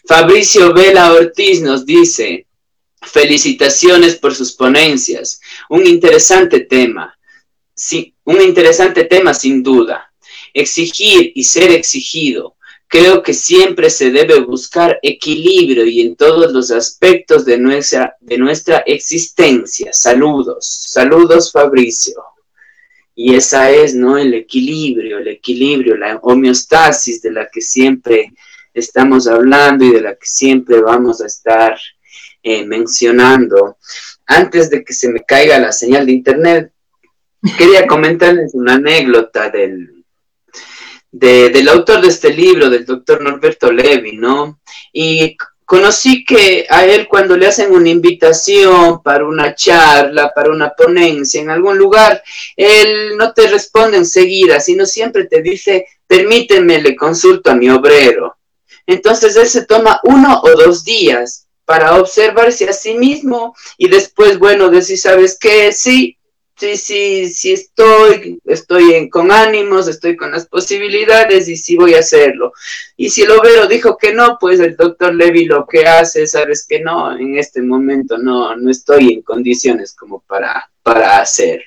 Fabricio 0.05 0.71
Vela 0.75 1.11
Ortiz 1.11 1.59
nos 1.61 1.87
dice, 1.87 2.45
felicitaciones 3.01 4.15
por 4.17 4.35
sus 4.35 4.51
ponencias, 4.51 5.41
un 5.69 5.87
interesante 5.87 6.59
tema. 6.59 7.17
Sí, 7.73 8.13
un 8.25 8.43
interesante 8.43 9.05
tema 9.05 9.33
sin 9.33 9.63
duda. 9.63 10.13
Exigir 10.53 11.31
y 11.33 11.43
ser 11.43 11.71
exigido. 11.71 12.57
Creo 12.93 13.23
que 13.23 13.33
siempre 13.33 13.89
se 13.89 14.11
debe 14.11 14.41
buscar 14.41 14.99
equilibrio 15.01 15.83
y 15.83 16.01
en 16.01 16.15
todos 16.15 16.53
los 16.53 16.69
aspectos 16.69 17.43
de 17.43 17.57
nuestra, 17.57 18.15
de 18.21 18.37
nuestra 18.37 18.83
existencia. 18.85 19.91
Saludos, 19.91 20.67
saludos 20.91 21.51
Fabricio. 21.51 22.23
Y 23.15 23.33
esa 23.33 23.71
es, 23.71 23.95
¿no? 23.95 24.15
El 24.15 24.35
equilibrio, 24.35 25.17
el 25.17 25.27
equilibrio, 25.27 25.97
la 25.97 26.17
homeostasis 26.21 27.19
de 27.23 27.31
la 27.31 27.49
que 27.51 27.61
siempre 27.61 28.31
estamos 28.75 29.25
hablando 29.25 29.85
y 29.85 29.91
de 29.91 30.01
la 30.01 30.13
que 30.13 30.27
siempre 30.27 30.79
vamos 30.79 31.19
a 31.21 31.25
estar 31.25 31.75
eh, 32.43 32.63
mencionando. 32.63 33.79
Antes 34.27 34.69
de 34.69 34.83
que 34.83 34.93
se 34.93 35.09
me 35.09 35.23
caiga 35.23 35.57
la 35.57 35.71
señal 35.71 36.05
de 36.05 36.11
internet, 36.11 36.71
quería 37.57 37.87
comentarles 37.87 38.53
una 38.53 38.75
anécdota 38.75 39.49
del, 39.49 39.92
del 41.13 41.69
autor 41.69 42.01
de 42.01 42.07
este 42.07 42.33
libro, 42.33 42.71
del 42.71 42.85
doctor 42.85 43.21
Norberto 43.21 43.71
Levi, 43.71 44.17
¿no? 44.17 44.59
Y 44.91 45.37
conocí 45.63 46.25
que 46.25 46.65
a 46.67 46.85
él 46.85 47.07
cuando 47.07 47.37
le 47.37 47.45
hacen 47.45 47.71
una 47.71 47.89
invitación 47.89 49.01
para 49.03 49.23
una 49.25 49.53
charla, 49.53 50.31
para 50.33 50.49
una 50.49 50.71
ponencia 50.71 51.39
en 51.39 51.51
algún 51.51 51.77
lugar, 51.77 52.23
él 52.57 53.15
no 53.15 53.31
te 53.31 53.47
responde 53.47 53.97
enseguida, 53.97 54.59
sino 54.59 54.87
siempre 54.87 55.25
te 55.25 55.43
dice, 55.43 55.85
permíteme, 56.07 56.81
le 56.81 56.95
consulto 56.95 57.51
a 57.51 57.55
mi 57.55 57.69
obrero. 57.69 58.35
Entonces 58.87 59.35
él 59.35 59.47
se 59.47 59.65
toma 59.65 59.99
uno 60.03 60.41
o 60.41 60.49
dos 60.57 60.83
días 60.83 61.47
para 61.63 61.95
observarse 61.95 62.67
a 62.67 62.73
sí 62.73 62.95
mismo 62.95 63.55
y 63.77 63.87
después, 63.87 64.39
bueno, 64.39 64.69
decir, 64.69 64.97
¿sabes 64.97 65.37
qué? 65.39 65.71
Sí, 65.71 66.17
sí, 66.55 66.77
sí, 66.77 67.27
sí 67.29 67.53
estoy, 67.53 68.39
estoy 68.45 69.09
con 69.09 69.31
ánimos, 69.31 69.87
estoy 69.87 70.15
con 70.15 70.31
las 70.31 70.47
posibilidades 70.47 71.47
y 71.49 71.57
sí 71.57 71.75
voy 71.75 71.93
a 71.95 71.99
hacerlo. 71.99 72.53
Y 72.97 73.09
si 73.09 73.23
el 73.23 73.31
obrero 73.31 73.67
dijo 73.67 73.97
que 73.97 74.13
no, 74.13 74.37
pues 74.39 74.59
el 74.59 74.75
doctor 74.75 75.13
Levy 75.13 75.45
lo 75.45 75.65
que 75.65 75.85
hace, 75.85 76.27
sabes 76.27 76.65
que 76.67 76.79
no, 76.79 77.17
en 77.17 77.37
este 77.37 77.61
momento 77.61 78.17
no, 78.17 78.55
no 78.55 78.69
estoy 78.69 79.13
en 79.13 79.21
condiciones 79.21 79.93
como 79.93 80.21
para, 80.21 80.69
para 80.81 81.19
hacerlo. 81.19 81.65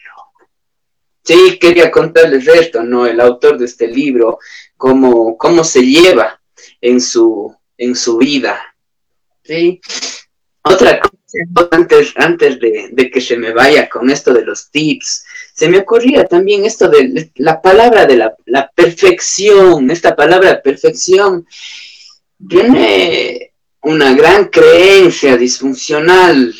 Sí, 1.22 1.58
quería 1.60 1.90
contarles 1.90 2.46
esto, 2.46 2.84
¿no? 2.84 3.04
El 3.04 3.20
autor 3.20 3.58
de 3.58 3.64
este 3.64 3.88
libro, 3.88 4.38
cómo, 4.76 5.36
cómo 5.36 5.64
se 5.64 5.82
lleva 5.82 6.40
en 6.80 7.00
su, 7.00 7.52
en 7.76 7.96
su 7.96 8.18
vida. 8.18 8.76
¿sí? 9.42 9.80
Otra 10.62 11.00
cosa, 11.00 11.15
antes, 11.70 12.12
antes 12.16 12.58
de, 12.60 13.10
que 13.12 13.20
se 13.20 13.36
me 13.36 13.52
vaya 13.52 13.88
con 13.88 14.10
esto 14.10 14.32
de 14.32 14.44
los 14.44 14.70
tips, 14.70 15.24
se 15.54 15.68
me 15.68 15.78
ocurría 15.78 16.24
también 16.24 16.64
esto 16.64 16.88
de 16.88 17.30
la 17.36 17.60
palabra 17.60 18.06
de 18.06 18.16
la, 18.16 18.34
la 18.46 18.70
perfección, 18.74 19.90
esta 19.90 20.14
palabra 20.14 20.60
perfección 20.62 21.46
tiene 22.48 23.52
una 23.82 24.14
gran 24.14 24.46
creencia 24.46 25.36
disfuncional 25.36 26.54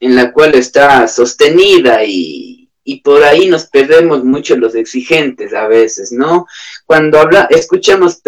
en 0.00 0.16
la 0.16 0.32
cual 0.32 0.54
está 0.54 1.06
sostenida 1.08 2.04
y, 2.04 2.64
y 2.84 3.00
por 3.00 3.24
ahí 3.24 3.46
nos 3.46 3.66
perdemos 3.66 4.22
mucho 4.24 4.56
los 4.56 4.74
exigentes 4.74 5.54
a 5.54 5.66
veces, 5.66 6.12
¿no? 6.12 6.46
Cuando 6.84 7.18
habla, 7.18 7.48
escuchamos 7.50 8.20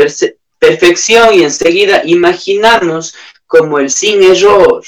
perfección 0.59 1.35
y 1.35 1.43
enseguida 1.43 2.03
imaginamos 2.05 3.15
como 3.47 3.79
el 3.79 3.91
sin 3.91 4.23
error. 4.23 4.83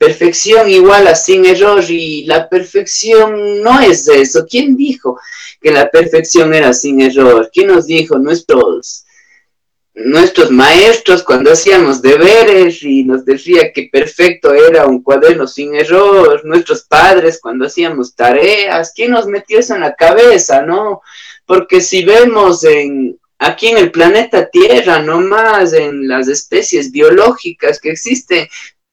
Perfección 0.00 0.70
igual 0.70 1.06
a 1.08 1.14
sin 1.14 1.44
error 1.44 1.84
y 1.90 2.24
la 2.24 2.48
perfección 2.48 3.62
no 3.62 3.82
es 3.82 4.08
eso. 4.08 4.46
¿Quién 4.48 4.74
dijo 4.74 5.20
que 5.60 5.70
la 5.70 5.90
perfección 5.90 6.54
era 6.54 6.72
sin 6.72 7.02
error? 7.02 7.50
¿Quién 7.52 7.66
nos 7.66 7.84
dijo? 7.84 8.18
Nuestros 8.18 9.04
nuestros 9.92 10.50
maestros 10.50 11.22
cuando 11.22 11.52
hacíamos 11.52 12.00
deberes 12.00 12.82
y 12.82 13.04
nos 13.04 13.26
decía 13.26 13.74
que 13.74 13.90
perfecto 13.92 14.54
era 14.54 14.86
un 14.86 15.02
cuaderno 15.02 15.46
sin 15.46 15.74
error, 15.74 16.46
nuestros 16.46 16.84
padres 16.84 17.38
cuando 17.38 17.66
hacíamos 17.66 18.14
tareas, 18.14 18.94
¿quién 18.96 19.10
nos 19.10 19.26
metió 19.26 19.58
eso 19.58 19.74
en 19.74 19.82
la 19.82 19.94
cabeza, 19.94 20.62
no? 20.62 21.02
Porque 21.44 21.82
si 21.82 22.06
vemos 22.06 22.64
en 22.64 23.18
aquí 23.38 23.68
en 23.68 23.76
el 23.76 23.90
planeta 23.90 24.48
Tierra, 24.48 25.02
no 25.02 25.20
más 25.20 25.74
en 25.74 26.08
las 26.08 26.26
especies 26.26 26.90
biológicas 26.90 27.78
que 27.78 27.90
existen, 27.90 28.48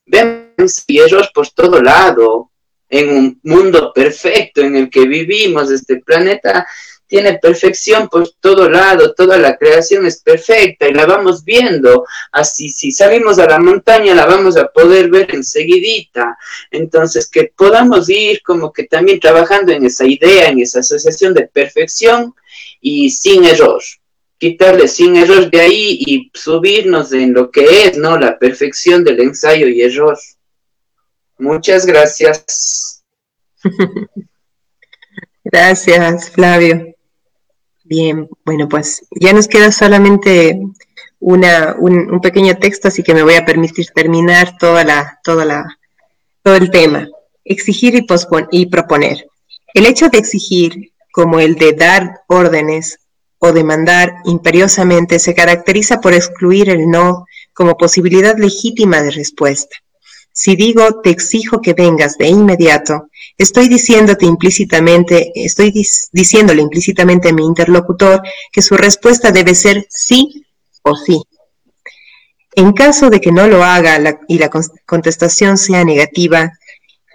vemos 0.08 0.84
errores 0.88 1.30
por 1.34 1.50
todo 1.50 1.82
lado, 1.82 2.52
en 2.90 3.10
un 3.10 3.40
mundo 3.44 3.92
perfecto 3.94 4.62
en 4.62 4.76
el 4.76 4.90
que 4.90 5.06
vivimos, 5.06 5.70
este 5.70 5.98
planeta 5.98 6.66
tiene 7.08 7.40
perfección 7.40 8.10
por 8.10 8.30
todo 8.40 8.70
lado, 8.70 9.14
toda 9.14 9.38
la 9.38 9.58
creación 9.58 10.06
es 10.06 10.22
perfecta 10.22 10.88
y 10.88 10.94
la 10.94 11.06
vamos 11.06 11.44
viendo. 11.44 12.06
Así, 12.32 12.70
si 12.70 12.92
salimos 12.92 13.40
a 13.40 13.48
la 13.48 13.60
montaña, 13.60 14.14
la 14.14 14.26
vamos 14.26 14.58
a 14.58 14.68
poder 14.68 15.10
ver 15.10 15.34
enseguidita. 15.34 16.38
Entonces, 16.70 17.30
que 17.30 17.52
podamos 17.56 18.10
ir 18.10 18.42
como 18.44 18.74
que 18.74 18.84
también 18.84 19.20
trabajando 19.20 19.72
en 19.72 19.86
esa 19.86 20.06
idea, 20.06 20.50
en 20.50 20.60
esa 20.60 20.82
asociación 20.82 21.34
de 21.34 21.48
perfección 21.48 22.36
y 22.82 23.10
sin 23.10 23.46
error. 23.46 23.82
Quitarle 24.38 24.88
sin 24.88 25.16
error 25.16 25.50
de 25.50 25.62
ahí 25.62 25.98
y 26.00 26.32
subirnos 26.34 27.12
en 27.14 27.34
lo 27.34 27.50
que 27.50 27.86
es, 27.86 27.98
¿no? 27.98 28.18
La 28.18 28.38
perfección 28.38 29.04
del 29.04 29.20
ensayo 29.20 29.68
y 29.68 29.82
error. 29.82 30.18
Muchas 31.40 31.86
gracias. 31.86 33.04
Gracias, 35.44 36.30
Flavio. 36.32 36.94
Bien, 37.84 38.28
bueno, 38.44 38.68
pues 38.68 39.06
ya 39.18 39.32
nos 39.32 39.48
queda 39.48 39.72
solamente 39.72 40.60
una, 41.20 41.76
un, 41.80 42.20
pequeño 42.20 42.58
texto, 42.58 42.90
así 42.90 43.02
que 43.02 43.14
me 43.14 43.24
voy 43.24 43.36
a 43.36 43.46
permitir 43.46 43.88
terminar 43.96 44.58
toda 44.58 44.84
la, 44.84 45.20
toda 45.24 45.46
la, 45.46 45.66
todo 46.44 46.56
el 46.56 46.70
tema. 46.70 47.08
Exigir 47.46 47.96
y, 47.96 48.06
y 48.52 48.66
proponer. 48.66 49.26
El 49.74 49.86
hecho 49.86 50.10
de 50.10 50.18
exigir, 50.18 50.92
como 51.14 51.40
el 51.40 51.56
de 51.56 51.74
dar 51.74 52.22
órdenes 52.28 53.00
o 53.40 53.52
demandar 53.52 54.16
imperiosamente, 54.26 55.20
se 55.20 55.34
caracteriza 55.34 56.02
por 56.02 56.14
excluir 56.14 56.70
el 56.70 56.90
no 56.90 57.26
como 57.54 57.78
posibilidad 57.78 58.38
legítima 58.38 59.02
de 59.02 59.12
respuesta. 59.12 59.76
Si 60.32 60.56
digo 60.56 61.02
te 61.02 61.10
exijo 61.10 61.62
que 61.62 61.74
vengas 61.74 62.18
de 62.18 62.28
inmediato, 62.28 63.10
estoy 63.38 63.68
diciéndote 63.68 64.26
implícitamente, 64.26 65.32
estoy 65.34 65.74
diciéndole 66.12 66.62
implícitamente 66.62 67.30
a 67.30 67.34
mi 67.34 67.44
interlocutor 67.44 68.22
que 68.52 68.62
su 68.62 68.78
respuesta 68.78 69.32
debe 69.32 69.56
ser 69.56 69.88
sí 69.90 70.46
o 70.84 70.96
sí. 70.96 71.24
En 72.54 72.74
caso 72.74 73.10
de 73.10 73.20
que 73.20 73.32
no 73.32 73.48
lo 73.48 73.64
haga 73.64 74.00
y 74.28 74.38
la 74.38 74.50
contestación 74.86 75.58
sea 75.58 75.84
negativa, 75.84 76.52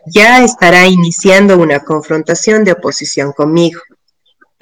ya 0.06 0.44
estará 0.44 0.86
iniciando 0.88 1.58
una 1.58 1.80
confrontación 1.80 2.64
de 2.64 2.72
oposición 2.72 3.32
conmigo. 3.32 3.80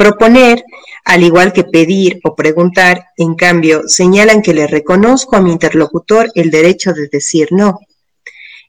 Proponer, 0.00 0.64
al 1.04 1.22
igual 1.22 1.52
que 1.52 1.62
pedir 1.62 2.20
o 2.24 2.34
preguntar, 2.34 3.08
en 3.18 3.34
cambio, 3.34 3.82
señalan 3.86 4.40
que 4.40 4.54
le 4.54 4.66
reconozco 4.66 5.36
a 5.36 5.42
mi 5.42 5.52
interlocutor 5.52 6.30
el 6.34 6.50
derecho 6.50 6.94
de 6.94 7.08
decir 7.08 7.48
no 7.50 7.80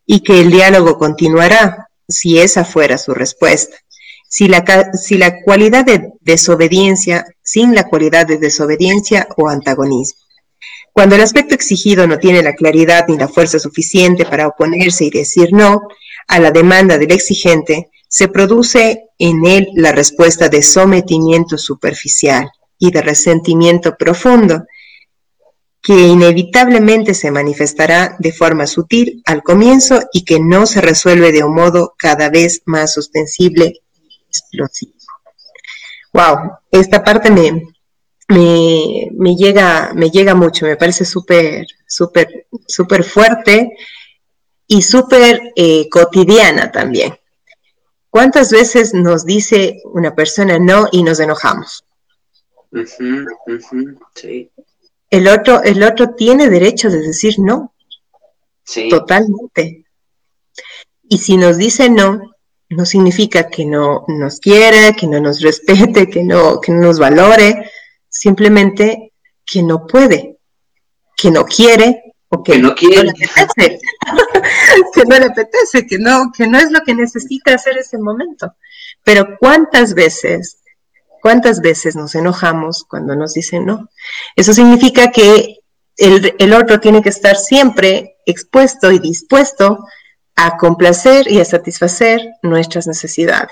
y 0.06 0.24
que 0.24 0.42
el 0.42 0.52
diálogo 0.52 0.98
continuará 0.98 1.88
si 2.06 2.38
esa 2.38 2.66
fuera 2.66 2.98
su 2.98 3.14
respuesta. 3.14 3.78
Si 4.28 4.50
la, 4.50 4.92
si 4.92 5.18
la 5.18 5.42
cualidad 5.46 5.86
de 5.86 6.10
desobediencia, 6.20 7.26
sin 7.42 7.76
la 7.76 7.88
cualidad 7.88 8.28
de 8.28 8.38
desobediencia 8.38 9.30
o 9.38 9.48
antagonismo. 9.48 10.20
Cuando 10.92 11.16
el 11.16 11.22
aspecto 11.22 11.56
exigido 11.56 12.08
no 12.08 12.20
tiene 12.20 12.44
la 12.44 12.56
claridad 12.56 13.06
ni 13.08 13.16
la 13.16 13.30
fuerza 13.30 13.58
suficiente 13.58 14.26
para 14.26 14.50
oponerse 14.50 15.06
y 15.06 15.12
decir 15.12 15.54
no 15.54 15.80
a 16.28 16.40
la 16.42 16.52
demanda 16.52 16.98
del 16.98 17.14
exigente, 17.14 17.90
se 18.12 18.28
produce 18.28 19.06
en 19.18 19.46
él 19.46 19.70
la 19.74 19.94
respuesta 19.94 20.50
de 20.50 20.62
sometimiento 20.62 21.58
superficial 21.58 22.52
y 22.78 22.92
de 22.92 23.02
resentimiento 23.02 23.96
profundo, 23.96 24.66
que 25.82 25.94
inevitablemente 25.94 27.14
se 27.14 27.32
manifestará 27.32 28.18
de 28.20 28.34
forma 28.34 28.68
sutil 28.68 29.24
al 29.26 29.44
comienzo 29.44 30.02
y 30.12 30.26
que 30.26 30.42
no 30.42 30.66
se 30.66 30.82
resuelve 30.82 31.32
de 31.32 31.46
un 31.46 31.56
modo 31.56 31.96
cada 31.98 32.30
vez 32.30 32.64
más 32.66 32.98
ostensible 32.98 33.80
y 33.94 34.26
explosivo. 34.28 34.92
Wow, 36.12 36.52
esta 36.70 37.06
parte 37.06 37.32
me, 37.32 37.64
me, 38.28 39.36
llega, 39.38 39.94
me 39.96 40.10
llega 40.10 40.36
mucho, 40.36 40.66
me 40.66 40.76
parece 40.76 41.06
súper, 41.06 41.66
súper, 41.88 42.48
súper 42.68 43.06
fuerte 43.06 43.72
y 44.68 44.82
súper 44.82 45.54
eh, 45.56 45.88
cotidiana 45.88 46.74
también. 46.74 47.21
¿Cuántas 48.12 48.52
veces 48.52 48.94
nos 48.94 49.26
dice 49.26 49.82
una 49.86 50.14
persona 50.14 50.60
no 50.60 50.88
y 50.92 51.02
nos 51.02 51.20
enojamos? 51.20 51.84
sí 52.86 54.50
el 55.12 55.28
otro, 55.28 55.62
el 55.62 55.84
otro 55.84 56.16
tiene 56.16 56.50
derecho 56.50 56.90
de 56.90 57.02
decir 57.02 57.36
no. 57.38 57.76
Sí. 58.64 58.88
Totalmente. 58.90 59.86
Y 61.04 61.18
si 61.18 61.36
nos 61.36 61.58
dice 61.58 61.90
no, 61.90 62.32
no 62.70 62.86
significa 62.86 63.50
que 63.50 63.66
no 63.66 64.06
nos 64.08 64.40
quiere, 64.40 64.96
que 64.96 65.08
no 65.08 65.20
nos 65.20 65.42
respete, 65.42 66.10
que 66.10 66.24
no, 66.24 66.62
que 66.62 66.72
no 66.72 66.80
nos 66.80 66.98
valore, 66.98 67.70
simplemente 68.08 69.12
que 69.46 69.62
no 69.62 69.86
puede, 69.86 70.38
que 71.18 71.30
no 71.30 71.46
quiere 71.46 72.14
o 72.30 72.42
que, 72.42 72.58
no, 72.58 72.74
quiere. 72.74 73.10
apetece, 73.10 73.81
que 74.94 75.04
no 75.06 75.20
le 75.20 75.26
apetece, 75.26 75.86
que 75.86 75.98
no, 75.98 76.32
que 76.36 76.48
no 76.48 76.58
es 76.58 76.72
lo 76.72 76.82
que 76.82 76.94
necesita 76.94 77.56
hacer 77.56 77.78
ese 77.78 77.98
momento. 77.98 78.56
Pero 79.04 79.38
¿cuántas 79.40 79.94
veces 79.94 80.62
¿Cuántas 81.22 81.62
veces 81.62 81.96
nos 81.96 82.16
enojamos 82.16 82.84
cuando 82.84 83.16
nos 83.16 83.36
dicen 83.36 83.66
no? 83.66 83.90
Eso 84.36 84.54
significa 84.54 85.12
que 85.12 85.60
el, 85.96 86.54
otro 86.54 86.80
tiene 86.80 87.04
que 87.04 87.10
estar 87.10 87.36
siempre 87.36 88.18
expuesto 88.26 88.92
y 88.92 88.98
dispuesto 88.98 89.86
a 90.36 90.58
complacer 90.58 91.32
y 91.32 91.40
a 91.40 91.46
satisfacer 91.46 92.22
nuestras 92.42 92.88
necesidades. 92.88 93.52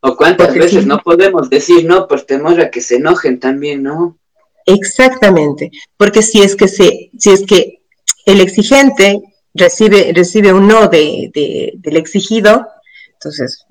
O 0.00 0.16
cuántas 0.16 0.54
veces 0.54 0.86
no 0.86 0.98
podemos 0.98 1.50
decir 1.50 1.84
no 1.84 2.08
por 2.08 2.22
temor 2.22 2.58
a 2.60 2.70
que 2.70 2.80
se 2.80 2.96
enojen 2.96 3.38
también, 3.38 3.82
¿no? 3.82 4.18
Exactamente, 4.64 5.70
porque 5.98 6.22
si 6.22 6.40
es 6.40 6.56
que 6.56 6.68
se, 6.68 7.10
si 7.18 7.30
es 7.30 7.44
que 7.44 7.82
el 8.24 8.40
exigente 8.40 9.20
recibe, 9.54 10.12
recibe 10.14 10.52
un 10.52 10.66
no 10.66 10.88
de, 10.88 11.72
del 11.74 11.96
exigido, 11.96 12.66
entonces 13.14 13.64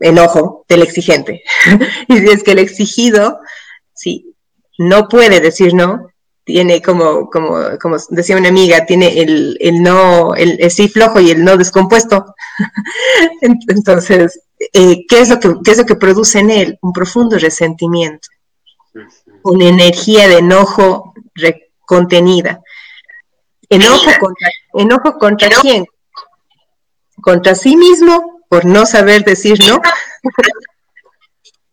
enojo 0.00 0.64
del 0.68 0.82
exigente. 0.82 1.42
y 2.08 2.18
si 2.18 2.26
es 2.26 2.42
que 2.42 2.52
el 2.52 2.58
exigido, 2.58 3.40
si 3.94 4.34
no 4.78 5.08
puede 5.08 5.40
decir 5.40 5.74
no, 5.74 6.08
tiene 6.44 6.82
como, 6.82 7.30
como, 7.30 7.78
como 7.80 7.96
decía 8.10 8.36
una 8.36 8.50
amiga, 8.50 8.84
tiene 8.84 9.20
el, 9.20 9.56
el 9.60 9.82
no, 9.82 10.34
el, 10.34 10.70
sí 10.70 10.88
flojo 10.88 11.20
y 11.20 11.30
el 11.30 11.42
no 11.42 11.56
descompuesto. 11.56 12.34
Entonces, 13.40 14.40
eh, 14.72 15.06
¿qué, 15.08 15.20
es 15.20 15.30
lo 15.30 15.40
que, 15.40 15.54
¿qué 15.64 15.70
es 15.70 15.78
lo 15.78 15.86
que 15.86 15.96
produce 15.96 16.40
en 16.40 16.50
él? 16.50 16.78
Un 16.82 16.92
profundo 16.92 17.38
resentimiento, 17.38 18.28
una 19.42 19.68
energía 19.68 20.28
de 20.28 20.38
enojo 20.38 21.14
contenida. 21.86 22.60
Enojo 23.70 24.10
contra, 24.20 24.48
enojo 24.74 25.18
contra 25.18 25.48
quién? 25.60 25.86
Contra 27.22 27.54
sí 27.54 27.76
mismo 27.76 28.42
por 28.48 28.64
no 28.64 28.86
saber 28.86 29.24
decir 29.24 29.58
no. 29.66 29.80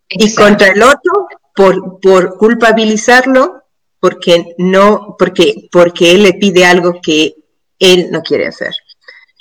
y 0.09 0.33
contra 0.35 0.67
el 0.69 0.81
otro 0.83 1.27
por, 1.55 1.99
por 1.99 2.37
culpabilizarlo 2.37 3.63
porque 3.99 4.55
no, 4.57 5.15
porque, 5.17 5.69
porque 5.71 6.11
él 6.11 6.23
le 6.23 6.33
pide 6.33 6.65
algo 6.65 6.99
que 7.01 7.35
él 7.77 8.09
no 8.11 8.23
quiere 8.23 8.47
hacer. 8.47 8.73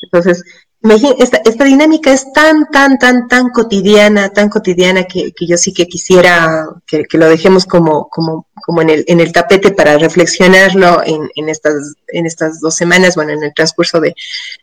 Entonces, 0.02 0.44
esta, 0.82 1.42
esta 1.44 1.64
dinámica 1.64 2.10
es 2.10 2.32
tan, 2.32 2.66
tan, 2.70 2.98
tan, 2.98 3.28
tan 3.28 3.50
cotidiana, 3.50 4.30
tan 4.30 4.48
cotidiana 4.48 5.04
que, 5.04 5.32
yo 5.38 5.58
sí 5.58 5.74
que 5.74 5.86
quisiera 5.86 6.68
que, 6.86 7.06
lo 7.12 7.28
dejemos 7.28 7.66
como, 7.66 8.08
como, 8.08 8.46
como 8.64 8.80
en, 8.80 8.88
el, 8.88 9.04
en 9.06 9.20
el 9.20 9.30
tapete 9.30 9.72
para 9.72 9.98
reflexionarlo 9.98 11.02
en, 11.04 11.28
en, 11.36 11.48
estas, 11.50 11.96
en 12.08 12.24
estas 12.24 12.60
dos 12.60 12.74
semanas, 12.74 13.14
bueno, 13.14 13.32
en 13.32 13.42
el 13.42 13.52
transcurso 13.52 14.00
de, 14.00 14.14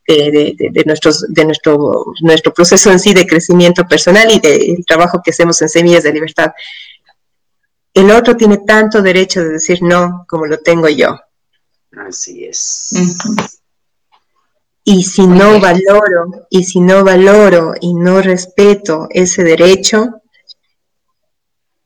de, 0.08 0.84
nuestros, 0.88 1.24
de 1.30 1.46
nuestro, 1.46 2.06
nuestro 2.22 2.52
proceso 2.52 2.92
en 2.92 3.00
sí 3.00 3.14
de 3.14 3.28
crecimiento 3.28 3.88
personal 3.88 4.32
y 4.32 4.40
del 4.40 4.84
trabajo 4.88 5.22
que 5.24 5.32
hacemos 5.32 5.62
en 5.62 5.70
Semillas 5.70 6.04
de 6.04 6.14
Libertad. 6.14 6.52
El 7.94 8.10
otro 8.10 8.36
tiene 8.36 8.58
tanto 8.60 9.04
derecho 9.04 9.42
de 9.44 9.50
decir 9.50 9.84
no 9.84 10.26
como 10.28 10.48
lo 10.48 10.58
tengo 10.60 10.90
yo. 10.90 11.20
Así 11.92 12.46
es. 12.46 13.57
Y 14.90 15.04
si 15.04 15.28
no 15.28 15.60
valoro, 15.60 16.48
y 16.50 16.64
si 16.64 16.80
no 16.80 17.04
valoro 17.04 17.74
y 17.82 17.94
no 17.94 18.22
respeto 18.22 19.10
ese 19.10 19.44
derecho, 19.44 20.22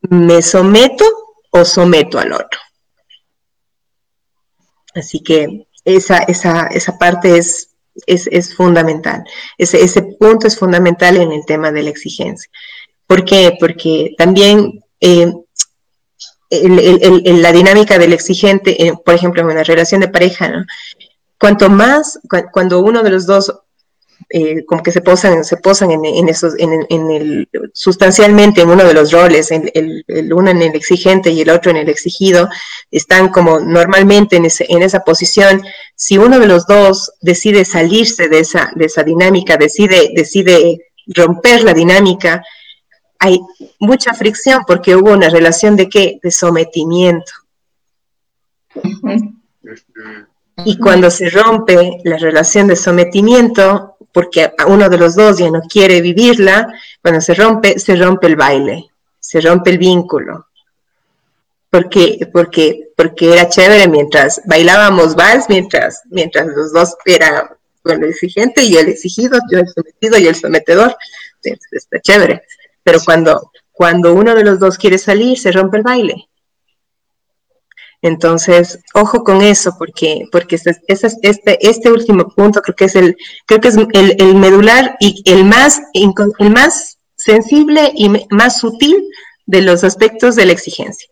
me 0.02 0.44
someto 0.44 1.06
o 1.50 1.66
someto 1.66 2.20
al 2.20 2.32
otro. 2.34 2.60
Así 4.94 5.24
que 5.24 5.66
esa, 5.84 6.20
esa, 6.20 6.68
esa 6.68 7.00
parte 7.00 7.40
es, 7.40 7.72
es, 8.06 8.56
fundamental. 8.56 9.24
Ese, 9.58 9.82
ese, 9.82 10.04
punto 10.04 10.46
es 10.46 10.60
fundamental 10.60 11.18
en 11.18 11.32
el 11.32 11.44
tema 11.44 11.72
de 11.72 11.82
la 11.82 11.90
exigencia. 11.90 12.52
¿Por 13.08 13.26
qué? 13.26 13.58
Porque 13.60 14.14
también 14.16 14.80
eh, 15.00 15.34
la 16.52 17.52
dinámica 17.52 17.98
del 17.98 18.14
exigente, 18.14 18.86
eh, 18.86 18.94
por 19.04 19.16
ejemplo, 19.16 19.42
en 19.42 19.48
una 19.48 19.64
relación 19.64 20.02
de 20.02 20.08
pareja, 20.08 20.50
¿no? 20.50 20.66
Cuanto 21.42 21.72
más, 21.72 22.20
cuando 22.52 22.82
uno 22.82 23.02
de 23.02 23.10
los 23.10 23.26
dos 23.26 23.52
eh, 24.30 24.64
como 24.66 24.84
que 24.84 24.92
se 24.92 25.02
posan, 25.02 25.44
se 25.44 25.58
posan 25.58 25.90
en, 25.90 26.30
esos, 26.30 26.54
en, 26.60 26.72
el, 27.12 27.50
sustancialmente 27.74 28.62
en 28.62 28.70
uno 28.70 28.84
de 28.84 28.94
los 28.94 29.12
roles, 29.12 29.50
el, 29.52 30.06
uno 30.32 30.52
en 30.52 30.62
el 30.62 30.76
exigente 30.76 31.32
y 31.32 31.42
el 31.42 31.50
otro 31.50 31.72
en 31.72 31.78
el 31.78 31.90
exigido, 31.90 32.48
están 32.92 33.30
como 33.30 33.60
normalmente 33.60 34.36
en, 34.36 34.46
en 34.46 34.84
esa 34.84 35.00
posición. 35.00 35.64
Si 35.96 36.20
uno 36.20 36.40
de 36.40 36.46
los 36.46 36.68
dos 36.68 37.12
decide 37.22 37.66
salirse 37.66 38.30
de 38.30 38.40
esa, 38.40 38.72
de 38.76 38.86
esa 38.86 39.02
dinámica, 39.02 39.58
decide, 39.58 40.12
decide 40.16 40.92
romper 41.08 41.64
la 41.64 41.74
dinámica, 41.74 42.44
hay 43.18 43.40
mucha 43.80 44.14
fricción 44.14 44.64
porque 44.68 44.96
hubo 44.96 45.12
una 45.12 45.30
relación 45.30 45.76
de 45.76 45.90
qué? 45.90 46.20
De 46.22 46.30
sometimiento. 46.30 47.32
Y 50.66 50.78
cuando 50.78 51.10
se 51.10 51.30
rompe 51.30 52.02
la 52.04 52.18
relación 52.18 52.68
de 52.68 52.76
sometimiento, 52.76 53.96
porque 54.12 54.52
uno 54.68 54.90
de 54.90 54.98
los 54.98 55.16
dos 55.16 55.38
ya 55.38 55.50
no 55.50 55.62
quiere 55.62 56.02
vivirla, 56.02 56.74
cuando 57.02 57.22
se 57.22 57.34
rompe, 57.34 57.80
se 57.80 57.96
rompe 57.96 58.28
el 58.28 58.36
baile, 58.36 58.92
se 59.20 59.42
rompe 59.42 59.72
el 59.72 59.78
vínculo. 59.78 60.48
Porque, 61.70 62.28
porque, 62.34 62.90
porque 62.98 63.34
era 63.34 63.48
chévere 63.48 63.88
mientras 63.88 64.42
bailábamos 64.46 65.16
vals, 65.16 65.46
mientras, 65.48 66.02
mientras 66.10 66.48
los 66.48 66.74
dos 66.74 66.96
eran 67.06 67.48
bueno, 67.84 68.06
el 68.06 68.12
exigente 68.12 68.64
y 68.64 68.76
el 68.78 68.90
exigido, 68.90 69.40
yo 69.50 69.60
el 69.60 69.68
sometido 69.68 70.18
y 70.18 70.28
el 70.28 70.36
sometedor, 70.36 70.96
está 71.42 72.00
chévere. 72.00 72.44
Pero 72.84 73.00
cuando, 73.04 73.52
cuando 73.72 74.14
uno 74.14 74.36
de 74.36 74.44
los 74.44 74.60
dos 74.60 74.78
quiere 74.78 74.98
salir, 74.98 75.40
se 75.40 75.52
rompe 75.52 75.78
el 75.78 75.84
baile. 75.84 76.30
Entonces, 78.02 78.80
ojo 78.96 79.24
con 79.24 79.42
eso, 79.42 79.76
porque, 79.78 80.28
porque 80.32 80.56
este, 80.56 80.76
este, 80.88 81.68
este 81.68 81.92
último 81.92 82.28
punto 82.30 82.62
creo 82.62 82.76
que 82.76 82.86
es 82.86 82.96
el, 82.96 83.16
creo 83.46 83.62
que 83.62 83.68
es 83.68 83.78
el, 83.78 84.36
medular 84.36 84.98
y 85.00 85.22
el 85.26 85.46
más, 85.46 85.82
el 85.94 86.50
más 86.52 86.98
sensible 87.16 87.92
y 87.96 88.10
más 88.32 88.60
sutil 88.60 89.08
de 89.46 89.62
los 89.62 89.84
aspectos 89.84 90.36
de 90.36 90.46
la 90.48 90.54
exigencia. 90.54 91.08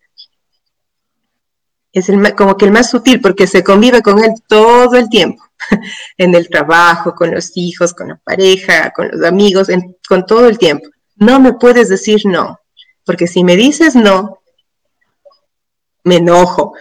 Es 1.91 2.09
el, 2.09 2.33
como 2.35 2.57
que 2.57 2.65
el 2.65 2.71
más 2.71 2.89
sutil 2.89 3.21
porque 3.21 3.45
se 3.45 3.63
convive 3.63 4.01
con 4.01 4.23
él 4.23 4.33
todo 4.47 4.95
el 4.95 5.09
tiempo, 5.09 5.43
en 6.17 6.33
el 6.33 6.49
trabajo, 6.49 7.13
con 7.13 7.29
los 7.29 7.51
hijos, 7.55 7.93
con 7.93 8.07
la 8.09 8.15
pareja, 8.15 8.91
con 8.95 9.09
los 9.09 9.23
amigos, 9.23 9.67
con 10.07 10.25
todo 10.25 10.47
el 10.47 10.57
tiempo. 10.57 10.87
No 11.17 11.39
me 11.39 11.53
puedes 11.53 11.89
decir 11.89 12.21
no, 12.25 12.59
porque 13.05 13.27
si 13.27 13.43
me 13.43 13.55
dices 13.55 13.95
no, 13.95 14.38
me 16.03 16.17
enojo. 16.17 16.73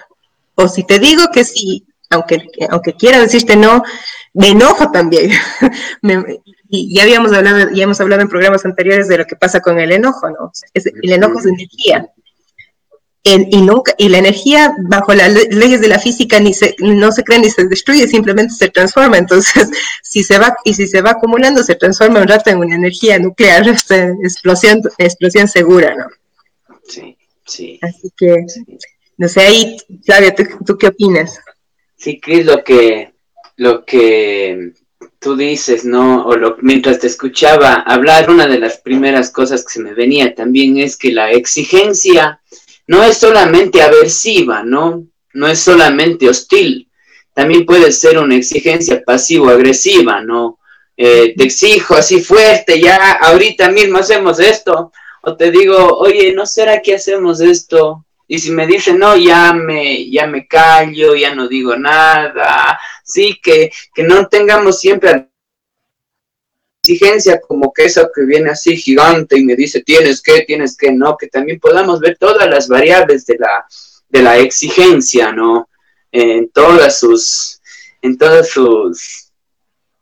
O 0.55 0.69
si 0.69 0.85
te 0.85 0.99
digo 0.99 1.25
que 1.33 1.45
sí, 1.45 1.87
aunque, 2.11 2.49
aunque 2.71 2.95
quiera 2.95 3.21
decirte 3.21 3.57
no, 3.57 3.83
me 4.35 4.49
enojo 4.49 4.91
también. 4.91 5.31
y 6.69 6.95
ya 6.95 7.03
habíamos 7.03 7.33
hablado, 7.33 7.71
ya 7.73 7.85
hemos 7.85 8.01
hablado 8.01 8.23
en 8.23 8.29
programas 8.29 8.65
anteriores 8.65 9.09
de 9.09 9.19
lo 9.19 9.25
que 9.25 9.37
pasa 9.37 9.61
con 9.61 9.79
el 9.79 9.93
enojo, 9.93 10.29
¿no? 10.31 10.53
el 10.75 11.13
enojo 11.13 11.39
es 11.39 11.47
energía. 11.47 12.09
y, 13.25 13.61
nunca, 13.63 13.95
y 13.99 14.09
la 14.09 14.19
energía, 14.19 14.75
bajo 14.89 15.15
las 15.15 15.33
leyes 15.51 15.81
de 15.81 15.89
la 15.89 15.99
física, 15.99 16.41
ni 16.41 16.55
se, 16.55 16.75
no 16.79 17.13
se 17.13 17.25
crea 17.25 17.39
ni 17.39 17.51
se 17.51 17.65
destruye, 17.67 18.07
simplemente 18.07 18.55
se 18.55 18.71
transforma. 18.71 19.19
Entonces, 19.19 19.69
si 20.03 20.23
se 20.23 20.39
va, 20.39 20.57
y 20.65 20.75
si 20.75 20.87
se 20.87 21.03
va 21.03 21.11
acumulando, 21.11 21.63
se 21.63 21.75
transforma 21.75 22.23
un 22.23 22.29
rato 22.29 22.51
en 22.51 22.59
una 22.59 22.75
energía 22.75 23.19
nuclear, 23.19 23.69
explosión, 24.23 24.81
explosión 24.97 25.47
segura, 25.47 25.95
¿no? 25.95 26.07
Sí, 26.87 27.17
sí. 27.45 27.79
Así 27.83 28.11
que, 28.17 28.47
no 29.19 29.29
sé, 29.29 29.41
ahí, 29.41 29.77
Flavia, 30.05 30.35
¿tú, 30.65 30.79
qué 30.79 30.87
opinas? 30.87 31.41
Sí, 31.97 32.21
Cris, 32.21 32.47
lo 32.47 32.63
que, 32.63 33.13
lo 33.57 33.85
que 33.85 34.73
tú 35.19 35.37
dices, 35.37 35.85
¿no? 35.85 36.25
O 36.25 36.37
lo, 36.37 36.57
mientras 36.63 37.01
te 37.01 37.09
escuchaba 37.09 37.75
hablar, 37.75 38.31
una 38.31 38.47
de 38.47 38.61
las 38.61 38.79
primeras 38.79 39.31
cosas 39.31 39.65
que 39.65 39.73
se 39.73 39.81
me 39.81 39.93
venía 39.93 40.37
también 40.37 40.79
es 40.79 40.97
que 40.97 41.11
la 41.11 41.33
exigencia 41.33 42.41
no 42.87 43.03
es 43.03 43.19
solamente 43.19 43.83
aversiva, 43.83 44.63
¿no? 44.63 45.05
No 45.35 45.49
es 45.49 45.59
solamente 45.59 46.29
hostil, 46.29 46.89
también 47.35 47.67
puede 47.67 47.91
ser 47.91 48.19
una 48.19 48.37
exigencia 48.37 49.03
pasivo-agresiva, 49.05 50.23
¿no? 50.23 50.61
Eh, 50.97 51.35
te 51.37 51.45
exijo 51.45 51.97
así 51.97 52.21
fuerte, 52.21 52.81
ya 52.81 53.15
ahorita 53.15 53.69
mismo 53.71 53.99
hacemos 53.99 54.39
esto, 54.39 54.93
o 55.23 55.37
te 55.37 55.51
digo, 55.51 55.99
oye, 55.99 56.33
¿no 56.33 56.47
será 56.47 56.81
que 56.81 56.95
hacemos 56.95 57.41
esto? 57.41 58.05
Y 58.29 58.39
si 58.39 58.51
me 58.51 58.67
dicen, 58.67 58.99
no, 58.99 59.17
ya 59.17 59.53
me, 59.55 60.09
ya 60.11 60.27
me 60.27 60.47
callo, 60.47 61.17
ya 61.17 61.35
no 61.35 61.49
digo 61.49 61.77
nada, 61.77 62.79
sí, 63.03 63.41
que, 63.43 63.73
que 63.95 64.03
no 64.03 64.29
tengamos 64.29 64.79
siempre 64.79 65.29
exigencia 66.83 67.41
como 67.41 67.73
que 67.73 67.85
eso 67.85 68.09
que 68.15 68.25
viene 68.25 68.51
así 68.51 68.77
gigante 68.77 69.39
y 69.39 69.45
me 69.45 69.57
dice 69.57 69.83
tienes 69.83 70.23
que, 70.23 70.43
tienes 70.43 70.77
que, 70.77 70.93
no, 70.93 71.17
que 71.17 71.27
también 71.29 71.59
podamos 71.59 72.01
ver 72.01 72.17
todas 72.17 72.49
las 72.49 72.69
variables 72.69 73.27
de 73.27 73.37
la, 73.39 73.67
de 74.09 74.23
la 74.23 74.39
exigencia, 74.39 75.33
¿no? 75.33 75.69
En 76.11 76.51
todas 76.51 76.99
sus, 76.99 77.61
en 78.01 78.17
todas 78.17 78.49
sus, 78.49 79.31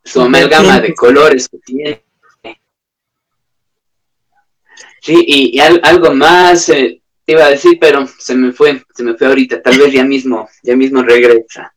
su 0.05 0.21
amalgama 0.21 0.81
de 0.81 0.95
colores 0.95 1.49
que 1.49 1.59
tiene. 1.59 2.05
Sí, 5.01 5.25
y, 5.27 5.61
algo 5.61 6.13
más, 6.13 6.69
eh, 6.69 7.01
iba 7.27 7.45
a 7.45 7.51
decir, 7.51 7.79
pero 7.81 8.07
se 8.07 8.35
me 8.35 8.53
fue, 8.53 8.83
se 8.95 9.03
me 9.03 9.15
fue 9.15 9.27
ahorita, 9.27 9.63
tal 9.63 9.79
vez 9.79 9.93
ya 9.93 10.05
mismo, 10.05 10.49
ya 10.63 10.77
mismo 10.77 11.03
regresa. 11.03 11.73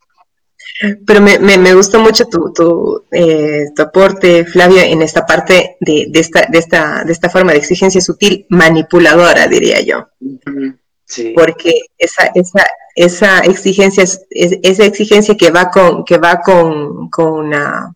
Pero 1.06 1.20
me, 1.20 1.40
me, 1.40 1.74
gustó 1.74 2.00
mucho 2.00 2.26
tu, 2.26 2.54
tu, 2.54 3.04
eh, 3.12 3.66
tu, 3.76 3.82
aporte, 3.82 4.46
Flavio, 4.46 4.82
en 4.82 5.02
esta 5.02 5.26
parte 5.26 5.76
de, 5.82 6.06
de, 6.08 6.20
esta, 6.20 6.46
de, 6.50 6.58
esta, 6.58 7.04
de 7.04 7.12
esta 7.12 7.30
forma 7.30 7.52
de 7.52 7.58
exigencia 7.58 8.00
sutil, 8.00 8.46
manipuladora, 8.50 9.48
diría 9.48 9.82
yo. 9.82 10.08
Sí. 11.04 11.34
Porque 11.36 11.74
esa, 11.98 12.32
esa, 12.34 12.64
esa 12.96 13.40
exigencia 13.40 14.04
es, 14.04 14.22
esa 14.30 14.86
exigencia 14.86 15.36
que 15.36 15.52
va 15.52 15.70
con, 15.70 16.06
que 16.06 16.18
va 16.18 16.40
con, 16.40 17.10
con 17.10 17.34
una, 17.34 17.94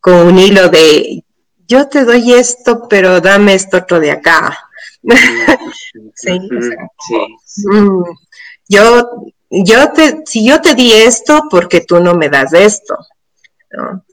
con 0.00 0.14
un 0.14 0.38
hilo 0.38 0.68
de 0.68 1.22
yo 1.70 1.86
te 1.86 2.04
doy 2.04 2.32
esto, 2.32 2.88
pero 2.88 3.20
dame 3.20 3.54
esto 3.54 3.76
otro 3.76 4.00
de 4.00 4.10
acá. 4.10 4.58
sí, 6.14 6.38
mm, 7.66 8.02
yo, 8.68 9.10
yo 9.50 9.92
te, 9.92 10.22
si 10.26 10.46
yo 10.46 10.60
te 10.60 10.74
di 10.74 10.92
esto, 10.92 11.44
porque 11.50 11.80
tú 11.80 12.00
no 12.00 12.14
me 12.14 12.28
das 12.28 12.52
esto. 12.52 12.96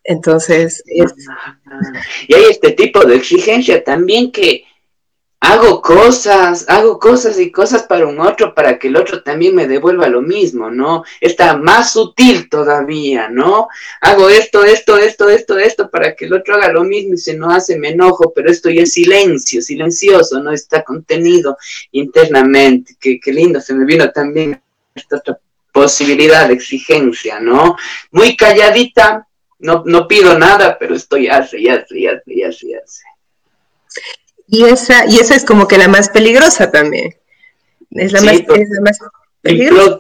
Entonces, 0.04 0.84
Y 0.86 2.34
hay 2.34 2.44
este 2.50 2.72
tipo 2.72 3.04
de 3.06 3.16
exigencia 3.16 3.84
también 3.84 4.32
que 4.32 4.67
hago 5.40 5.82
cosas, 5.82 6.66
hago 6.68 7.00
cosas 7.00 7.40
y 7.40 7.52
cosas 7.52 7.84
para 7.84 8.08
un 8.08 8.20
otro 8.20 8.56
para 8.56 8.80
que 8.80 8.88
el 8.88 8.98
otro 8.98 9.22
también 9.22 9.56
me 9.56 9.68
devuelva 9.68 10.08
lo 10.08 10.22
mismo, 10.22 10.72
¿no? 10.72 11.04
Está 11.22 11.58
más 11.58 11.94
sutil 11.94 12.50
todavía, 12.50 13.30
¿no? 13.30 13.68
Hago 14.02 14.30
esto, 14.30 14.64
esto, 14.64 14.98
esto, 14.98 15.30
esto, 15.30 15.58
esto 15.58 15.90
para 15.90 16.16
que 16.16 16.26
el 16.26 16.34
otro 16.34 16.56
haga 16.56 16.72
lo 16.72 16.84
mismo 16.84 17.14
y 17.14 17.18
se 17.18 17.36
no 17.38 17.52
hace, 17.52 17.78
me 17.78 17.90
enojo, 17.90 18.34
pero 18.34 18.50
esto 18.50 18.70
ya 18.70 18.82
es 18.82 18.94
silencio, 18.94 19.62
silencioso, 19.62 20.42
¿no? 20.42 20.52
Está 20.52 20.84
contenido 20.84 21.58
internamente. 21.92 22.96
Qué, 23.00 23.20
qué 23.20 23.32
lindo, 23.32 23.62
se 23.62 23.76
me 23.76 23.86
vino 23.86 24.12
también 24.12 24.60
esta 24.96 25.18
otra 25.18 25.40
posibilidad 25.72 26.48
de 26.48 26.56
exigencia, 26.56 27.40
¿no? 27.40 27.78
Muy 28.12 28.36
calladita, 28.36 29.28
no, 29.60 29.84
no 29.86 30.08
pido 30.08 30.38
nada, 30.38 30.78
pero 30.80 30.96
estoy 30.96 31.28
hace, 31.28 31.58
hace, 31.70 32.10
hace, 32.10 32.46
hace, 32.46 32.76
hace. 32.76 33.04
Y 34.48 34.64
esa, 34.64 35.06
y 35.06 35.18
esa 35.18 35.36
es 35.36 35.44
como 35.44 35.68
que 35.68 35.78
la 35.78 35.88
más 35.88 36.10
peligrosa 36.10 36.72
también. 36.72 37.16
Es 37.92 38.12
la, 38.14 38.22
más, 38.22 38.36
es 38.36 38.70
la 38.70 38.82
más 38.82 39.00
peligrosa. 39.42 40.00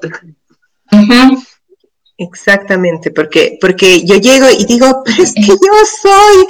Exactamente, 2.19 3.11
porque, 3.11 3.59
porque 3.61 4.03
yo 4.03 4.15
llego 4.15 4.47
y 4.49 4.65
digo, 4.65 5.03
pero 5.05 5.21
es 5.21 5.35
que 5.35 5.45
yo 5.45 5.55
soy, 6.01 6.47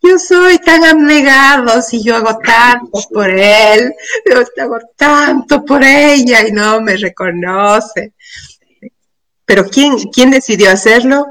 yo 0.00 0.16
soy 0.16 0.58
tan 0.58 0.84
abnegado, 0.84 1.82
si 1.82 2.04
yo 2.04 2.14
hago 2.14 2.38
tanto 2.38 3.00
por 3.12 3.28
él, 3.28 3.92
yo 4.30 4.62
hago 4.62 4.78
tanto 4.94 5.64
por 5.64 5.82
ella 5.82 6.46
y 6.46 6.52
no 6.52 6.80
me 6.80 6.96
reconoce. 6.96 8.12
Pero 9.44 9.64
¿quién, 9.66 9.96
quién 10.12 10.30
decidió 10.30 10.70
hacerlo? 10.70 11.26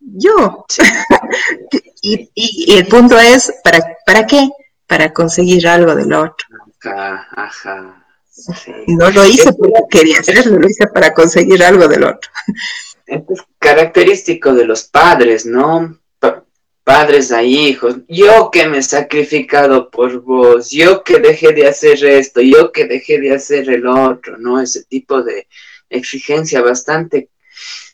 Yo. 0.00 0.66
y, 2.02 2.30
y, 2.34 2.72
y, 2.74 2.76
el 2.76 2.86
punto 2.88 3.18
es, 3.18 3.54
¿para, 3.64 3.96
¿para 4.04 4.26
qué? 4.26 4.50
Para 4.90 5.12
conseguir 5.12 5.68
algo 5.68 5.94
del 5.94 6.12
otro. 6.12 6.48
Ajá, 6.82 8.04
No 8.88 9.08
lo 9.10 9.24
hice 9.24 9.52
porque 9.52 9.80
quería 9.88 10.18
hacerlo, 10.18 10.58
lo 10.58 10.68
hice 10.68 10.88
para 10.88 11.14
conseguir 11.14 11.62
algo 11.62 11.86
del 11.86 12.02
otro. 12.02 12.28
Es 13.06 13.22
característico 13.60 14.52
de 14.52 14.64
los 14.64 14.82
padres, 14.82 15.46
¿no? 15.46 15.96
padres 16.82 17.30
a 17.30 17.40
hijos. 17.44 17.98
Yo 18.08 18.50
que 18.50 18.66
me 18.66 18.78
he 18.78 18.82
sacrificado 18.82 19.90
por 19.90 20.22
vos, 20.22 20.70
yo 20.70 21.04
que 21.04 21.20
dejé 21.20 21.52
de 21.52 21.68
hacer 21.68 22.04
esto, 22.04 22.40
yo 22.40 22.72
que 22.72 22.86
dejé 22.86 23.20
de 23.20 23.32
hacer 23.32 23.70
el 23.70 23.86
otro, 23.86 24.38
¿no? 24.38 24.60
Ese 24.60 24.82
tipo 24.84 25.22
de 25.22 25.46
exigencia 25.88 26.62
bastante 26.62 27.28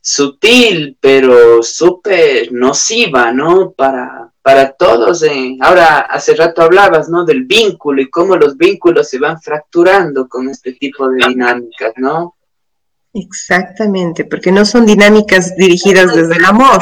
sutil, 0.01 0.97
pero 0.99 1.63
súper 1.63 2.53
nociva, 2.53 3.33
¿no? 3.33 3.73
Para, 3.73 4.33
para 4.47 4.71
todos. 4.71 5.25
Eh. 5.25 5.57
Ahora, 5.61 6.07
hace 6.09 6.37
rato 6.37 6.63
hablabas, 6.63 7.09
¿no? 7.09 7.25
Del 7.25 7.47
vínculo 7.47 8.01
y 8.01 8.09
cómo 8.09 8.37
los 8.37 8.57
vínculos 8.57 9.09
se 9.09 9.19
van 9.19 9.43
fracturando 9.43 10.29
con 10.29 10.49
este 10.49 10.75
tipo 10.75 11.09
de 11.09 11.27
dinámicas, 11.27 11.95
¿no? 11.97 12.37
Exactamente, 13.13 14.25
porque 14.25 14.53
no 14.53 14.65
son 14.65 14.87
dinámicas 14.87 15.57
dirigidas 15.57 16.15
desde 16.15 16.37
el 16.37 16.45
amor, 16.45 16.79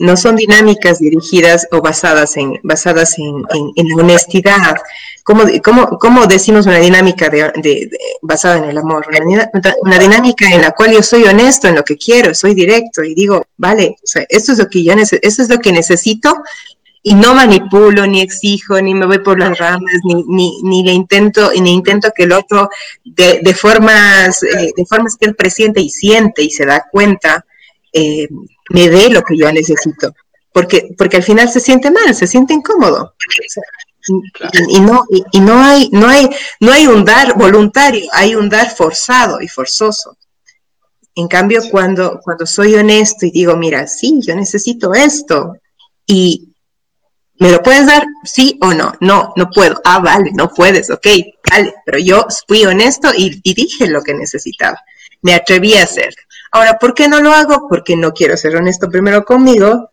no 0.00 0.16
son 0.16 0.36
dinámicas 0.36 0.98
dirigidas 0.98 1.68
o 1.72 1.82
basadas 1.82 2.38
en, 2.38 2.58
basadas 2.62 3.18
en, 3.18 3.34
en, 3.76 3.88
la 3.88 3.96
honestidad. 3.96 4.76
¿Cómo, 5.24 5.42
cómo, 5.62 5.98
cómo 5.98 6.26
decimos 6.26 6.64
una 6.64 6.78
dinámica 6.78 7.28
de, 7.28 7.90
basada 8.22 8.58
en 8.58 8.64
el 8.64 8.78
amor? 8.78 9.06
Una, 9.08 9.50
una, 9.82 9.98
dinámica 9.98 10.48
en 10.50 10.62
la 10.62 10.70
cual 10.70 10.92
yo 10.92 11.02
soy 11.02 11.24
honesto 11.24 11.68
en 11.68 11.74
lo 11.74 11.84
que 11.84 11.98
quiero, 11.98 12.34
soy 12.34 12.54
directo 12.54 13.02
y 13.02 13.14
digo, 13.14 13.44
vale, 13.58 13.96
o 14.02 14.06
sea, 14.06 14.24
esto 14.28 14.52
es 14.52 14.58
lo 14.58 14.68
que 14.68 14.84
yo 14.84 14.94
esto 14.94 15.42
es 15.42 15.48
lo 15.50 15.58
que 15.58 15.72
necesito 15.72 16.42
y 17.08 17.14
no 17.14 17.34
manipulo, 17.34 18.06
ni 18.06 18.20
exijo, 18.20 18.78
ni 18.82 18.92
me 18.92 19.06
voy 19.06 19.20
por 19.20 19.38
las 19.38 19.56
ramas, 19.56 19.94
ni, 20.04 20.22
ni, 20.24 20.62
ni 20.62 20.84
le 20.84 20.92
intento, 20.92 21.50
ni 21.58 21.72
intento 21.72 22.10
que 22.14 22.24
el 22.24 22.32
otro 22.32 22.68
de, 23.02 23.40
de 23.42 23.54
formas, 23.54 24.42
eh, 24.42 24.72
de 24.76 24.84
formas 24.84 25.16
que 25.16 25.24
él 25.24 25.34
presiente 25.34 25.80
y 25.80 25.88
siente 25.88 26.42
y 26.42 26.50
se 26.50 26.66
da 26.66 26.84
cuenta, 26.92 27.46
eh, 27.94 28.28
me 28.68 28.90
dé 28.90 29.08
lo 29.08 29.22
que 29.22 29.38
yo 29.38 29.50
necesito. 29.50 30.12
Porque, 30.52 30.90
porque 30.98 31.16
al 31.16 31.22
final 31.22 31.48
se 31.48 31.60
siente 31.60 31.90
mal, 31.90 32.14
se 32.14 32.26
siente 32.26 32.52
incómodo. 32.52 33.14
y, 34.68 34.80
no, 34.80 35.02
y, 35.32 35.40
no 35.40 35.62
hay, 35.62 35.88
no 35.90 36.08
hay, 36.08 36.28
no 36.60 36.72
hay 36.72 36.86
un 36.86 37.06
dar 37.06 37.38
voluntario, 37.38 38.06
hay 38.12 38.34
un 38.34 38.50
dar 38.50 38.68
forzado 38.68 39.40
y 39.40 39.48
forzoso. 39.48 40.18
En 41.14 41.26
cambio, 41.26 41.62
cuando, 41.70 42.20
cuando 42.22 42.44
soy 42.44 42.74
honesto 42.74 43.24
y 43.24 43.30
digo, 43.30 43.56
mira, 43.56 43.86
sí, 43.86 44.20
yo 44.20 44.34
necesito 44.34 44.92
esto, 44.92 45.54
y, 46.06 46.52
¿Me 47.38 47.50
lo 47.50 47.62
puedes 47.62 47.86
dar? 47.86 48.04
Sí 48.24 48.58
o 48.60 48.74
no. 48.74 48.92
No, 49.00 49.32
no 49.36 49.50
puedo. 49.50 49.80
Ah, 49.84 50.00
vale, 50.00 50.30
no 50.34 50.48
puedes. 50.48 50.90
Ok, 50.90 51.06
vale. 51.50 51.74
Pero 51.84 51.98
yo 51.98 52.26
fui 52.46 52.64
honesto 52.64 53.10
y, 53.16 53.40
y 53.42 53.54
dije 53.54 53.88
lo 53.88 54.02
que 54.02 54.14
necesitaba. 54.14 54.78
Me 55.22 55.34
atreví 55.34 55.74
a 55.74 55.84
hacerlo. 55.84 56.22
Ahora, 56.52 56.78
¿por 56.78 56.94
qué 56.94 57.08
no 57.08 57.20
lo 57.20 57.32
hago? 57.32 57.68
Porque 57.68 57.96
no 57.96 58.12
quiero 58.12 58.36
ser 58.36 58.56
honesto 58.56 58.90
primero 58.90 59.24
conmigo 59.24 59.90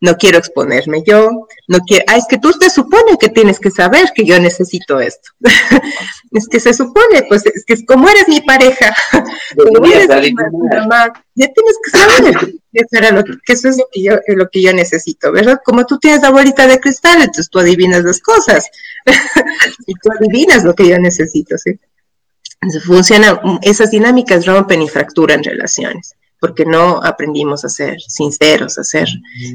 no 0.00 0.16
quiero 0.16 0.38
exponerme 0.38 1.02
yo, 1.06 1.46
no 1.68 1.78
quiero, 1.80 2.04
ah, 2.08 2.16
es 2.16 2.24
que 2.28 2.38
tú 2.38 2.52
te 2.58 2.70
supone 2.70 3.18
que 3.18 3.28
tienes 3.28 3.60
que 3.60 3.70
saber 3.70 4.10
que 4.14 4.24
yo 4.24 4.40
necesito 4.40 4.98
esto. 4.98 5.30
es 6.32 6.48
que 6.48 6.58
se 6.58 6.72
supone, 6.72 7.24
pues 7.28 7.44
es 7.46 7.64
que 7.66 7.84
como 7.84 8.08
eres 8.08 8.28
mi 8.28 8.40
pareja, 8.40 8.94
como 9.56 9.86
eres 9.86 10.08
mi 10.22 10.32
mamá, 10.32 11.12
ya 11.34 11.48
tienes 11.48 11.76
que 11.84 11.90
saber 11.90 12.54
eso, 12.72 13.14
lo 13.14 13.24
que, 13.24 13.52
eso 13.52 13.68
es 13.68 13.76
lo 13.76 13.84
que, 13.92 14.02
yo, 14.02 14.12
lo 14.28 14.48
que 14.48 14.62
yo 14.62 14.72
necesito, 14.72 15.32
¿verdad? 15.32 15.60
Como 15.64 15.86
tú 15.86 15.98
tienes 15.98 16.22
la 16.22 16.30
bolita 16.30 16.66
de 16.66 16.80
cristal, 16.80 17.18
entonces 17.18 17.50
tú 17.50 17.58
adivinas 17.58 18.04
las 18.04 18.20
cosas 18.20 18.68
y 19.86 19.94
tú 19.94 20.10
adivinas 20.18 20.64
lo 20.64 20.74
que 20.74 20.88
yo 20.88 20.98
necesito, 20.98 21.56
¿sí? 21.58 21.78
Entonces 22.62 22.84
funciona, 22.84 23.40
esas 23.62 23.90
dinámicas 23.90 24.46
rompen 24.46 24.82
y 24.82 24.88
fracturan 24.88 25.42
relaciones 25.42 26.14
porque 26.40 26.64
no 26.64 27.02
aprendimos 27.04 27.64
a 27.64 27.68
ser 27.68 28.00
sinceros, 28.00 28.78
a 28.78 28.84
ser 28.84 29.06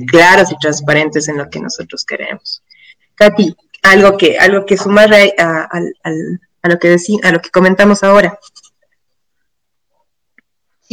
claros 0.07 0.51
y 0.51 0.57
transparentes 0.57 1.27
en 1.27 1.37
lo 1.37 1.49
que 1.49 1.59
nosotros 1.59 2.05
queremos. 2.05 2.61
Katy, 3.15 3.55
algo 3.81 4.17
que, 4.17 4.37
algo 4.37 4.65
que 4.65 4.77
sumar 4.77 5.11
a, 5.13 5.81
lo 6.63 6.79
que 6.79 6.95
a 7.23 7.31
lo 7.31 7.41
que 7.41 7.49
comentamos 7.49 8.03
ahora. 8.03 8.39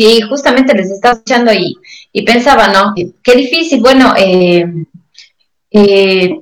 Sí, 0.03 0.21
justamente 0.23 0.75
les 0.75 0.91
estaba 0.91 1.15
escuchando 1.15 1.53
y, 1.53 1.77
y 2.13 2.23
pensaba, 2.23 2.67
¿no? 2.67 2.93
Qué 3.23 3.37
difícil, 3.37 3.81
bueno, 3.81 4.15
eh, 4.19 4.67
eh, 5.71 6.41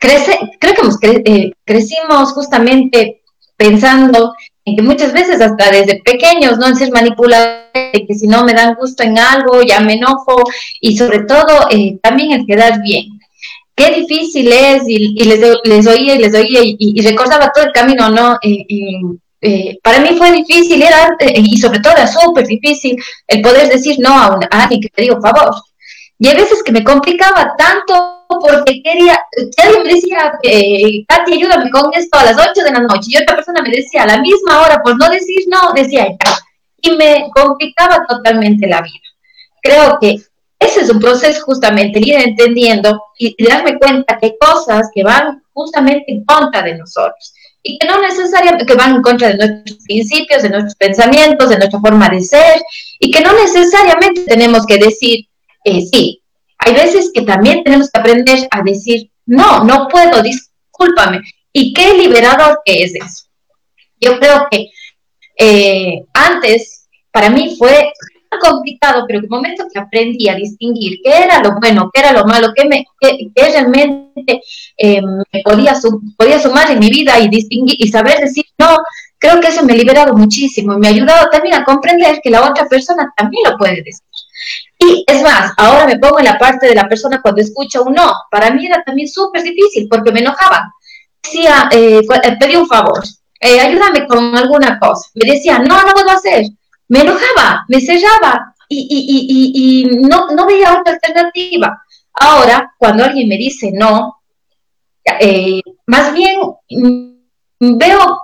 crece, 0.00 0.38
creo 0.58 0.74
que 0.98 1.22
eh, 1.22 1.52
crecimos 1.66 2.32
justamente 2.32 3.20
pensando 3.58 4.32
que 4.64 4.80
muchas 4.80 5.12
veces 5.12 5.38
hasta 5.42 5.70
desde 5.70 6.00
pequeños, 6.02 6.56
¿no? 6.56 6.66
En 6.66 6.76
ser 6.76 6.92
manipulados, 6.92 7.64
que 7.74 8.14
si 8.14 8.26
no 8.26 8.42
me 8.42 8.54
dan 8.54 8.74
gusto 8.74 9.02
en 9.02 9.18
algo, 9.18 9.60
ya 9.60 9.80
me 9.80 9.96
enojo, 9.96 10.42
y 10.80 10.96
sobre 10.96 11.24
todo 11.24 11.68
eh, 11.70 11.98
también 12.02 12.32
el 12.32 12.46
quedar 12.46 12.80
bien. 12.80 13.20
Qué 13.76 13.90
difícil 14.00 14.50
es, 14.50 14.84
y, 14.88 15.22
les, 15.24 15.40
les, 15.64 15.86
oía 15.86 16.14
y 16.14 16.18
les 16.20 16.34
oía, 16.34 16.60
y, 16.62 17.06
recordaba 17.06 17.52
todo 17.52 17.64
el 17.64 17.72
camino, 17.72 18.08
¿no? 18.08 18.38
Eh, 19.46 19.78
para 19.82 19.98
mí 19.98 20.16
fue 20.16 20.32
difícil, 20.32 20.82
era, 20.82 21.16
eh, 21.18 21.34
y 21.36 21.58
sobre 21.58 21.78
todo 21.80 21.92
era 21.92 22.06
súper 22.06 22.46
difícil 22.46 22.96
el 23.26 23.42
poder 23.42 23.68
decir 23.68 23.96
no 23.98 24.18
a, 24.18 24.38
a 24.50 24.62
alguien 24.62 24.80
que 24.80 24.88
te 24.88 25.02
digo 25.02 25.20
favor. 25.20 25.54
Y 26.18 26.28
hay 26.28 26.36
veces 26.36 26.62
que 26.62 26.72
me 26.72 26.82
complicaba 26.82 27.54
tanto 27.58 28.24
porque 28.26 28.82
quería, 28.82 29.22
alguien 29.62 29.82
me 29.82 29.92
decía, 29.92 30.32
eh, 30.42 31.04
Katy, 31.06 31.34
ayúdame 31.34 31.70
con 31.70 31.92
esto 31.92 32.18
a 32.18 32.24
las 32.24 32.38
8 32.38 32.64
de 32.64 32.72
la 32.72 32.80
noche, 32.80 33.10
y 33.10 33.18
otra 33.18 33.36
persona 33.36 33.60
me 33.60 33.68
decía 33.68 34.04
a 34.04 34.06
la 34.06 34.18
misma 34.18 34.62
hora, 34.62 34.80
por 34.82 34.96
no 34.98 35.10
decir 35.10 35.44
no, 35.48 35.74
decía 35.74 36.06
y 36.80 36.96
me 36.96 37.28
complicaba 37.34 38.06
totalmente 38.08 38.66
la 38.66 38.80
vida. 38.80 39.08
Creo 39.62 39.98
que 40.00 40.22
ese 40.58 40.80
es 40.80 40.88
un 40.88 41.00
proceso 41.00 41.44
justamente, 41.44 42.00
ir 42.00 42.14
entendiendo 42.14 42.98
y 43.18 43.36
darme 43.44 43.78
cuenta 43.78 44.16
que 44.16 44.26
hay 44.26 44.36
cosas 44.40 44.88
que 44.94 45.04
van 45.04 45.42
justamente 45.52 46.04
en 46.06 46.24
contra 46.24 46.62
de 46.62 46.78
nosotros 46.78 47.33
y 47.64 47.78
que 47.78 47.86
no 47.88 48.00
necesariamente 48.00 48.66
que 48.66 48.74
van 48.74 48.96
en 48.96 49.02
contra 49.02 49.28
de 49.28 49.36
nuestros 49.36 49.78
principios, 49.84 50.42
de 50.42 50.50
nuestros 50.50 50.76
pensamientos, 50.76 51.48
de 51.48 51.56
nuestra 51.56 51.80
forma 51.80 52.08
de 52.10 52.22
ser 52.22 52.62
y 53.00 53.10
que 53.10 53.22
no 53.22 53.32
necesariamente 53.32 54.20
tenemos 54.22 54.64
que 54.66 54.78
decir 54.78 55.26
eh, 55.64 55.80
sí, 55.90 56.22
hay 56.58 56.74
veces 56.74 57.10
que 57.12 57.22
también 57.22 57.64
tenemos 57.64 57.90
que 57.90 57.98
aprender 57.98 58.46
a 58.50 58.62
decir, 58.62 59.10
no, 59.26 59.64
no 59.64 59.88
puedo, 59.88 60.22
discúlpame. 60.22 61.22
¿Y 61.52 61.72
qué 61.72 61.94
liberador 61.94 62.60
que 62.64 62.84
es 62.84 62.94
eso? 62.94 63.24
Yo 63.98 64.18
creo 64.18 64.46
que 64.50 64.68
eh, 65.38 66.04
antes, 66.12 66.86
para 67.10 67.30
mí 67.30 67.56
fue 67.58 67.92
complicado, 68.38 69.04
pero 69.06 69.18
en 69.18 69.24
el 69.24 69.30
momento 69.30 69.64
que 69.72 69.80
aprendí 69.80 70.28
a 70.28 70.34
distinguir 70.34 71.00
qué 71.02 71.24
era 71.24 71.42
lo 71.42 71.58
bueno, 71.60 71.90
qué 71.92 72.00
era 72.00 72.12
lo 72.12 72.24
malo, 72.24 72.52
qué, 72.54 72.64
me, 72.66 72.86
qué, 73.00 73.30
realmente 73.34 74.40
eh, 74.76 75.02
me 75.02 75.42
podía, 75.42 75.74
podía 76.16 76.40
sumar 76.40 76.70
en 76.70 76.78
mi 76.78 76.90
vida 76.90 77.18
y 77.18 77.28
distinguir 77.28 77.76
y 77.78 77.88
saber 77.88 78.18
decir 78.18 78.44
no, 78.58 78.76
creo 79.18 79.40
que 79.40 79.48
eso 79.48 79.64
me 79.64 79.72
ha 79.72 79.76
liberado 79.76 80.14
muchísimo 80.14 80.74
y 80.74 80.78
me 80.78 80.88
ha 80.88 80.90
ayudado 80.90 81.28
también 81.30 81.54
a 81.54 81.64
comprender 81.64 82.20
que 82.22 82.30
la 82.30 82.48
otra 82.48 82.66
persona 82.66 83.12
también 83.16 83.42
lo 83.50 83.56
puede 83.56 83.82
decir. 83.82 84.04
Y 84.78 85.04
es 85.06 85.22
más, 85.22 85.52
ahora 85.56 85.86
me 85.86 85.98
pongo 85.98 86.18
en 86.18 86.26
la 86.26 86.38
parte 86.38 86.66
de 86.66 86.74
la 86.74 86.88
persona 86.88 87.20
cuando 87.22 87.40
escucha 87.40 87.80
un 87.80 87.94
no. 87.94 88.12
Para 88.30 88.50
mí 88.50 88.66
era 88.66 88.82
también 88.82 89.08
súper 89.08 89.42
difícil 89.42 89.86
porque 89.88 90.12
me 90.12 90.20
enojaba. 90.20 90.72
decía, 91.22 91.68
eh, 91.72 92.00
eh, 92.00 92.36
pedí 92.38 92.56
un 92.56 92.66
favor, 92.66 93.02
eh, 93.40 93.60
ayúdame 93.60 94.06
con 94.06 94.36
alguna 94.36 94.78
cosa. 94.78 95.08
Me 95.14 95.30
decía, 95.30 95.58
no, 95.58 95.82
no 95.82 95.92
puedo 95.92 96.10
hacer. 96.10 96.44
Me 96.94 97.00
enojaba, 97.00 97.64
me 97.66 97.80
cerraba 97.80 98.54
y, 98.68 98.78
y, 98.88 99.84
y, 99.88 99.90
y 99.90 99.96
no, 100.06 100.28
no 100.28 100.46
veía 100.46 100.78
otra 100.78 100.94
alternativa. 100.94 101.82
Ahora, 102.12 102.72
cuando 102.78 103.02
alguien 103.02 103.28
me 103.28 103.36
dice 103.36 103.72
no, 103.74 104.22
más 105.86 106.12
bien 106.14 106.38
mm, 106.70 107.78
veo 107.78 108.20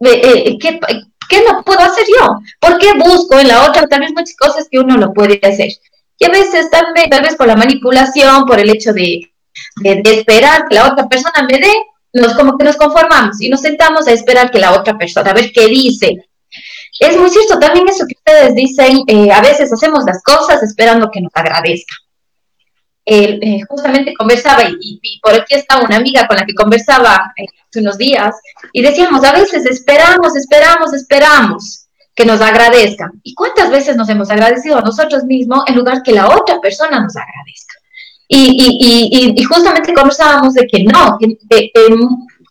qué, 0.00 0.80
qué 1.28 1.44
no 1.44 1.64
puedo 1.64 1.80
hacer 1.80 2.04
yo, 2.16 2.36
por 2.60 2.78
qué 2.78 2.92
busco 2.94 3.40
en 3.40 3.48
la 3.48 3.68
otra 3.68 3.88
tal 3.88 4.00
vez 4.00 4.12
muchas 4.12 4.36
cosas 4.36 4.68
que 4.70 4.78
uno 4.78 4.96
lo 4.96 5.12
puede 5.12 5.40
hacer. 5.42 5.72
Y 6.18 6.24
a 6.24 6.28
veces 6.28 6.70
vez, 6.94 7.10
tal 7.10 7.22
vez 7.22 7.34
por 7.34 7.48
la 7.48 7.56
manipulación, 7.56 8.46
por 8.46 8.60
el 8.60 8.70
hecho 8.70 8.92
de, 8.92 9.32
de, 9.82 10.02
esperar 10.04 10.68
que 10.68 10.76
la 10.76 10.92
otra 10.92 11.08
persona 11.08 11.44
me 11.50 11.58
dé, 11.58 11.72
nos 12.12 12.34
como 12.34 12.56
que 12.56 12.64
nos 12.64 12.76
conformamos 12.76 13.40
y 13.40 13.48
nos 13.48 13.62
sentamos 13.62 14.06
a 14.06 14.12
esperar 14.12 14.52
que 14.52 14.60
la 14.60 14.72
otra 14.72 14.96
persona, 14.96 15.30
a 15.30 15.34
ver 15.34 15.50
qué 15.52 15.66
dice. 15.66 16.28
Es 17.00 17.16
muy 17.16 17.30
cierto 17.30 17.58
también 17.58 17.88
eso 17.88 18.04
que 18.06 18.14
ustedes 18.16 18.54
dicen, 18.54 19.02
eh, 19.06 19.30
a 19.30 19.40
veces 19.40 19.72
hacemos 19.72 20.04
las 20.04 20.22
cosas 20.22 20.62
esperando 20.62 21.10
que 21.10 21.20
nos 21.20 21.32
agradezca. 21.34 21.94
Eh, 23.04 23.60
justamente 23.68 24.14
conversaba 24.14 24.62
y, 24.80 25.20
por 25.20 25.34
aquí 25.34 25.56
está 25.56 25.80
una 25.80 25.96
amiga 25.96 26.28
con 26.28 26.36
la 26.36 26.46
que 26.46 26.54
conversaba 26.54 27.32
eh, 27.36 27.46
hace 27.68 27.80
unos 27.80 27.98
días 27.98 28.36
y 28.72 28.80
decíamos, 28.80 29.24
a 29.24 29.32
veces 29.32 29.66
esperamos, 29.66 30.36
esperamos, 30.36 30.92
esperamos 30.92 31.88
que 32.14 32.24
nos 32.24 32.40
agradezcan. 32.40 33.10
¿Y 33.24 33.34
cuántas 33.34 33.70
veces 33.70 33.96
nos 33.96 34.08
hemos 34.08 34.30
agradecido 34.30 34.78
a 34.78 34.82
nosotros 34.82 35.24
mismos 35.24 35.64
en 35.66 35.74
lugar 35.74 36.02
que 36.02 36.12
la 36.12 36.28
otra 36.28 36.60
persona 36.60 37.00
nos 37.00 37.16
agradezca? 37.16 37.74
Y, 38.28 39.44
justamente 39.44 39.92
conversábamos 39.92 40.54
de 40.54 40.66
que 40.66 40.84
no, 40.84 41.18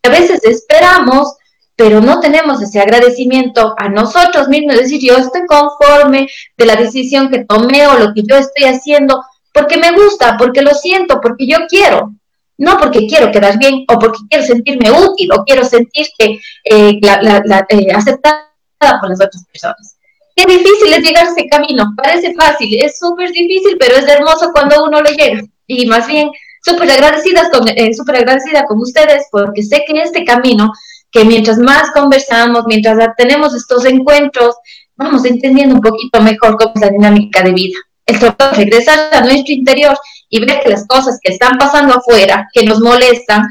a 0.04 0.10
veces 0.10 0.44
esperamos, 0.44 1.36
pero 1.76 2.02
no 2.02 2.20
tenemos 2.20 2.62
ese 2.62 2.80
agradecimiento 2.80 3.74
a 3.78 3.90
nosotros 3.90 4.48
mismos, 4.48 4.76
es 4.76 4.82
decir, 4.82 5.02
yo 5.02 5.18
estoy 5.18 5.42
conforme 5.48 6.28
de 6.58 6.66
la 6.66 6.76
decisión 6.76 7.30
que 7.30 7.46
tomé 7.46 7.88
o 7.88 7.98
lo 7.98 8.14
que 8.14 8.24
yo 8.28 8.38
estoy 8.38 8.66
haciendo, 8.66 9.24
porque 9.54 9.78
me 9.78 9.92
gusta, 9.92 10.38
porque 10.38 10.62
lo 10.62 10.74
siento, 10.74 11.20
porque 11.22 11.48
yo 11.48 11.58
quiero, 11.68 12.14
no 12.58 12.78
porque 12.78 13.08
quiero 13.08 13.32
quedar 13.32 13.58
bien 13.58 13.86
o 13.88 14.00
porque 14.00 14.20
quiero 14.30 14.46
sentirme 14.46 14.92
útil 14.92 15.32
o 15.34 15.44
quiero 15.44 15.66
sentir 15.66 16.08
que 16.18 16.40
eh, 16.64 17.00
la, 17.02 17.42
la, 17.44 17.66
eh, 17.70 17.92
aceptada 17.94 18.52
por 19.00 19.10
las 19.10 19.20
otras 19.20 19.44
personas. 19.52 19.98
Qué 20.36 20.46
difícil 20.46 20.94
es 20.94 21.04
llegar 21.04 21.26
a 21.28 21.32
ese 21.32 21.48
camino, 21.48 21.94
parece 21.98 22.34
fácil, 22.34 22.80
es 22.80 22.98
súper 23.00 23.32
difícil, 23.32 23.78
pero 23.80 23.96
es 23.96 24.08
hermoso 24.08 24.52
cuando 24.54 24.84
uno 24.86 25.02
lo 25.02 25.10
llega 25.10 25.42
y 25.68 25.86
más 25.88 26.08
bien 26.08 26.30
súper 26.64 26.92
agradecidas 26.92 27.50
con, 27.50 27.68
eh, 27.68 27.92
agradecida 28.08 28.66
con 28.66 28.80
ustedes 28.80 29.28
porque 29.32 29.64
sé 29.64 29.84
que 29.86 30.00
este 30.02 30.24
camino, 30.24 30.72
que 31.12 31.26
mientras 31.26 31.58
más 31.58 31.92
conversamos, 31.92 32.64
mientras 32.68 32.98
tenemos 33.18 33.54
estos 33.54 33.86
encuentros, 33.86 34.56
vamos 34.96 35.26
entendiendo 35.26 35.76
un 35.76 35.82
poquito 35.82 36.22
mejor 36.22 36.58
cómo 36.58 36.72
es 36.76 36.82
la 36.82 36.90
dinámica 36.90 37.44
de 37.44 37.52
vida. 37.52 37.80
El 38.06 38.20
trabajo 38.20 38.56
regresar 38.56 39.14
a 39.14 39.22
nuestro 39.22 39.54
interior 39.54 39.98
y 40.30 40.40
ver 40.40 40.62
que 40.62 40.70
las 40.70 40.88
cosas 40.88 41.20
que 41.22 41.34
están 41.34 41.58
pasando 41.58 41.96
afuera, 41.96 42.48
que 42.54 42.64
nos 42.64 42.80
molestan, 42.80 43.44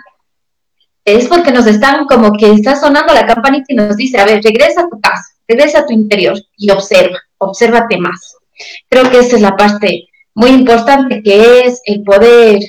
es 1.04 1.28
porque 1.28 1.52
nos 1.52 1.66
están 1.66 2.06
como 2.06 2.32
que 2.32 2.50
está 2.52 2.76
sonando 2.76 3.12
la 3.12 3.26
campanita 3.26 3.66
y 3.68 3.74
nos 3.74 3.96
dice, 3.96 4.18
a 4.18 4.24
ver, 4.24 4.42
regresa 4.42 4.82
a 4.82 4.88
tu 4.88 5.00
casa, 5.00 5.24
regresa 5.48 5.80
a 5.80 5.86
tu 5.86 5.92
interior 5.92 6.38
y 6.56 6.70
observa, 6.70 7.18
obsérvate 7.38 7.98
más. 7.98 8.36
Creo 8.88 9.10
que 9.10 9.18
esa 9.18 9.36
es 9.36 9.42
la 9.42 9.56
parte 9.56 10.08
muy 10.34 10.50
importante 10.50 11.22
que 11.22 11.60
es 11.60 11.80
el 11.84 12.02
poder 12.02 12.60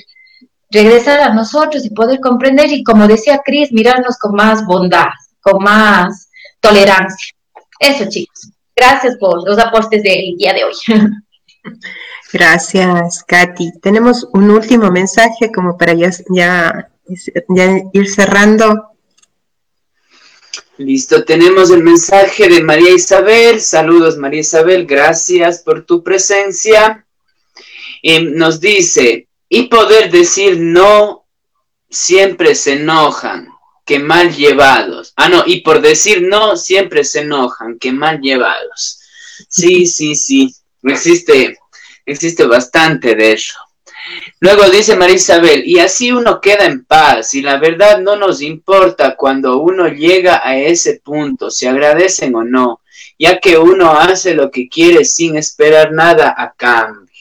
regresar 0.72 1.20
a 1.20 1.34
nosotros 1.34 1.84
y 1.84 1.90
poder 1.90 2.20
comprender 2.20 2.72
y 2.72 2.82
como 2.82 3.06
decía 3.06 3.42
Cris, 3.44 3.72
mirarnos 3.72 4.16
con 4.18 4.34
más 4.34 4.64
bondad, 4.64 5.08
con 5.40 5.62
más 5.62 6.30
tolerancia. 6.60 7.34
Eso 7.78 8.08
chicos. 8.08 8.50
Gracias 8.74 9.16
por 9.18 9.46
los 9.46 9.58
aportes 9.58 10.02
del 10.02 10.36
día 10.36 10.54
de 10.54 10.64
hoy. 10.64 10.74
Gracias, 12.32 13.22
Katy. 13.24 13.72
Tenemos 13.80 14.26
un 14.32 14.50
último 14.50 14.90
mensaje 14.90 15.52
como 15.52 15.76
para 15.76 15.92
ya, 15.92 16.10
ya, 16.30 16.90
ya 17.48 17.82
ir 17.92 18.08
cerrando. 18.08 18.88
Listo, 20.78 21.24
tenemos 21.24 21.70
el 21.70 21.82
mensaje 21.82 22.48
de 22.48 22.62
María 22.62 22.92
Isabel. 22.94 23.60
Saludos, 23.60 24.16
María 24.16 24.40
Isabel. 24.40 24.86
Gracias 24.86 25.62
por 25.62 25.84
tu 25.84 26.02
presencia. 26.02 27.06
Y 28.00 28.18
nos 28.22 28.58
dice, 28.58 29.28
y 29.54 29.64
poder 29.64 30.10
decir 30.10 30.58
no, 30.58 31.26
siempre 31.90 32.54
se 32.54 32.72
enojan, 32.72 33.50
que 33.84 33.98
mal 33.98 34.34
llevados. 34.34 35.12
Ah, 35.14 35.28
no, 35.28 35.42
y 35.44 35.60
por 35.60 35.82
decir 35.82 36.22
no, 36.22 36.56
siempre 36.56 37.04
se 37.04 37.20
enojan, 37.20 37.78
que 37.78 37.92
mal 37.92 38.18
llevados. 38.22 39.00
Sí, 39.50 39.84
sí, 39.84 40.14
sí, 40.14 40.54
existe, 40.82 41.58
existe 42.06 42.46
bastante 42.46 43.14
de 43.14 43.32
eso. 43.32 43.58
Luego 44.40 44.70
dice 44.70 44.96
María 44.96 45.16
Isabel, 45.16 45.64
y 45.66 45.80
así 45.80 46.12
uno 46.12 46.40
queda 46.40 46.64
en 46.64 46.86
paz, 46.86 47.34
y 47.34 47.42
la 47.42 47.58
verdad 47.58 48.00
no 48.00 48.16
nos 48.16 48.40
importa 48.40 49.16
cuando 49.16 49.58
uno 49.58 49.86
llega 49.86 50.40
a 50.42 50.56
ese 50.56 51.02
punto, 51.04 51.50
si 51.50 51.66
agradecen 51.66 52.34
o 52.36 52.42
no, 52.42 52.80
ya 53.18 53.38
que 53.38 53.58
uno 53.58 53.92
hace 53.92 54.34
lo 54.34 54.50
que 54.50 54.70
quiere 54.70 55.04
sin 55.04 55.36
esperar 55.36 55.92
nada 55.92 56.34
a 56.38 56.54
cambio. 56.54 57.11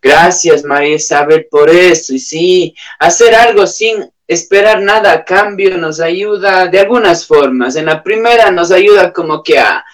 Gracias, 0.00 0.64
María 0.64 0.94
Isabel, 0.94 1.46
por 1.50 1.70
eso. 1.70 2.14
Y 2.14 2.18
sí, 2.18 2.74
hacer 2.98 3.34
algo 3.34 3.66
sin 3.66 4.10
esperar 4.26 4.82
nada 4.82 5.12
a 5.12 5.24
cambio 5.24 5.78
nos 5.78 6.00
ayuda 6.00 6.66
de 6.66 6.80
algunas 6.80 7.26
formas. 7.26 7.76
En 7.76 7.86
la 7.86 8.02
primera 8.02 8.50
nos 8.50 8.70
ayuda 8.70 9.12
como 9.12 9.42
que 9.42 9.58
a, 9.58 9.84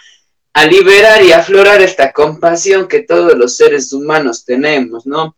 a 0.53 0.67
liberar 0.67 1.23
y 1.23 1.33
aflorar 1.33 1.81
esta 1.81 2.13
compasión 2.13 2.89
que 2.89 3.01
todos 3.03 3.35
los 3.35 3.57
seres 3.57 3.93
humanos 3.93 4.45
tenemos, 4.45 5.07
¿no? 5.07 5.37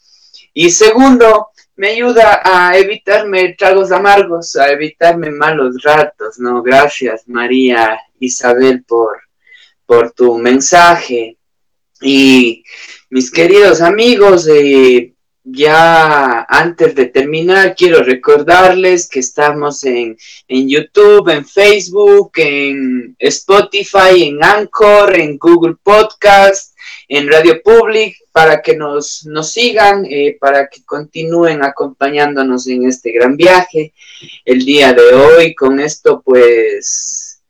Y 0.55 0.71
segundo, 0.71 1.51
me 1.77 1.91
ayuda 1.91 2.41
a 2.43 2.77
evitarme 2.77 3.55
tragos 3.55 3.93
amargos, 3.93 4.57
a 4.57 4.71
evitarme 4.71 5.31
malos 5.31 5.83
ratos, 5.83 6.39
¿no? 6.39 6.63
Gracias, 6.63 7.29
María 7.29 8.01
Isabel, 8.19 8.83
por, 8.85 9.21
por 9.85 10.13
tu 10.13 10.39
mensaje. 10.39 11.37
Y 12.01 12.65
mis 13.11 13.31
queridos 13.31 13.81
amigos, 13.81 14.49
eh, 14.49 15.13
ya 15.45 16.43
antes 16.49 16.95
de 16.97 17.07
terminar, 17.07 17.77
quiero 17.77 18.03
recordarles 18.03 19.09
que 19.09 19.21
estamos 19.21 19.85
en, 19.85 20.17
YouTube, 20.49 21.29
en 21.29 21.47
Facebook, 21.47 22.33
en 22.37 23.15
Spotify, 23.19 24.25
en 24.25 24.43
Anchor, 24.43 25.15
en 25.15 25.39
Google 25.39 25.77
Podcast, 25.81 26.77
en 27.09 27.29
Radio 27.31 27.63
Public, 27.63 28.17
para 28.33 28.61
que 28.61 28.77
nos, 28.77 29.25
nos 29.27 29.53
sigan, 29.53 30.05
eh, 30.11 30.37
para 30.41 30.67
que 30.67 30.85
continúen 30.85 31.63
acompañándonos 31.63 32.67
en 32.67 32.89
este 32.89 33.13
gran 33.13 33.37
viaje. 33.37 33.93
El 34.45 34.65
día 34.65 34.93
de 34.93 35.15
hoy, 35.15 35.55
con 35.55 35.79
esto, 35.79 36.23
pues, 36.25 37.41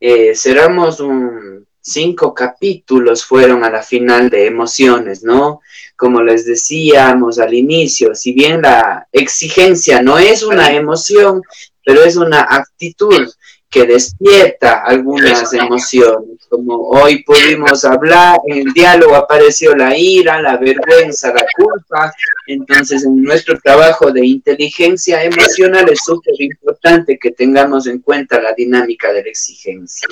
eh, 0.00 0.34
cerramos 0.34 0.98
un 0.98 1.66
cinco 1.84 2.32
capítulos 2.32 3.24
fueron 3.24 3.62
a 3.62 3.70
la 3.70 3.82
final 3.82 4.30
de 4.30 4.46
emociones, 4.46 5.22
¿no? 5.22 5.60
Como 5.96 6.22
les 6.22 6.46
decíamos 6.46 7.38
al 7.38 7.52
inicio, 7.52 8.14
si 8.14 8.32
bien 8.32 8.62
la 8.62 9.06
exigencia 9.12 10.02
no 10.02 10.18
es 10.18 10.42
una 10.42 10.72
emoción, 10.72 11.42
pero 11.84 12.02
es 12.02 12.16
una 12.16 12.46
actitud 12.48 13.30
que 13.68 13.84
despierta 13.84 14.82
algunas 14.84 15.52
emociones, 15.52 16.46
como 16.48 16.88
hoy 16.90 17.22
pudimos 17.24 17.84
hablar, 17.84 18.38
en 18.46 18.68
el 18.68 18.72
diálogo 18.72 19.16
apareció 19.16 19.74
la 19.74 19.98
ira, 19.98 20.40
la 20.40 20.56
vergüenza, 20.56 21.34
la 21.34 21.44
culpa, 21.56 22.14
entonces 22.46 23.04
en 23.04 23.20
nuestro 23.20 23.58
trabajo 23.58 24.10
de 24.12 24.24
inteligencia 24.24 25.22
emocional 25.24 25.88
es 25.90 26.00
súper 26.04 26.34
importante 26.38 27.18
que 27.18 27.32
tengamos 27.32 27.88
en 27.88 27.98
cuenta 27.98 28.40
la 28.40 28.52
dinámica 28.52 29.12
de 29.12 29.24
la 29.24 29.28
exigencia. 29.28 30.08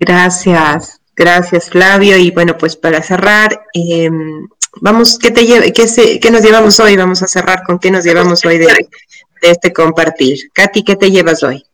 Gracias, 0.00 1.00
gracias 1.16 1.70
Flavio. 1.70 2.16
Y 2.16 2.30
bueno, 2.30 2.56
pues 2.56 2.76
para 2.76 3.02
cerrar, 3.02 3.66
em, 3.72 4.48
vamos, 4.80 5.18
¿qué, 5.18 5.30
te 5.30 5.44
lleve, 5.44 5.72
qué, 5.72 6.20
¿qué 6.20 6.30
nos 6.30 6.42
llevamos 6.42 6.78
hoy? 6.80 6.96
Vamos 6.96 7.22
a 7.22 7.26
cerrar 7.26 7.64
con 7.64 7.78
qué 7.78 7.90
nos 7.90 8.04
llevamos 8.04 8.44
hoy 8.44 8.58
de, 8.58 8.66
de 8.66 9.50
este 9.50 9.72
compartir. 9.72 10.50
Katy, 10.52 10.84
¿qué 10.84 10.96
te 10.96 11.10
llevas 11.10 11.42
hoy? 11.42 11.64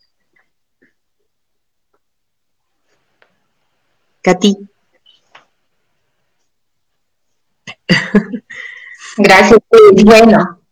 Katy. 4.22 4.56
Gracias. 9.18 9.60
Bueno, 10.04 10.63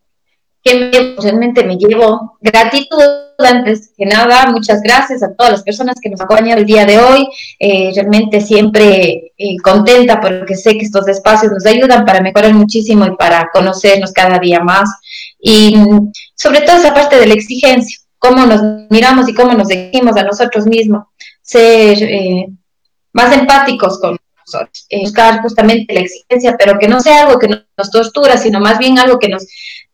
que 0.63 1.17
realmente 1.19 1.65
me 1.65 1.77
llevo. 1.77 2.39
Gratitud 2.41 3.03
antes 3.39 3.93
que 3.97 4.07
nada, 4.07 4.47
muchas 4.47 4.81
gracias 4.83 5.23
a 5.23 5.35
todas 5.35 5.53
las 5.53 5.63
personas 5.63 5.97
que 6.01 6.09
nos 6.09 6.21
acompañan 6.21 6.59
el 6.59 6.67
día 6.67 6.87
de 6.87 6.99
hoy, 6.99 7.29
eh, 7.59 7.91
realmente 7.95 8.41
siempre 8.41 9.33
eh, 9.37 9.57
contenta 9.63 10.21
porque 10.21 10.55
sé 10.55 10.79
que 10.79 10.85
estos 10.85 11.09
espacios 11.09 11.53
nos 11.53 11.67
ayudan 11.67 12.05
para 12.05 12.21
mejorar 12.21 12.55
muchísimo 12.55 13.05
y 13.07 13.17
para 13.17 13.51
conocernos 13.53 14.13
cada 14.13 14.39
día 14.39 14.61
más. 14.61 14.89
Y 15.41 15.75
sobre 16.37 16.61
todo 16.61 16.77
esa 16.77 16.95
parte 16.95 17.19
de 17.19 17.27
la 17.27 17.35
exigencia, 17.35 17.99
cómo 18.19 18.47
nos 18.47 18.63
miramos 18.91 19.29
y 19.29 19.35
cómo 19.35 19.53
nos 19.55 19.69
exigimos 19.71 20.17
a 20.17 20.23
nosotros 20.23 20.67
mismos, 20.67 21.07
ser 21.41 22.01
eh, 22.03 22.47
más 23.13 23.37
empáticos 23.37 24.01
con 24.01 24.17
nosotros, 24.47 24.87
buscar 25.01 25.43
justamente 25.43 25.93
la 25.93 26.01
exigencia, 26.01 26.57
pero 26.57 26.79
que 26.79 26.87
no 26.87 27.01
sea 27.01 27.27
algo 27.27 27.39
que 27.39 27.49
nos 27.49 27.91
tortura, 27.91 28.37
sino 28.37 28.61
más 28.61 28.79
bien 28.79 28.99
algo 28.99 29.19
que 29.19 29.29
nos 29.29 29.47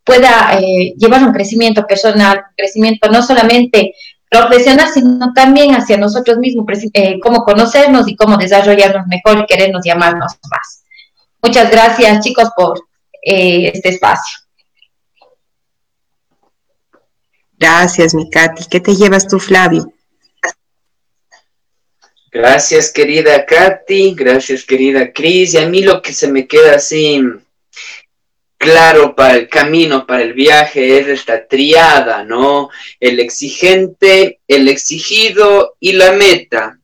pueda 0.08 0.58
eh, 0.58 0.94
llevar 0.96 1.22
a 1.22 1.26
un 1.26 1.34
crecimiento 1.34 1.86
personal, 1.86 2.38
un 2.38 2.54
crecimiento 2.56 3.10
no 3.10 3.22
solamente 3.22 3.92
profesional, 4.30 4.88
sino 4.88 5.34
también 5.34 5.74
hacia 5.74 5.98
nosotros 5.98 6.38
mismos, 6.38 6.64
eh, 6.94 7.20
cómo 7.20 7.44
conocernos 7.44 8.08
y 8.08 8.16
cómo 8.16 8.38
desarrollarnos 8.38 9.06
mejor 9.06 9.38
y 9.38 9.46
querernos 9.46 9.84
y 9.84 9.90
amarnos 9.90 10.32
más. 10.50 10.84
Muchas 11.42 11.70
gracias, 11.70 12.24
chicos, 12.24 12.48
por 12.56 12.80
eh, 13.22 13.70
este 13.74 13.90
espacio. 13.90 14.38
Gracias, 17.58 18.14
mi 18.14 18.30
Katy. 18.30 18.64
¿Qué 18.70 18.80
te 18.80 18.96
llevas 18.96 19.28
tú, 19.28 19.38
Flavio? 19.38 19.92
Gracias, 22.32 22.90
querida 22.90 23.44
Katy. 23.44 24.14
Gracias, 24.14 24.64
querida 24.64 25.12
Cris. 25.12 25.52
Y 25.52 25.58
a 25.58 25.68
mí 25.68 25.82
lo 25.82 26.00
que 26.00 26.14
se 26.14 26.32
me 26.32 26.46
queda 26.46 26.76
así 26.76 27.20
claro 28.58 29.14
para 29.14 29.36
el 29.36 29.48
camino, 29.48 30.06
para 30.06 30.22
el 30.22 30.34
viaje, 30.34 30.98
es 30.98 31.06
esta 31.06 31.46
triada, 31.46 32.24
¿no? 32.24 32.68
El 33.00 33.20
exigente, 33.20 34.40
el 34.46 34.68
exigido 34.68 35.76
y 35.80 35.92
la 35.92 36.12
meta. 36.12 36.77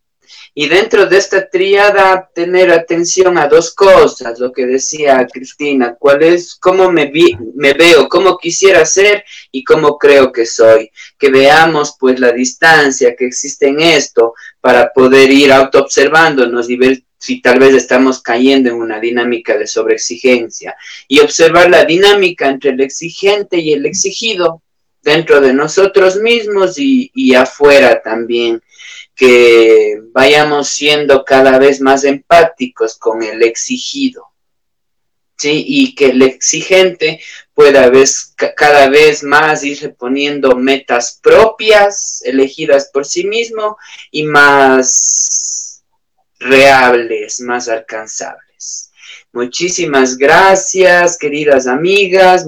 Y 0.56 0.68
dentro 0.68 1.06
de 1.06 1.16
esta 1.16 1.48
triada, 1.48 2.30
tener 2.32 2.70
atención 2.70 3.36
a 3.38 3.48
dos 3.48 3.74
cosas, 3.74 4.38
lo 4.38 4.52
que 4.52 4.66
decía 4.66 5.26
Cristina, 5.30 5.96
cuál 5.98 6.22
es, 6.22 6.54
cómo 6.54 6.92
me, 6.92 7.10
me 7.56 7.72
veo, 7.72 8.08
cómo 8.08 8.38
quisiera 8.38 8.86
ser 8.86 9.24
y 9.50 9.64
cómo 9.64 9.98
creo 9.98 10.30
que 10.30 10.46
soy. 10.46 10.92
Que 11.18 11.30
veamos 11.30 11.96
pues 11.98 12.20
la 12.20 12.30
distancia 12.30 13.16
que 13.16 13.26
existe 13.26 13.66
en 13.66 13.80
esto 13.80 14.34
para 14.60 14.92
poder 14.92 15.28
ir 15.30 15.52
autoobservándonos 15.52 16.70
y 16.70 16.76
ver 16.76 17.02
si 17.18 17.40
tal 17.40 17.58
vez 17.58 17.74
estamos 17.74 18.22
cayendo 18.22 18.68
en 18.68 18.76
una 18.76 19.00
dinámica 19.00 19.56
de 19.56 19.66
sobreexigencia 19.66 20.76
y 21.08 21.20
observar 21.20 21.70
la 21.70 21.84
dinámica 21.84 22.48
entre 22.48 22.70
el 22.70 22.80
exigente 22.80 23.58
y 23.58 23.72
el 23.72 23.86
exigido 23.86 24.62
dentro 25.02 25.40
de 25.40 25.52
nosotros 25.52 26.16
mismos 26.16 26.78
y, 26.78 27.10
y 27.14 27.34
afuera 27.34 28.00
también, 28.02 28.62
que 29.14 30.00
vayamos 30.12 30.68
siendo 30.68 31.24
cada 31.24 31.58
vez 31.58 31.80
más 31.80 32.04
empáticos 32.04 32.96
con 32.96 33.22
el 33.22 33.42
exigido. 33.42 34.28
¿Sí? 35.36 35.64
Y 35.66 35.94
que 35.94 36.06
el 36.06 36.22
exigente 36.22 37.20
pueda 37.54 37.90
cada 38.56 38.88
vez 38.88 39.22
más 39.24 39.64
ir 39.64 39.94
poniendo 39.94 40.54
metas 40.56 41.18
propias, 41.20 42.22
elegidas 42.24 42.90
por 42.92 43.04
sí 43.04 43.24
mismo 43.24 43.76
y 44.12 44.22
más 44.22 45.82
reales, 46.38 47.40
más 47.40 47.68
alcanzables. 47.68 48.92
Muchísimas 49.32 50.16
gracias, 50.16 51.18
queridas 51.18 51.66
amigas. 51.66 52.46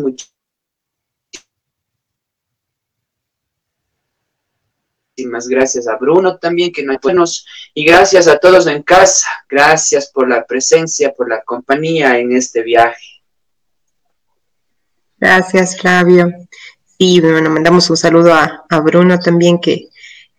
Muchísimas 5.18 5.48
gracias 5.48 5.88
a 5.88 5.96
Bruno 5.96 6.36
también, 6.36 6.70
que 6.70 6.82
nos 6.82 7.00
buenos, 7.00 7.46
y 7.72 7.86
gracias 7.86 8.28
a 8.28 8.36
todos 8.36 8.66
en 8.66 8.82
casa. 8.82 9.26
Gracias 9.48 10.10
por 10.12 10.28
la 10.28 10.44
presencia, 10.44 11.14
por 11.14 11.30
la 11.30 11.40
compañía 11.42 12.18
en 12.18 12.32
este 12.32 12.62
viaje. 12.62 13.22
Gracias, 15.18 15.80
Flavio. 15.80 16.30
Y 16.98 17.22
bueno, 17.22 17.48
mandamos 17.48 17.88
un 17.88 17.96
saludo 17.96 18.34
a, 18.34 18.66
a 18.68 18.80
Bruno 18.80 19.18
también, 19.18 19.58
que, 19.58 19.88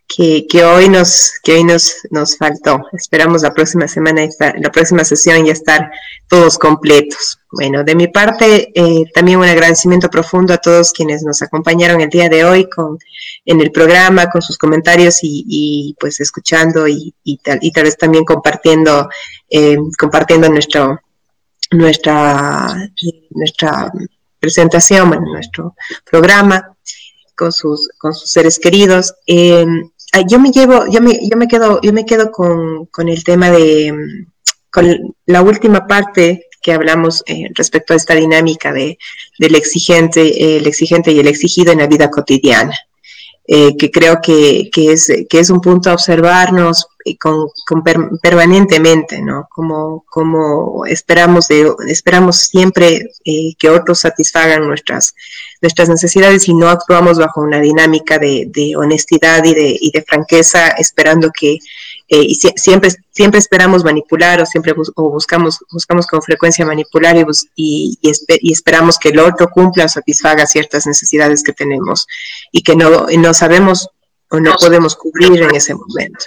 que, 0.08 0.64
hoy 0.64 0.90
nos 0.90 1.34
que 1.44 1.54
hoy 1.54 1.64
nos, 1.64 1.98
nos 2.10 2.38
faltó. 2.38 2.82
Esperamos 2.94 3.42
la 3.42 3.54
próxima 3.54 3.88
semana 3.88 4.24
estar, 4.24 4.56
la 4.60 4.72
próxima 4.72 5.04
sesión 5.04 5.46
ya 5.46 5.52
estar 5.52 5.92
todos 6.28 6.58
completos. 6.58 7.40
Bueno, 7.52 7.84
de 7.84 7.96
mi 7.96 8.08
parte 8.08 8.72
eh, 8.74 9.06
también 9.14 9.40
un 9.40 9.46
agradecimiento 9.46 10.10
profundo 10.10 10.54
a 10.54 10.58
todos 10.58 10.94
quienes 10.94 11.24
nos 11.24 11.42
acompañaron 11.42 12.02
el 12.02 12.10
día 12.10 12.30
de 12.30 12.46
hoy 12.46 12.70
con 12.70 12.98
en 13.46 13.62
el 13.62 13.72
programa 13.72 14.30
con 14.30 14.42
sus 14.42 14.58
comentarios 14.58 15.20
y, 15.22 15.96
pues 16.00 16.20
escuchando 16.20 16.88
y, 16.88 17.14
y, 17.24 17.38
tal 17.38 17.60
y 17.62 17.72
tal 17.72 17.84
vez 17.84 17.98
también 17.98 18.26
compartiendo 18.26 19.10
eh, 19.50 19.78
compartiendo 19.98 20.50
nuestro 20.50 21.00
nuestra 21.72 22.90
nuestra 23.32 23.92
presentación, 24.40 25.10
bueno, 25.10 25.26
nuestro 25.34 25.76
programa 26.10 26.78
con 27.36 27.52
sus, 27.52 27.90
con 28.00 28.14
sus 28.14 28.32
seres 28.32 28.60
queridos. 28.60 29.14
Eh, 29.28 29.66
yo 30.28 30.40
me 30.40 30.52
llevo, 30.52 30.86
yo 30.90 31.02
me, 31.02 31.20
yo 31.30 31.38
me 31.38 31.48
quedo, 31.48 31.80
yo 31.82 31.94
me 31.94 32.06
quedo 32.06 32.32
con, 32.32 32.86
con 32.88 33.10
el 33.10 33.24
tema 33.24 33.52
de, 33.52 33.94
con 34.72 35.16
la 35.26 35.42
última 35.42 35.88
parte 35.88 36.48
que 36.62 36.74
hablamos 36.74 37.24
eh, 37.28 37.50
respecto 37.56 37.94
a 37.94 37.96
esta 37.96 38.16
dinámica 38.16 38.74
de, 38.74 38.98
del 39.40 39.56
exigente, 39.56 40.58
el 40.58 40.68
exigente 40.68 41.12
y 41.12 41.20
el 41.20 41.28
exigido 41.28 41.72
en 41.72 41.80
la 41.80 41.88
vida 41.88 42.10
cotidiana. 42.10 42.76
Eh, 43.50 43.78
que 43.78 43.90
creo 43.90 44.20
que, 44.22 44.70
que, 44.74 44.92
es, 44.92 45.10
que 45.30 45.40
es 45.40 45.50
un 45.50 45.62
punto 45.62 45.90
a 45.90 45.94
observarnos 45.94 46.90
con, 47.16 47.48
con 47.66 47.82
permanentemente, 48.22 49.22
¿no? 49.22 49.48
Como, 49.50 50.04
como 50.10 50.86
esperamos, 50.86 51.48
esperamos 51.88 52.40
siempre 52.40 53.10
eh, 53.24 53.54
que 53.58 53.70
otros 53.70 54.00
satisfagan 54.00 54.68
nuestras, 54.68 55.16
nuestras 55.62 55.88
necesidades 55.88 56.50
y 56.50 56.54
no 56.54 56.68
actuamos 56.68 57.20
bajo 57.20 57.40
una 57.40 57.62
dinámica 57.62 58.20
de, 58.20 58.50
de 58.54 58.76
honestidad 58.76 59.42
y 59.46 59.54
de, 59.54 59.78
y 59.80 59.92
de 59.92 60.02
franqueza, 60.02 60.68
esperando 60.72 61.32
que, 61.32 61.60
eh, 62.10 62.24
y 62.24 62.36
siempre, 62.36 62.90
siempre 63.12 63.40
esperamos 63.40 63.84
manipular 63.84 64.40
o 64.40 64.46
siempre 64.46 64.74
o 64.96 65.10
buscamos, 65.10 65.60
buscamos 65.72 66.08
con 66.08 66.22
frecuencia 66.22 66.66
manipular 66.66 67.18
y, 67.56 67.98
y, 68.02 68.52
esperamos 68.52 68.98
que 68.98 69.10
el 69.10 69.20
otro 69.20 69.50
cumpla 69.50 69.86
o 69.86 69.90
satisfaga 69.90 70.46
ciertas 70.46 70.88
necesidades 70.88 71.44
que 71.44 71.52
tenemos 71.52 72.08
y 72.52 72.64
que 72.64 72.78
no, 72.78 73.08
no 73.08 73.34
sabemos 73.34 73.90
o 74.30 74.40
no 74.40 74.56
podemos 74.56 74.96
cubrir 74.96 75.42
en 75.42 75.54
ese 75.54 75.76
momento. 75.76 76.26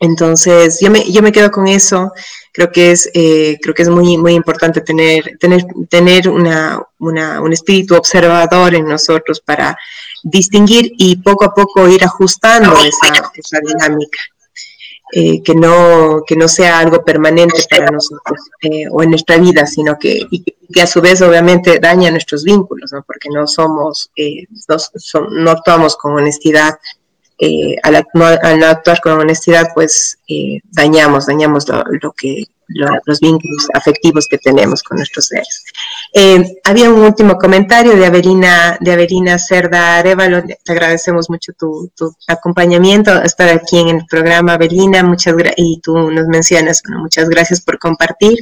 Entonces, 0.00 0.78
yo 0.80 0.90
me, 0.90 1.10
yo 1.10 1.22
me 1.22 1.32
quedo 1.32 1.50
con 1.50 1.66
eso. 1.66 2.12
Creo 2.52 2.70
que 2.72 2.92
es, 2.92 3.10
eh, 3.12 3.58
creo 3.60 3.74
que 3.74 3.82
es 3.82 3.88
muy, 3.88 4.16
muy 4.16 4.32
importante 4.32 4.80
tener, 4.80 5.36
tener, 5.38 5.64
tener 5.90 6.28
una, 6.28 6.82
una, 6.98 7.40
un 7.42 7.52
espíritu 7.52 7.94
observador 7.94 8.74
en 8.74 8.86
nosotros 8.86 9.40
para 9.40 9.76
distinguir 10.22 10.92
y 10.96 11.16
poco 11.16 11.44
a 11.44 11.54
poco 11.54 11.86
ir 11.88 12.02
ajustando 12.02 12.74
esa, 12.78 13.30
esa 13.34 13.58
dinámica. 13.60 14.18
Eh, 15.12 15.40
que, 15.40 15.54
no, 15.54 16.24
que 16.26 16.34
no 16.34 16.48
sea 16.48 16.80
algo 16.80 17.04
permanente 17.04 17.64
para 17.70 17.92
nosotros 17.92 18.40
eh, 18.62 18.88
o 18.90 19.04
en 19.04 19.10
nuestra 19.10 19.38
vida, 19.38 19.64
sino 19.64 19.96
que, 19.96 20.26
y 20.32 20.42
que 20.42 20.82
a 20.82 20.86
su 20.88 21.00
vez 21.00 21.22
obviamente 21.22 21.78
daña 21.78 22.10
nuestros 22.10 22.42
vínculos, 22.42 22.90
¿no? 22.92 23.04
porque 23.04 23.28
no 23.32 23.46
somos, 23.46 24.10
eh, 24.16 24.48
no, 24.68 24.76
no 25.30 25.50
actuamos 25.52 25.96
con 25.96 26.14
honestidad 26.14 26.74
eh, 27.38 27.76
al, 27.82 27.96
al, 27.96 28.58
no 28.58 28.66
actuar 28.66 29.00
con 29.00 29.12
honestidad, 29.12 29.68
pues 29.74 30.18
eh, 30.26 30.60
dañamos, 30.70 31.26
dañamos 31.26 31.66
lo, 31.68 32.12
que 32.12 32.44
los 32.68 33.20
vínculos 33.20 33.68
afectivos 33.74 34.26
que 34.26 34.38
tenemos 34.38 34.82
con 34.82 34.96
nuestros 34.96 35.26
seres. 35.26 35.64
Eh, 36.12 36.58
había 36.64 36.90
un 36.90 37.00
último 37.00 37.36
comentario 37.36 37.94
de 37.94 38.06
Avelina, 38.06 38.76
de 38.80 38.92
Avelina 38.92 39.38
Cerda 39.38 39.98
Arevalo, 39.98 40.42
te 40.42 40.72
agradecemos 40.72 41.30
mucho 41.30 41.52
tu, 41.52 41.90
acompañamiento, 42.26 43.22
estar 43.22 43.48
aquí 43.48 43.78
en 43.78 43.88
el 43.88 44.06
programa, 44.06 44.54
Avelina, 44.54 45.02
muchas 45.02 45.34
y 45.56 45.80
tú 45.80 46.10
nos 46.10 46.26
mencionas, 46.26 46.82
muchas 46.86 47.28
gracias 47.28 47.60
por 47.60 47.78
compartir. 47.78 48.38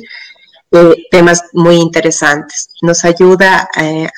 temas 1.11 1.45
muy 1.53 1.77
interesantes. 1.77 2.71
Nos 2.83 3.05
ayuda 3.05 3.69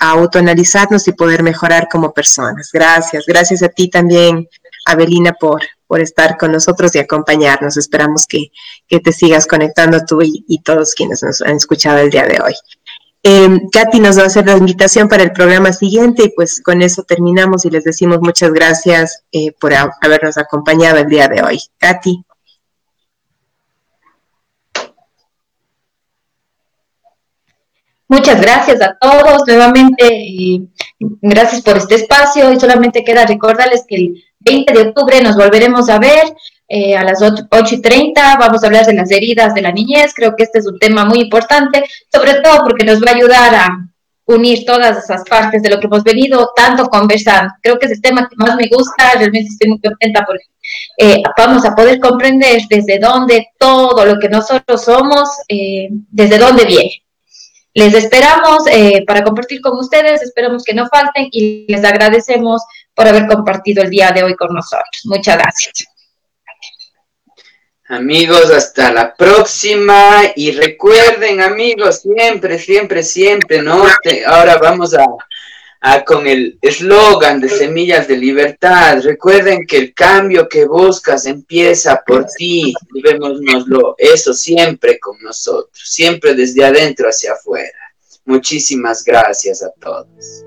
a 0.00 0.10
autoanalizarnos 0.10 1.06
y 1.06 1.12
poder 1.12 1.42
mejorar 1.42 1.86
como 1.90 2.12
personas. 2.12 2.70
Gracias. 2.72 3.24
Gracias 3.26 3.62
a 3.62 3.68
ti 3.68 3.90
también, 3.90 4.48
Abelina, 4.86 5.32
por, 5.32 5.60
por 5.86 6.00
estar 6.00 6.36
con 6.36 6.52
nosotros 6.52 6.94
y 6.94 6.98
acompañarnos. 6.98 7.76
Esperamos 7.76 8.26
que, 8.26 8.50
te 8.88 9.12
sigas 9.12 9.46
conectando 9.46 10.00
tú 10.06 10.20
y, 10.22 10.60
todos 10.64 10.94
quienes 10.94 11.22
nos 11.22 11.42
han 11.42 11.56
escuchado 11.56 11.98
el 11.98 12.10
día 12.10 12.26
de 12.26 12.40
hoy. 12.40 12.54
Eh, 13.22 13.58
Katy 13.72 13.98
nos 13.98 14.18
va 14.18 14.22
a 14.22 14.26
hacer 14.26 14.46
la 14.46 14.56
invitación 14.56 15.08
para 15.08 15.24
el 15.24 15.32
programa 15.32 15.72
siguiente 15.72 16.24
y 16.24 16.28
pues 16.28 16.62
con 16.62 16.80
eso 16.82 17.02
terminamos 17.02 17.64
y 17.64 17.70
les 17.70 17.82
decimos 17.82 18.20
muchas 18.20 18.52
gracias 18.52 19.24
eh, 19.32 19.52
por 19.60 19.72
habernos 19.74 20.38
acompañado 20.38 20.98
el 20.98 21.08
día 21.08 21.26
de 21.26 21.42
hoy. 21.42 21.60
Katy. 21.78 22.24
Muchas 28.08 28.40
gracias 28.40 28.80
a 28.80 28.96
todos 29.00 29.42
nuevamente. 29.46 30.68
gracias 31.20 31.62
por 31.62 31.76
este 31.76 31.96
espacio 31.96 32.52
y 32.52 32.60
solamente 32.60 33.04
queda 33.04 33.26
recordarles 33.26 33.84
que 33.86 33.96
el 33.96 34.24
20 34.40 34.72
de 34.72 34.80
octubre 34.80 35.20
nos 35.22 35.36
volveremos 35.36 35.88
a 35.88 35.98
ver 35.98 36.24
eh, 36.68 36.96
a 36.96 37.02
las 37.02 37.20
8 37.20 37.74
y 37.74 37.82
30. 37.82 38.36
Vamos 38.38 38.62
a 38.62 38.66
hablar 38.66 38.86
de 38.86 38.94
las 38.94 39.10
heridas 39.10 39.54
de 39.54 39.62
la 39.62 39.72
niñez. 39.72 40.12
Creo 40.14 40.36
que 40.36 40.44
este 40.44 40.60
es 40.60 40.66
un 40.66 40.78
tema 40.78 41.04
muy 41.04 41.20
importante, 41.20 41.84
sobre 42.12 42.34
todo 42.34 42.62
porque 42.64 42.84
nos 42.84 43.02
va 43.02 43.10
a 43.10 43.14
ayudar 43.14 43.54
a, 43.54 43.86
unir 44.26 44.64
todas 44.66 45.04
esas 45.04 45.22
partes 45.24 45.62
de 45.62 45.70
lo 45.70 45.78
que 45.78 45.86
hemos 45.86 46.02
venido 46.02 46.50
tanto 46.54 46.86
conversando. 46.86 47.54
Creo 47.62 47.78
que 47.78 47.86
es 47.86 47.92
el 47.92 48.02
tema 48.02 48.28
que 48.28 48.36
más 48.36 48.56
me 48.56 48.68
gusta, 48.68 49.12
realmente 49.14 49.48
estoy 49.50 49.70
muy 49.70 49.80
contenta 49.80 50.24
porque 50.26 50.44
eh, 50.98 51.22
vamos 51.38 51.64
a 51.64 51.74
poder 51.74 52.00
comprender 52.00 52.62
desde 52.68 52.98
dónde 52.98 53.48
todo 53.58 54.04
lo 54.04 54.18
que 54.18 54.28
nosotros 54.28 54.82
somos, 54.82 55.28
eh, 55.48 55.88
desde 56.10 56.38
dónde 56.38 56.64
viene. 56.64 57.05
Les 57.76 57.92
esperamos 57.92 58.66
eh, 58.70 59.04
para 59.06 59.22
compartir 59.22 59.60
con 59.60 59.76
ustedes, 59.76 60.22
esperamos 60.22 60.64
que 60.64 60.72
no 60.72 60.88
falten 60.88 61.28
y 61.30 61.66
les 61.68 61.84
agradecemos 61.84 62.62
por 62.94 63.06
haber 63.06 63.26
compartido 63.26 63.82
el 63.82 63.90
día 63.90 64.12
de 64.12 64.22
hoy 64.22 64.34
con 64.34 64.54
nosotros. 64.54 65.02
Muchas 65.04 65.36
gracias. 65.36 65.84
Amigos, 67.88 68.50
hasta 68.50 68.90
la 68.90 69.14
próxima 69.14 70.22
y 70.34 70.52
recuerden 70.52 71.42
amigos, 71.42 72.00
siempre, 72.00 72.58
siempre, 72.58 73.02
siempre, 73.02 73.60
¿no? 73.60 73.84
ahora 74.26 74.56
vamos 74.56 74.94
a, 74.94 75.04
a 75.88 76.04
con 76.04 76.26
el 76.26 76.58
eslogan 76.62 77.40
de 77.40 77.48
Semillas 77.48 78.08
de 78.08 78.16
Libertad. 78.16 79.02
Recuerden 79.02 79.64
que 79.64 79.76
el 79.76 79.94
cambio 79.94 80.48
que 80.48 80.66
buscas 80.66 81.26
empieza 81.26 82.02
por 82.04 82.26
ti. 82.26 82.74
Llevémonoslo 82.92 83.94
eso 83.96 84.34
siempre 84.34 84.98
con 84.98 85.16
nosotros, 85.22 85.80
siempre 85.84 86.34
desde 86.34 86.64
adentro 86.64 87.08
hacia 87.08 87.34
afuera. 87.34 87.78
Muchísimas 88.24 89.04
gracias 89.04 89.62
a 89.62 89.70
todos. 89.80 90.44